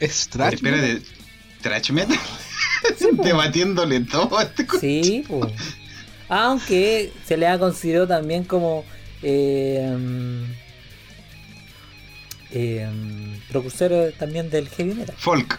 [0.01, 0.55] Es trash.
[0.55, 0.99] Espera, metal.
[1.03, 1.07] de
[1.63, 2.19] Trash Metal.
[3.25, 5.53] Debatiéndole todo a este Sí, pues.
[6.29, 8.85] Aunque se le ha considerado también como
[9.23, 9.89] eh,
[12.51, 12.89] eh,
[13.51, 15.15] precursor también del heavy metal.
[15.19, 15.59] Folk.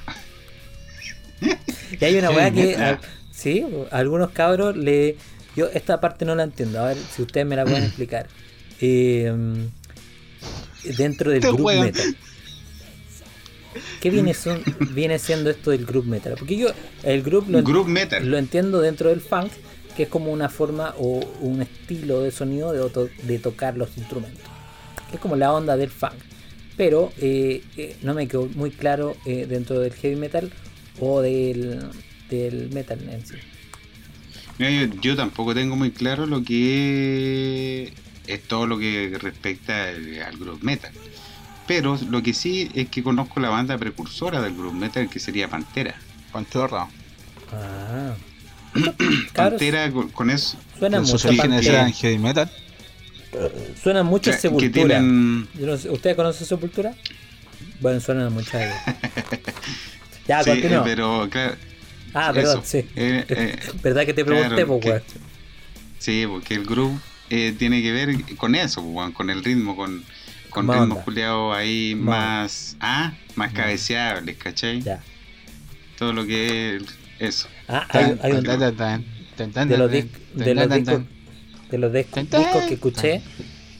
[2.00, 3.00] Y hay una weá que, a-
[3.32, 5.16] sí, a algunos cabros le.
[5.56, 8.28] Yo esta parte no la entiendo, a ver si ustedes me la pueden explicar.
[8.80, 9.34] Eh,
[10.98, 12.16] dentro del Este group metal.
[14.02, 16.36] ¿Qué viene, son- viene siendo esto del group metal?
[16.38, 16.70] Porque yo
[17.04, 18.26] el group lo, Group Metal.
[18.28, 19.52] lo entiendo dentro del funk,
[19.96, 23.98] que es como una forma o un estilo de sonido de, to- de tocar los
[23.98, 24.44] instrumentos.
[25.14, 26.14] Es como la onda del funk.
[26.78, 30.52] Pero eh, eh, no me quedó muy claro eh, dentro del heavy metal
[30.99, 31.80] o del,
[32.30, 33.36] del metal en sí.
[34.60, 37.91] Mira, yo, yo tampoco tengo muy claro lo que
[38.28, 40.91] es todo lo que respecta al, al group metal.
[41.66, 45.49] Pero lo que sí es que conozco la banda precursora del group metal que sería
[45.49, 45.95] Pantera.
[46.32, 46.88] Panchorra.
[47.52, 48.16] Ah.
[49.34, 51.80] Pantera con, con eso suena Sus mucho orígenes Pantera.
[51.82, 52.52] eran heavy metal.
[53.82, 54.72] Suena mucho que, que Sepultura.
[54.72, 56.94] tienen no sé, ¿Ustedes conocen Sepultura?
[57.80, 58.62] Bueno, suena mucho a.
[60.28, 61.56] Ya, sí, eh, pero claro,
[62.14, 62.66] Ah, perdón, eso.
[62.66, 62.78] sí.
[62.95, 65.04] Eh, eh, ¿Verdad que te pregunté, claro, pues, que- weón?
[65.99, 66.99] Sí, porque el groove
[67.30, 70.04] eh, tiene que ver con eso, pues, weón, con el ritmo, con,
[70.49, 72.76] con ritmos culiados ahí Más.
[72.76, 74.82] más, ah, más cabeceables, ¿cachai?
[74.82, 75.02] Ya.
[75.98, 76.84] Todo lo que es
[77.20, 77.48] eso.
[77.68, 78.58] Ah, hay, hay un, de
[79.78, 81.02] los, de los discos.
[81.69, 82.23] De los discos,
[82.68, 83.22] que escuché,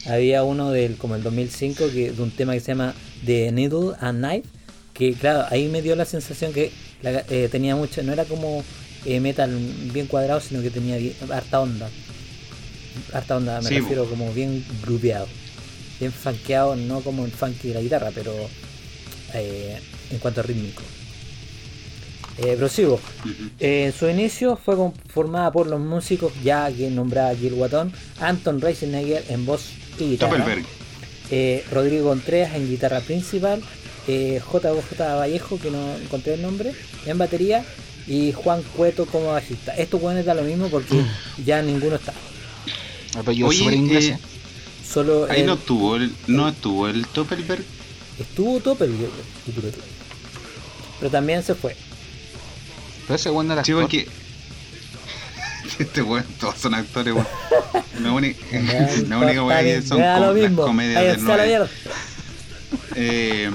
[0.06, 2.94] había uno del como el 2005 que de un tema que se llama
[3.24, 4.48] The Needle and Knife,
[4.94, 6.70] que claro, ahí me dio la sensación que
[7.02, 8.62] la- eh, tenía mucho, no era como
[9.04, 9.56] eh, metal
[9.92, 11.88] bien cuadrado, sino que tenía bien- harta onda.
[13.12, 15.28] Harta onda, me Sí, refiero como bien grupeado.
[16.00, 18.32] bien funkeado, no como el funky de la guitarra, pero
[19.34, 19.78] eh,
[20.10, 20.82] en cuanto a rítmico.
[22.38, 23.00] Eh, prosigo.
[23.58, 28.60] Eh, en su inicio fue conformada por los músicos ya que nombraba Gil Guatón, Anton
[28.60, 29.62] Reisenegger en voz
[29.98, 30.44] y guitarra,
[31.30, 33.60] eh, Rodrigo Contreras en guitarra principal,
[34.06, 36.72] eh, JJ Vallejo, que no encontré el nombre,
[37.06, 37.64] en batería,
[38.06, 39.74] y Juan Cueto como bajista.
[39.76, 41.02] Estos buenos da lo mismo porque
[41.44, 42.14] ya ninguno está.
[43.48, 44.04] Oye, inglés.
[44.10, 44.18] eh,
[44.88, 47.64] Solo ahí el- no estuvo el, no estuvo el Doppelberg.
[48.20, 48.88] estuvo Topper,
[51.00, 51.76] pero también se fue.
[53.08, 53.82] Pero ese bueno era Sí, actor.
[53.84, 54.06] porque.
[55.78, 57.26] Este weón, todos son actores, weón.
[58.02, 58.38] La única,
[59.08, 61.48] la única weá que son lo com- las comedias del está la 9.
[61.48, 61.68] mierda.
[62.96, 63.50] Eh,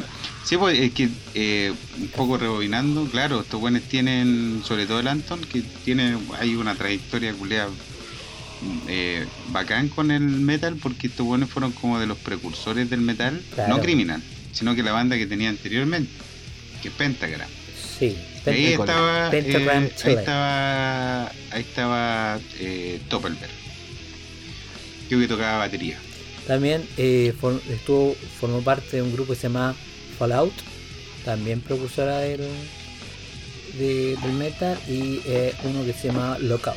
[0.46, 5.08] sí, pues es que eh, un poco rebobinando, claro, estos buenos tienen, sobre todo el
[5.08, 7.68] Anton, que tiene, hay una trayectoria culea
[8.88, 13.40] eh, bacán con el metal, porque estos buenos fueron como de los precursores del metal,
[13.54, 13.76] Claro.
[13.76, 14.22] no Criminal,
[14.54, 16.10] sino que la banda que tenía anteriormente,
[16.82, 17.50] que es Pentagram.
[18.00, 19.86] Sí, Y ahí Pentagram.
[19.86, 23.52] estaba, eh, ahí estaba, ahí estaba eh, Doppelberg,
[25.08, 25.98] creo que tocaba batería.
[26.48, 29.76] También eh, for- estuvo, formó parte de un grupo que se llama
[30.20, 30.54] Fallout,
[31.24, 32.42] también precursora del,
[33.80, 36.76] de- del metal, y eh, uno que se llama Lockout.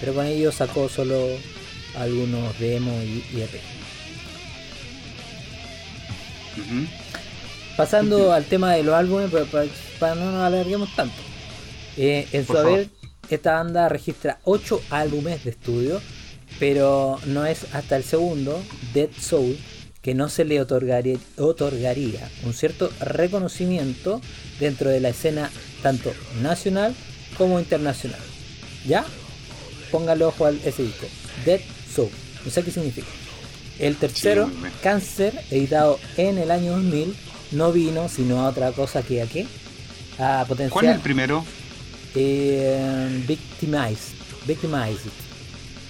[0.00, 1.28] Pero con ellos sacó solo
[1.96, 3.60] algunos demos y, y EP.
[7.76, 9.66] Pasando al tema de los álbumes, para, para-
[9.98, 11.16] para no nos alarguemos tanto.
[11.96, 12.88] Eh, en su Por haber,
[13.30, 16.00] esta banda registra 8 álbumes de estudio,
[16.58, 18.62] pero no es hasta el segundo,
[18.92, 19.56] Dead Soul,
[20.02, 24.20] que no se le otorgaría, otorgaría un cierto reconocimiento
[24.60, 25.50] dentro de la escena
[25.82, 26.12] tanto
[26.42, 26.94] nacional
[27.38, 28.20] como internacional.
[28.86, 29.04] ¿Ya?
[29.90, 31.06] Póngale ojo a ese disco.
[31.44, 31.60] Dead
[31.94, 32.10] Soul.
[32.44, 33.08] No sé qué significa.
[33.78, 34.50] El tercero.
[34.82, 37.16] Cáncer, editado en el año 2000,
[37.52, 39.46] no vino sino a otra cosa que a qué?
[40.18, 41.44] A potenciar ¿Cuál es el primero?
[42.14, 44.14] eh, Victimized.
[44.46, 45.10] Victimized.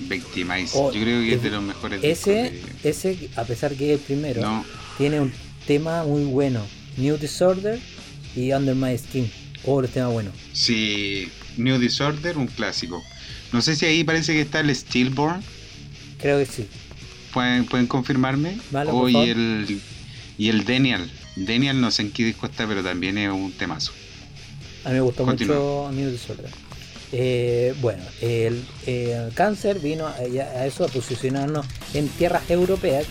[0.09, 0.73] Victimize.
[0.75, 4.01] Oh, Yo creo que es de los mejores Ese, de- ese, a pesar que es
[4.01, 4.65] el primero, No,
[4.99, 5.33] tiene un
[5.67, 6.67] tema muy bueno.
[6.97, 7.79] New Disorder
[8.35, 9.31] y Under My Skin.
[9.65, 10.35] Oh, los temas buenos.
[10.53, 13.03] sí, New Disorder, un clásico.
[13.53, 15.43] No sé si ahí parece que está el Stillborn.
[16.19, 16.67] Creo que sí.
[17.33, 18.59] ¿Pueden, pueden confirmarme?
[18.73, 19.81] Vale, Oh, y el
[20.39, 21.09] y el Daniel.
[21.37, 23.93] Daniel no sé en qué disco está, pero también es un temazo.
[24.85, 25.57] A mí me gustó Continúa.
[25.57, 26.51] mucho New Disorder.
[27.13, 33.07] Eh, bueno, el, el cáncer vino a, a eso a posicionarnos en tierras europeas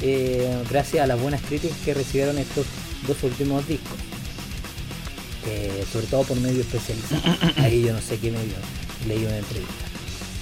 [0.00, 2.66] eh, gracias a las buenas críticas que recibieron estos
[3.06, 3.96] dos últimos discos.
[5.46, 7.24] Eh, sobre todo por medios especializados.
[7.58, 8.54] Ahí yo no sé qué medio
[9.06, 9.72] leí una entrevista.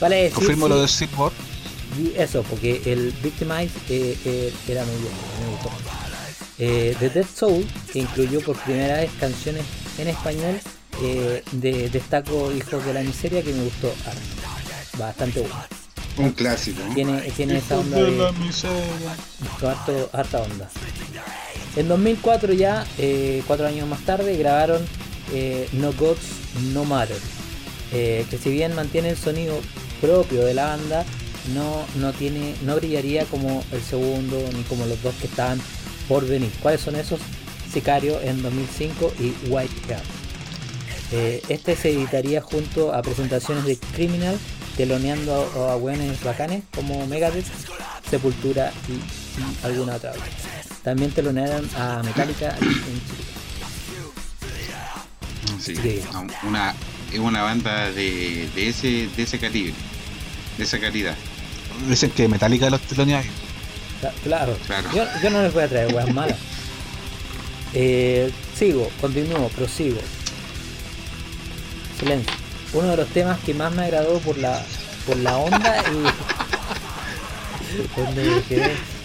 [0.00, 1.32] Vale, decir, Confirmo sí, lo de Silver.
[1.98, 5.70] y eso, porque el Victimize eh, eh, era muy bueno, me gustó.
[6.58, 9.62] The Dead Soul, que incluyó por primera vez canciones
[9.98, 10.58] en español,
[11.02, 13.92] eh, de, destaco Hijos de la Miseria, que me gustó
[14.98, 15.54] bastante bueno.
[16.18, 16.80] Un clásico.
[16.94, 18.16] Tiene, tiene esa onda de,
[19.62, 20.70] harto- harta onda.
[21.76, 24.82] En 2004 ya, eh, cuatro años más tarde, grabaron
[25.32, 26.22] eh, No Gods
[26.72, 27.18] No Matter,
[27.92, 29.60] eh, que si bien mantiene el sonido
[30.00, 31.04] propio de la banda,
[31.54, 35.60] no, no, tiene, no brillaría como el segundo ni como los dos que estaban
[36.08, 36.50] por venir.
[36.62, 37.20] ¿Cuáles son esos?
[37.70, 40.00] Sicario en 2005 y White Hair.
[41.12, 44.38] Eh, este se editaría junto a presentaciones de Criminal,
[44.76, 47.46] teloneando a, a buenos bacanes como Megadeth,
[48.10, 50.12] Sepultura y, y alguna otra.
[50.82, 53.24] También telonearon a Metallica en Chile.
[55.60, 56.00] Sí, Sí.
[56.12, 56.74] no, una,
[57.12, 59.74] es una banda de, de ese de ese calibre,
[60.58, 61.14] de esa calidad.
[61.88, 63.26] Dicen que Metallica los teloneados.
[64.00, 64.88] Cla- Claro, Claro.
[64.94, 66.36] Yo, yo no les voy a traer weas malas.
[67.74, 69.98] Eh, sigo, continúo, prosigo.
[71.98, 72.32] Silencio.
[72.72, 74.62] Uno de los temas que más me agradó por la
[75.06, 76.06] por la onda y.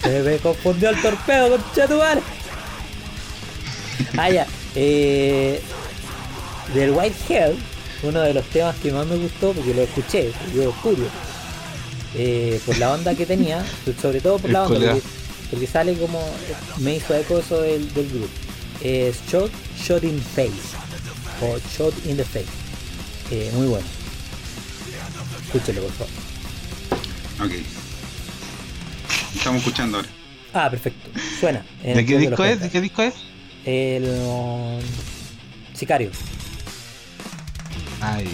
[0.02, 2.22] Se me confundió el torpedo, con tu madre.
[4.16, 4.46] Ah, ya.
[4.74, 5.60] Eh,
[6.74, 7.56] del White Hell,
[8.02, 11.04] uno de los temas que más me gustó, porque lo escuché, yo oscuro.
[12.14, 13.64] Eh, por la onda que tenía,
[14.00, 14.96] sobre todo por la onda,
[15.50, 16.20] porque sale como.
[16.78, 18.28] Me hizo eco eso del, del grupo.
[18.82, 20.50] Es Shot, Shot in Face.
[21.40, 22.61] O Shot in the Face.
[23.34, 23.86] Eh, muy bueno.
[25.46, 26.12] Escúchelo, por favor.
[27.46, 27.52] Ok.
[29.34, 30.08] Estamos escuchando ahora.
[30.52, 31.08] Ah, perfecto.
[31.40, 31.64] Suena.
[31.82, 32.60] en ¿De qué disco es?
[32.60, 33.14] ¿De qué disco es?
[33.64, 34.06] El
[35.72, 36.10] Sicario.
[38.02, 38.28] Ay,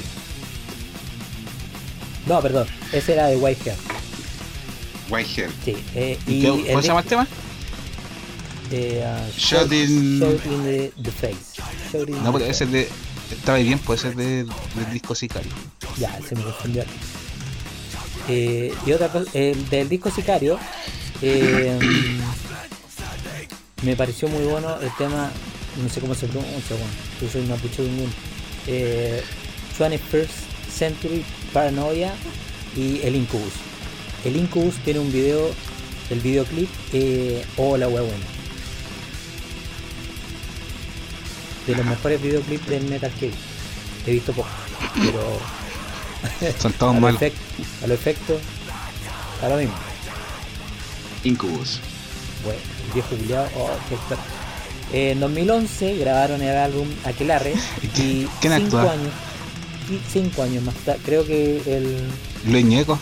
[2.27, 2.67] No, perdón.
[2.93, 3.79] Ese era de White Hair.
[5.11, 5.51] White Hair.
[5.65, 5.77] Sí.
[5.95, 7.27] eh, ¿y ¿cómo se llama el tema?
[8.73, 11.63] Eh, uh, Shot in- Shot in the, the face.
[12.11, 12.89] In No, pero ese es de.
[13.31, 15.53] Estaba bien, puede ser de, del disco Sicario.
[15.99, 16.85] Ya, se me confundió.
[18.29, 20.59] Eh, y otra cosa, el del disco Sicario,
[21.23, 21.79] eh,
[23.83, 25.31] me pareció muy bueno el tema,
[25.83, 28.11] no sé cómo se pronuncia, bueno, yo soy mapuche también.
[28.67, 29.23] Eh,
[29.79, 30.29] 21st
[30.71, 32.13] Century Paranoia
[32.77, 33.53] y el Incubus.
[34.25, 35.51] El Incubus tiene un video,
[36.11, 38.03] el videoclip, eh, oh la wea
[41.69, 43.33] De los mejores videoclips del Metal Gear.
[44.07, 44.49] He visto poco,
[44.95, 47.21] pero Son todos a, lo malos.
[47.21, 48.39] efect- a lo efecto,
[49.43, 49.75] a lo mismo.
[51.25, 51.81] Incubus.
[52.45, 58.79] Bueno, el viejo culiao, oh, qué en 2011 grabaron el álbum Aquelarre y ¿Quién cinco
[58.79, 58.93] actúa?
[58.93, 59.13] años,
[59.91, 61.99] y cinco años más tarde, creo que el,
[62.51, 62.99] Luis Ñeco.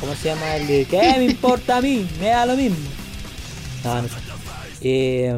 [0.00, 0.56] ¿cómo se llama?
[0.56, 2.08] El de ¿qué me importa a mí?
[2.20, 2.76] Me da lo mismo.
[3.84, 4.14] No, no sé.
[4.80, 5.36] Eh,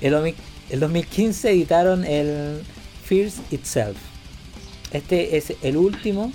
[0.00, 0.34] el, 2000
[0.70, 2.60] el 2015 editaron el
[3.04, 3.96] Fears Itself.
[4.90, 6.32] Este es el último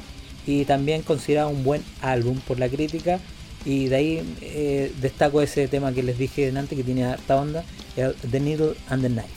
[0.47, 3.19] y también considerado un buen álbum por la crítica.
[3.65, 7.63] Y de ahí eh, destaco ese tema que les dije antes que tiene harta onda,
[7.95, 9.29] el The Needle and the Knife.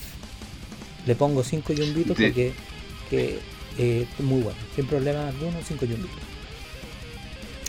[1.07, 2.53] Le pongo 5 yumbitos porque
[3.11, 3.39] que,
[3.79, 6.19] eh, es muy bueno, sin problema alguno, 5 yumbitos.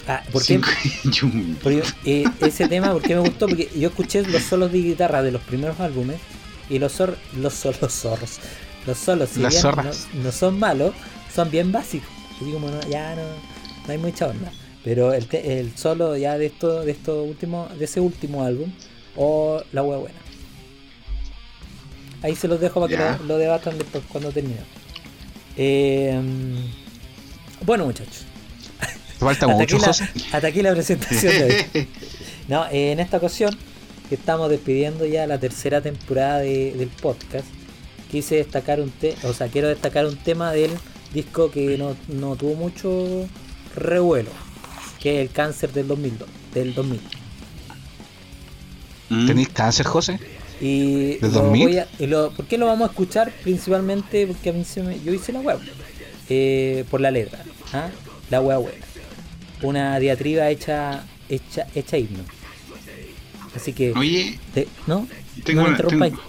[0.07, 0.61] Ah, ¿por qué?
[1.63, 3.47] Porque, eh, ese tema, ¿por qué me gustó?
[3.47, 6.19] Porque yo escuché los solos de guitarra de los primeros álbumes
[6.69, 8.39] y los, zor- los solos zorros.
[8.85, 10.93] Los solos, si bien no, no son malos,
[11.33, 12.09] son bien básicos.
[12.41, 14.51] Y como no, ya no, no hay mucha onda.
[14.83, 18.71] Pero el, te- el solo ya de esto, de esto último, de ese último álbum,
[19.15, 20.19] o la wea buena.
[22.21, 24.59] Ahí se los dejo para que lo, lo debatan después cuando termine.
[25.57, 26.19] Eh,
[27.61, 28.25] bueno muchachos,
[29.17, 30.09] falta hasta aquí, la, José.
[30.33, 31.87] hasta aquí la presentación de hoy.
[32.47, 33.57] No, en esta ocasión,
[34.09, 37.45] que estamos despidiendo ya la tercera temporada de- del podcast,
[38.11, 40.71] quise destacar un tema, o sea, quiero destacar un tema del
[41.13, 43.27] disco que no, no tuvo mucho
[43.75, 44.29] revuelo,
[45.01, 46.99] que es el cáncer del 2002, del 2000.
[49.09, 49.27] Mm.
[49.27, 50.19] ¿Tenéis cáncer, José?
[50.61, 51.67] Y ¿Del lo 2000?
[51.67, 53.31] voy a- y lo- ¿Por qué lo vamos a escuchar?
[53.43, 55.59] Principalmente porque a mí se me, yo hice la web
[56.29, 57.89] eh, por la letra, ¿ah?
[58.31, 58.85] la web buena.
[59.61, 62.23] Una diatriba hecha, hecha, hecha himno.
[63.55, 64.37] Así que, Oye,
[64.85, 65.07] ¿no?
[65.43, 65.77] tengo, no una,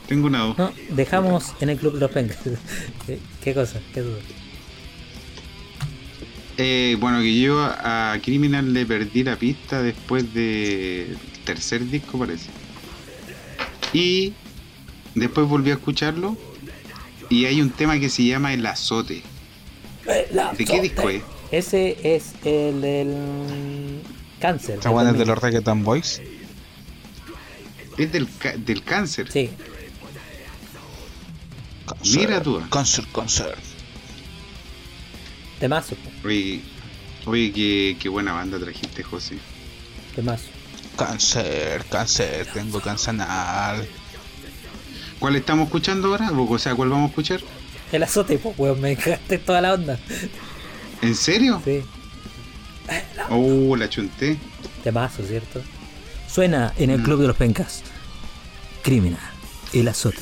[0.07, 0.55] tengo, una duda.
[0.59, 2.39] No, dejamos en el club los pengas.
[3.07, 3.81] ¿Qué, qué cosa?
[3.93, 4.19] ¿Qué duda?
[6.59, 12.49] Eh, bueno, que yo a Criminal le perdí la pista después del tercer disco, parece.
[13.93, 14.33] Y
[15.15, 16.37] después volví a escucharlo.
[17.29, 19.23] Y hay un tema que se llama El Azote.
[20.57, 21.23] ¿De qué disco es?
[21.51, 24.03] Ese es el del
[24.39, 24.77] cáncer.
[24.77, 25.35] ¿Esta del buena es de 2000.
[25.35, 26.23] los Reggaeton Boys?
[27.99, 29.31] Es del, ca- del cáncer.
[29.33, 29.51] Sí,
[32.17, 32.61] Mira tú.
[32.69, 33.57] Cáncer, cáncer.
[35.61, 35.95] temazo,
[36.25, 36.61] Oye,
[37.25, 39.39] oye qué, qué buena banda trajiste, José.
[40.15, 40.45] temazo.
[40.97, 43.87] Cáncer, cáncer, tengo cáncer anal.
[45.19, 46.31] ¿Cuál estamos escuchando ahora?
[46.33, 47.41] O sea, ¿cuál vamos a escuchar?
[47.93, 49.99] El azote, pues, weón, me dejaste toda la onda.
[51.03, 51.63] ¿En serio?
[51.65, 51.83] Sí,
[53.31, 54.39] Oh, la chunté.
[54.85, 55.63] temazo, ¿cierto?
[56.37, 57.03] Suena en el Mm.
[57.05, 57.83] club de los pencas.
[58.83, 59.19] Criminal,
[59.73, 60.21] el azote.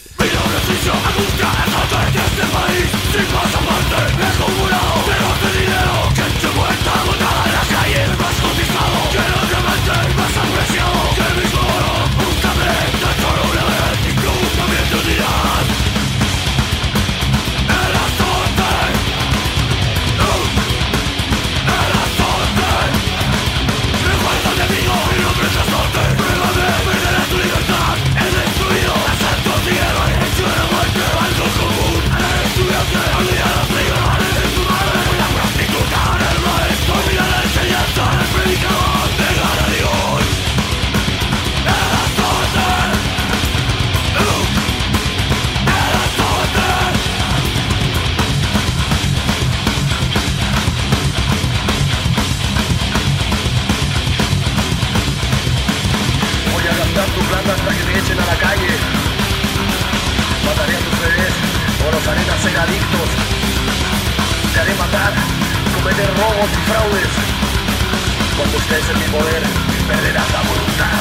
[66.53, 67.13] Y fraudes.
[68.37, 69.43] Cuando estés en mi poder,
[69.89, 71.01] perderás la voluntad.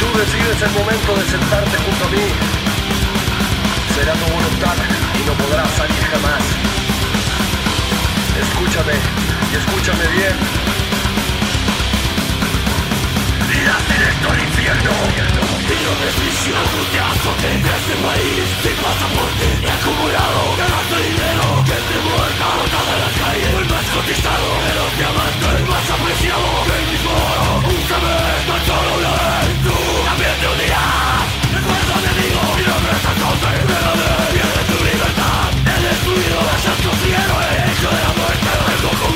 [0.00, 2.26] Tú decides el momento de sentarte junto a mí.
[3.94, 4.76] Será tu voluntad
[5.14, 6.42] y no podrá salir jamás.
[8.40, 8.94] Escúchame
[9.52, 10.61] y escúchame bien.
[13.62, 14.90] Irás directo al infierno.
[15.70, 18.42] Tiro de prisión, te azote de este país.
[18.58, 21.46] Sin pasaporte, he acumulado ganas de dinero.
[21.62, 23.46] Que te muerta en la calle.
[23.62, 26.48] El más cotizado de los diamantes, el más apreciado.
[26.74, 29.54] El mismo oro, un saber, tan solo una vez.
[29.62, 29.76] Tú
[30.10, 31.22] también te unirás.
[31.54, 33.02] Recuerdo enemigo, mi nombre es.
[33.42, 35.46] Pégame, pierde tu libertad.
[35.70, 37.62] He destruido a santos y héroes.
[37.70, 38.50] Hecho de la muerte,
[38.98, 39.11] común.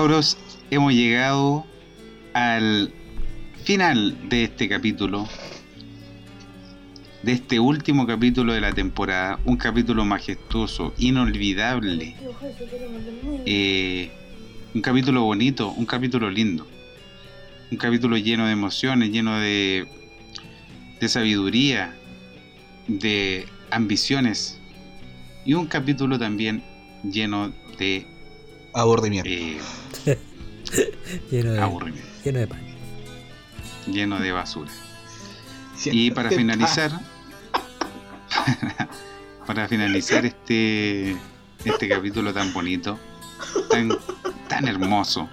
[0.00, 0.38] Cabros,
[0.70, 1.66] hemos llegado
[2.32, 2.90] al
[3.64, 5.28] final de este capítulo.
[7.22, 9.38] De este último capítulo de la temporada.
[9.44, 12.16] Un capítulo majestuoso, inolvidable.
[13.44, 14.10] Eh,
[14.74, 16.66] un capítulo bonito, un capítulo lindo.
[17.70, 19.86] Un capítulo lleno de emociones, lleno de,
[20.98, 21.94] de sabiduría,
[22.88, 24.58] de ambiciones.
[25.44, 26.64] Y un capítulo también
[27.04, 28.06] lleno de
[28.72, 29.28] Aburrimiento.
[29.28, 29.58] eh,
[31.30, 32.60] Lleno de, aburrimiento, lleno de pan.
[33.86, 34.70] lleno de basura.
[35.86, 36.92] Y para finalizar,
[39.46, 41.16] para finalizar este
[41.64, 42.98] este capítulo tan bonito,
[43.70, 43.90] tan
[44.48, 45.28] tan hermoso,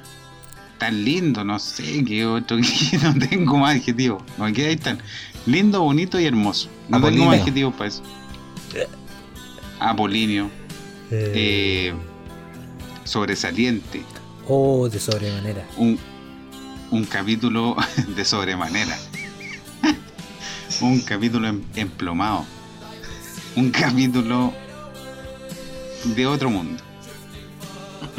[0.77, 2.57] tan lindo, no sé qué otro,
[3.03, 4.23] no tengo más adjetivos.
[4.37, 4.99] No queda ahí tan
[5.45, 6.69] lindo, bonito y hermoso.
[6.89, 8.03] No tengo más adjetivos para eso.
[9.79, 10.49] Apolinio,
[11.11, 11.93] Eh, eh,
[13.03, 14.01] sobresaliente,
[14.47, 15.65] oh, de sobremanera.
[15.77, 15.97] un,
[16.91, 17.75] un capítulo
[18.15, 18.97] de sobremanera.
[20.81, 22.45] un capítulo em- emplomado.
[23.55, 24.53] Un capítulo
[26.15, 26.81] de otro mundo.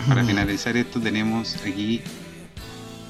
[0.08, 2.00] Para finalizar esto tenemos aquí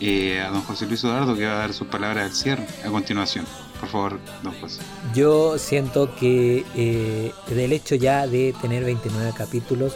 [0.01, 2.89] eh, a don José Luis Eduardo que va a dar sus palabras al cierre a
[2.89, 3.45] continuación.
[3.81, 4.81] Por favor, don José.
[5.15, 9.95] Yo siento que eh, del hecho ya de tener 29 capítulos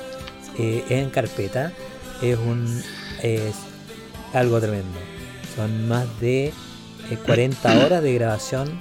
[0.59, 1.73] eh, en carpeta
[2.23, 2.82] es un
[3.23, 3.55] es
[4.32, 4.99] algo tremendo.
[5.57, 6.53] Son más de eh,
[7.24, 8.81] 40 horas de grabación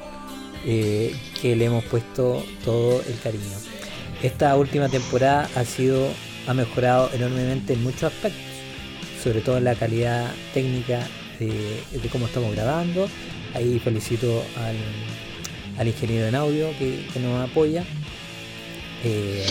[0.66, 3.58] eh, que le hemos puesto todo el cariño.
[4.22, 6.10] Esta última temporada ha sido
[6.48, 8.42] ha mejorado enormemente en muchos aspectos,
[9.24, 11.08] sobre todo en la calidad técnica
[11.40, 13.08] de, de cómo estamos grabando.
[13.54, 14.76] Ahí felicito al,
[15.78, 17.84] al ingeniero en audio que, que nos apoya
[19.04, 19.46] eh,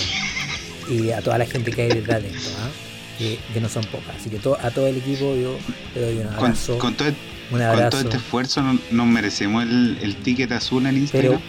[0.89, 2.90] y a toda la gente que hay detrás de esto, ¿ah?
[3.21, 4.17] Que, que no son pocas.
[4.19, 5.57] Así que to- a todo el equipo yo
[5.95, 9.63] le doy un Con, abrazo, con todo, un con todo este esfuerzo no- nos merecemos
[9.65, 11.41] el, el ticket azul en Pero Instagram.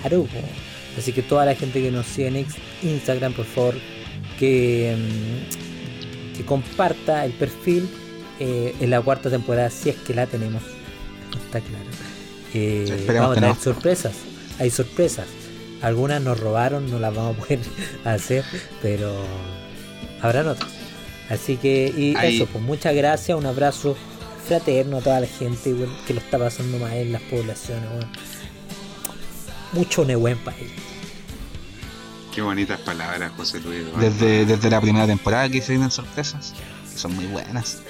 [0.00, 0.38] claro, po.
[0.96, 2.46] así que toda la gente que nos sigue en
[2.82, 3.74] Instagram, por favor,
[4.38, 7.88] que, mm, que comparta el perfil
[8.40, 10.62] eh, en la cuarta temporada, si es que la tenemos.
[11.46, 11.84] Está claro.
[12.54, 13.60] Eh, vamos a tener no.
[13.60, 14.12] sorpresas.
[14.60, 15.26] Hay sorpresas.
[15.82, 17.58] Algunas nos robaron, no las vamos a poder
[18.04, 18.44] hacer,
[18.80, 19.12] pero
[20.22, 20.70] habrán otras.
[21.28, 22.36] Así que, y Ahí.
[22.36, 23.96] eso, pues muchas gracias, un abrazo
[24.46, 25.74] fraterno a toda la gente
[26.06, 27.84] que lo está pasando mal en las poblaciones.
[27.90, 28.08] weón.
[29.72, 30.72] Mucho Nehuen para ellos.
[32.34, 33.82] Qué bonitas palabras, José Luis.
[33.98, 36.54] Desde, desde la primera temporada que se vienen sorpresas,
[36.90, 37.82] que son muy buenas.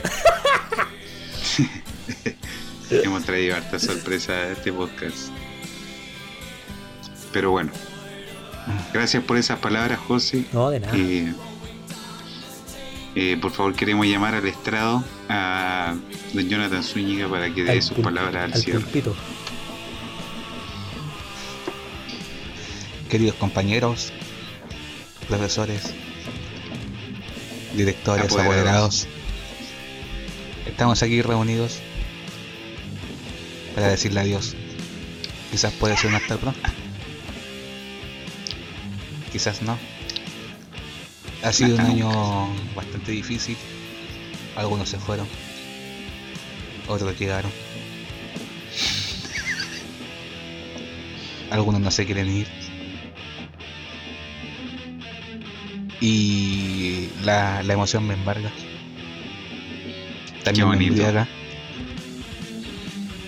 [2.90, 5.28] Hemos traído harta sorpresa a este podcast.
[7.32, 7.70] Pero bueno,
[8.92, 10.44] gracias por esas palabras, José.
[10.52, 10.94] No, de nada.
[13.20, 15.94] Eh, por favor, queremos llamar al estrado a
[16.32, 18.80] don Jonathan Zúñiga para que dé Al sus pul- palabras al, al cierre.
[18.80, 19.16] pulpito.
[23.08, 24.12] Queridos compañeros,
[25.28, 25.94] profesores,
[27.74, 28.54] directores, Apoderados.
[28.56, 29.08] apoderados,
[30.66, 31.78] estamos aquí reunidos
[33.74, 34.54] para decirle adiós.
[35.50, 36.60] Quizás puede ser un hasta pronto.
[39.32, 39.78] Quizás no.
[41.42, 42.10] Ha sido un año
[42.74, 43.56] bastante difícil.
[44.56, 45.26] Algunos se fueron.
[46.88, 47.50] Otros llegaron.
[51.50, 52.46] Algunos no se quieren ir.
[56.00, 58.50] Y la, la emoción me embarga.
[60.44, 60.92] También me bonito.
[60.94, 61.28] embriaga.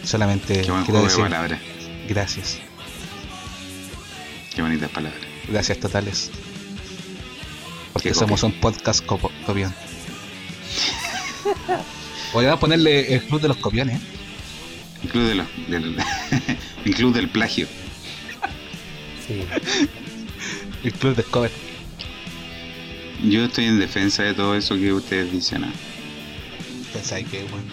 [0.04, 1.60] Solamente Qué buen quiero juego de decir palabras.
[2.08, 2.58] gracias.
[4.54, 5.20] Qué bonitas palabras.
[5.48, 6.30] Gracias totales.
[7.92, 9.74] Porque ¿Qué somos un podcast copo- copión.
[12.32, 14.00] Podríamos ponerle el club de los copiones.
[15.02, 15.96] El club, de los- del,
[16.84, 17.66] el club del plagio.
[19.26, 19.42] Sí.
[20.82, 21.50] El club de cover.
[23.22, 25.64] Yo estoy en defensa de todo eso que ustedes dicen.
[25.64, 25.72] ¿ah?
[26.94, 27.66] Pensáis que, bueno.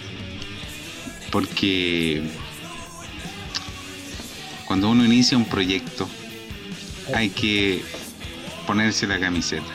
[1.32, 2.22] Porque
[4.66, 6.10] cuando uno inicia un proyecto
[7.16, 7.82] hay que
[8.68, 9.72] ponerse la camiseta.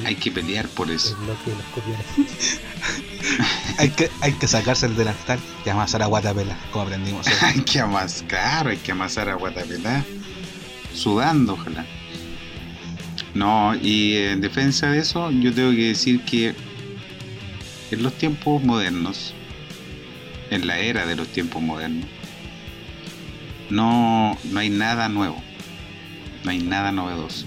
[0.00, 1.16] El, Hay que pelear por el eso.
[1.16, 2.60] bloque de los copiones.
[3.78, 7.32] Hay que, hay que sacarse el delantal y amasar a guatapela, como aprendimos hoy.
[7.40, 10.04] hay que amasar, claro, hay que amasar a Guatapelá.
[10.92, 11.86] Sudando, ojalá.
[13.34, 16.54] No, y en defensa de eso, yo tengo que decir que
[17.90, 19.32] en los tiempos modernos,
[20.50, 22.06] en la era de los tiempos modernos,
[23.70, 25.42] no, no hay nada nuevo.
[26.44, 27.46] No hay nada novedoso.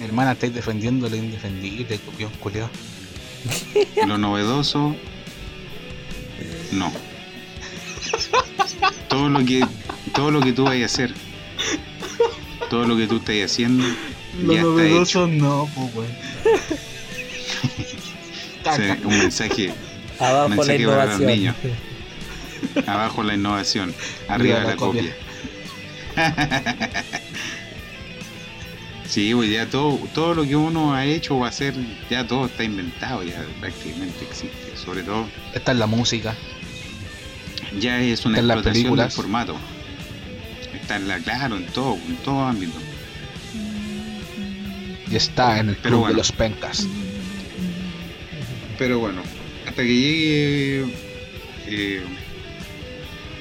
[0.00, 2.68] Hermana, estáis defendiendo lo indefendible, copión culiao.
[4.06, 4.94] Lo novedoso,
[6.72, 6.92] no.
[9.08, 9.64] Todo lo que,
[10.14, 11.14] todo lo que tú vayas a hacer,
[12.70, 13.84] todo lo que tú estás haciendo,
[14.42, 14.66] Lo ya está hecho.
[14.66, 16.16] novedoso no, pues, weón.
[18.76, 19.72] Sí, un mensaje
[20.18, 21.26] Abajo la Mensaje para los innovación.
[21.26, 21.54] niños.
[22.88, 23.94] abajo la innovación,
[24.28, 25.16] arriba la, copia.
[29.08, 31.74] sí, pues ya todo, todo lo que uno ha hecho va a hacer,
[32.10, 34.76] ya todo está inventado, ya prácticamente existe.
[34.76, 36.34] Sobre todo, Esta es la música.
[37.80, 39.14] ya es una En las explotación del películas.
[39.14, 39.56] formato.
[40.74, 42.78] Está en la, claro, en todo, en todo ámbito.
[45.10, 46.12] Y está en el Pero club bueno.
[46.14, 46.86] de los pencas.
[48.78, 49.22] Pero bueno,
[49.66, 50.84] hasta que llegue
[51.66, 52.02] eh,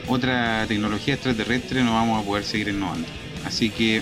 [0.08, 3.08] otra tecnología extraterrestre no vamos a poder seguir innovando.
[3.46, 4.02] Así que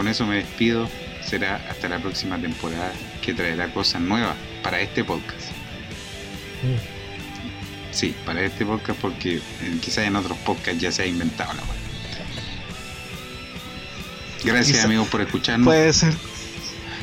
[0.00, 0.88] con eso me despido.
[1.22, 2.90] Será hasta la próxima temporada
[3.20, 5.50] que traerá cosas nuevas para este podcast.
[6.62, 7.92] Mm.
[7.92, 9.42] Sí, para este podcast porque eh,
[9.82, 11.76] quizás en otros podcasts ya se ha inventado la web.
[14.42, 15.66] Gracias Quizá- amigos por escucharnos.
[15.66, 16.14] Puede ser.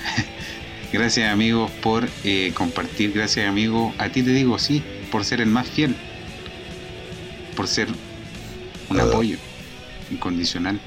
[0.91, 3.11] Gracias amigos por eh, compartir.
[3.13, 3.93] Gracias amigos.
[3.99, 5.95] A ti te digo sí, por ser el más fiel.
[7.55, 7.89] Por ser
[8.89, 9.37] un apoyo
[10.09, 10.79] incondicional.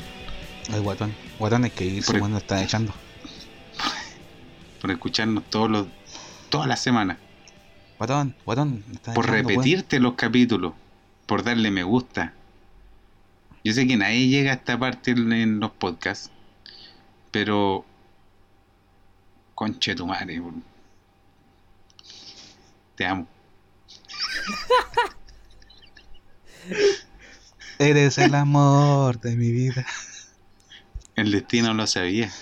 [0.73, 1.30] Ay, guatón.
[1.41, 2.93] Guatón es que Por- weón, nos están echando.
[4.79, 5.87] Por escucharnos todos los,
[6.51, 7.17] todas las semanas.
[7.97, 8.85] Guatón, guatón.
[9.15, 10.75] Por echando, repetirte los capítulos.
[11.25, 12.35] Por darle me gusta.
[13.65, 16.31] Yo sé que nadie llega a esta parte en, los podcasts.
[17.31, 17.87] Pero...
[19.55, 20.43] Conche tu madre.
[20.43, 20.53] por-
[22.97, 23.27] Te amo.
[27.79, 29.87] Eres el amor de mi vida.
[31.21, 32.33] El destino lo sabía.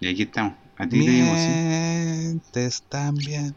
[0.00, 0.54] Y aquí estamos.
[0.78, 1.52] A ti te digo sí.
[1.52, 3.54] Mientes también.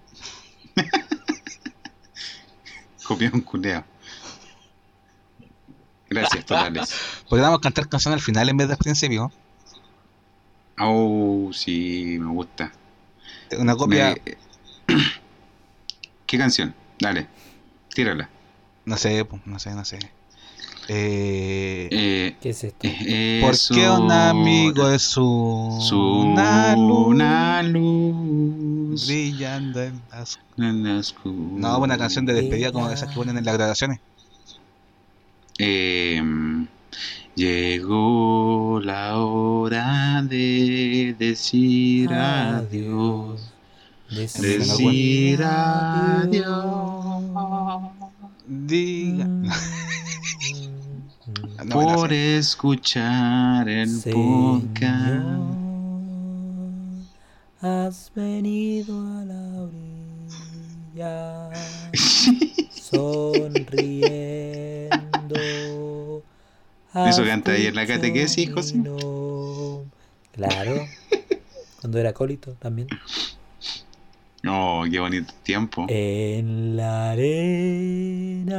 [3.08, 3.86] Copión culeo.
[6.10, 6.94] Gracias, totales.
[7.30, 9.32] Podríamos cantar canción al final en vez del principio.
[10.78, 12.74] Oh, sí, me gusta.
[13.58, 14.38] Una copia, Me-
[16.28, 16.76] ¿Qué canción?
[17.00, 17.28] Dale,
[17.94, 18.30] tírala.
[18.84, 20.00] no sé, pues, no sé, no sé.
[20.88, 22.88] Eh, Eh, ¿Qué es esto?
[22.88, 30.02] eh, ¿Por eso- qué un amigo es un- su una luz una luz brillando en
[30.12, 30.40] las...
[30.58, 31.58] en la oscuridad?
[31.58, 34.00] No, buena canción de despedida como esas que ponen en las grabaciones.
[35.58, 36.22] Eh,
[37.36, 43.52] llegó la hora de decir adiós.
[44.12, 47.24] Decir adiós.
[48.48, 49.28] Diga.
[51.66, 55.56] No por escuchar el Señor, podcast.
[57.62, 61.50] has venido a la orilla
[62.72, 63.82] sonriendo.
[66.94, 68.80] Eso canta ahí en la catequesis, José.
[70.34, 70.86] Claro,
[71.82, 72.88] cuando era acólito también.
[74.48, 75.88] Oh, qué bonito tiempo.
[75.90, 78.56] En la arena.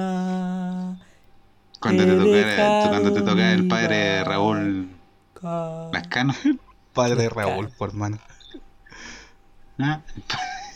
[1.94, 4.96] Cuando te toca, cuando te toca el padre Raúl
[5.46, 5.90] barca.
[5.92, 6.34] Lascano.
[6.92, 8.18] Padre Raúl, por mano.
[9.78, 10.00] ¿Ah?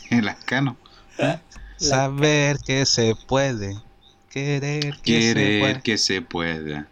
[0.09, 0.77] El Lascano.
[1.77, 3.75] Saber que se puede.
[4.29, 5.81] Querer que se Querer puede.
[5.81, 6.87] que se pueda.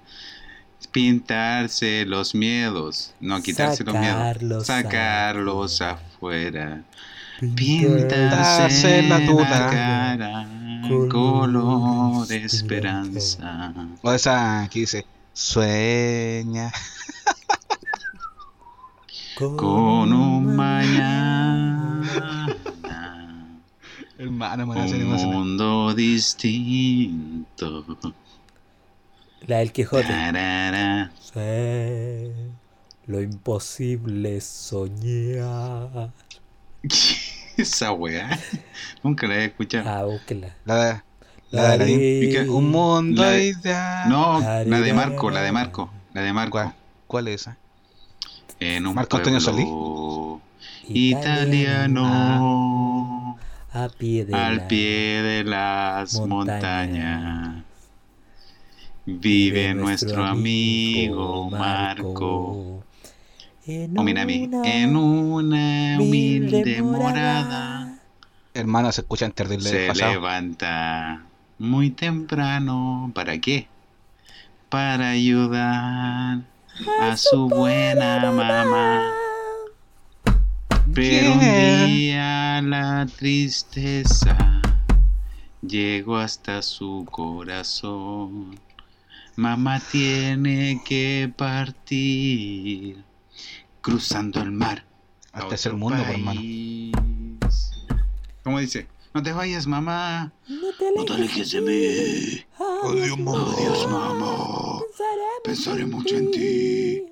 [0.91, 3.13] Pintarse los miedos.
[3.19, 4.17] No quitarse los miedos.
[4.17, 6.83] Sacarlos Sacarlos afuera.
[7.39, 9.69] Pintarse Pintarse la duda.
[9.71, 10.47] cara.
[10.89, 13.73] Color Color de esperanza.
[14.01, 16.71] O esa que dice, sueña.
[19.35, 22.47] con un mañana.
[24.17, 27.85] Hermano, Un mundo distinto.
[29.47, 30.07] La del Quijote.
[30.07, 31.09] Tarara.
[31.21, 32.33] Sé
[33.09, 36.11] lo imposible es soñar.
[37.57, 38.39] Esa weá.
[39.03, 39.89] Nunca la he escuchado.
[39.89, 40.55] Ah, búsquela.
[40.65, 41.01] La de,
[41.51, 41.99] la de Aladdin.
[41.99, 42.41] ¿Y qué?
[42.49, 43.53] Un mundo La de-.
[44.07, 45.91] No, la de Marco, la de Marco.
[46.13, 46.51] La de Marco.
[46.51, 46.73] ¿Cuál,
[47.07, 47.57] ¿Cuál es esa?
[48.59, 50.41] En un Marco Antonio pueblo
[50.87, 51.99] Italiano.
[53.71, 57.47] A pie de Al la- pie de las montaña.
[57.47, 57.63] montañas.
[59.05, 62.83] Vive nuestro amigo Marco.
[63.71, 64.45] En O Minami.
[64.45, 67.99] una En una humilde morada.
[68.55, 71.21] Hermano, se escuchan terrible Se levanta
[71.59, 73.11] muy temprano.
[73.13, 73.67] ¿Para qué?
[74.69, 76.39] Para ayudar
[76.99, 79.13] a su buena mamá.
[80.95, 84.63] Pero un día la tristeza
[85.61, 88.59] llegó hasta su corazón.
[89.35, 93.08] Mamá tiene que partir
[93.89, 94.85] cruzando el mar.
[95.33, 96.39] a Al tercer otro mundo, por hermano.
[96.39, 96.91] país.
[98.43, 98.87] ¿Cómo dice?
[99.13, 100.31] No te vayas, mamá.
[100.47, 102.45] No te No te alejes de mí.
[102.83, 103.51] Adiós, mamá.
[103.53, 104.79] Adiós, mamá.
[105.43, 107.03] Pensaré mucho en ti.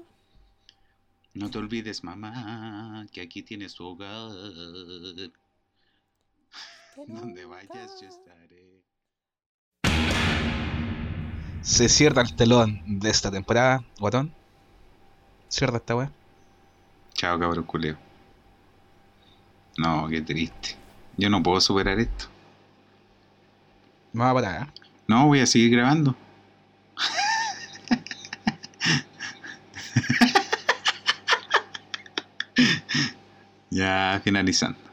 [1.34, 4.32] No te olvides, mamá, que aquí tienes tu hogar.
[7.08, 8.84] Donde vayas, yo estaré.
[11.62, 14.34] Se cierra el telón de esta temporada, guatón.
[15.50, 16.12] Cierra esta weá.
[17.18, 17.98] Chao, cabrón culeo.
[19.80, 20.76] No, qué triste.
[21.18, 22.26] Yo no puedo superar esto.
[24.14, 24.72] Me va a parar, ¿eh?
[25.08, 26.16] No, voy a seguir grabando.
[33.72, 34.87] ya finalizando.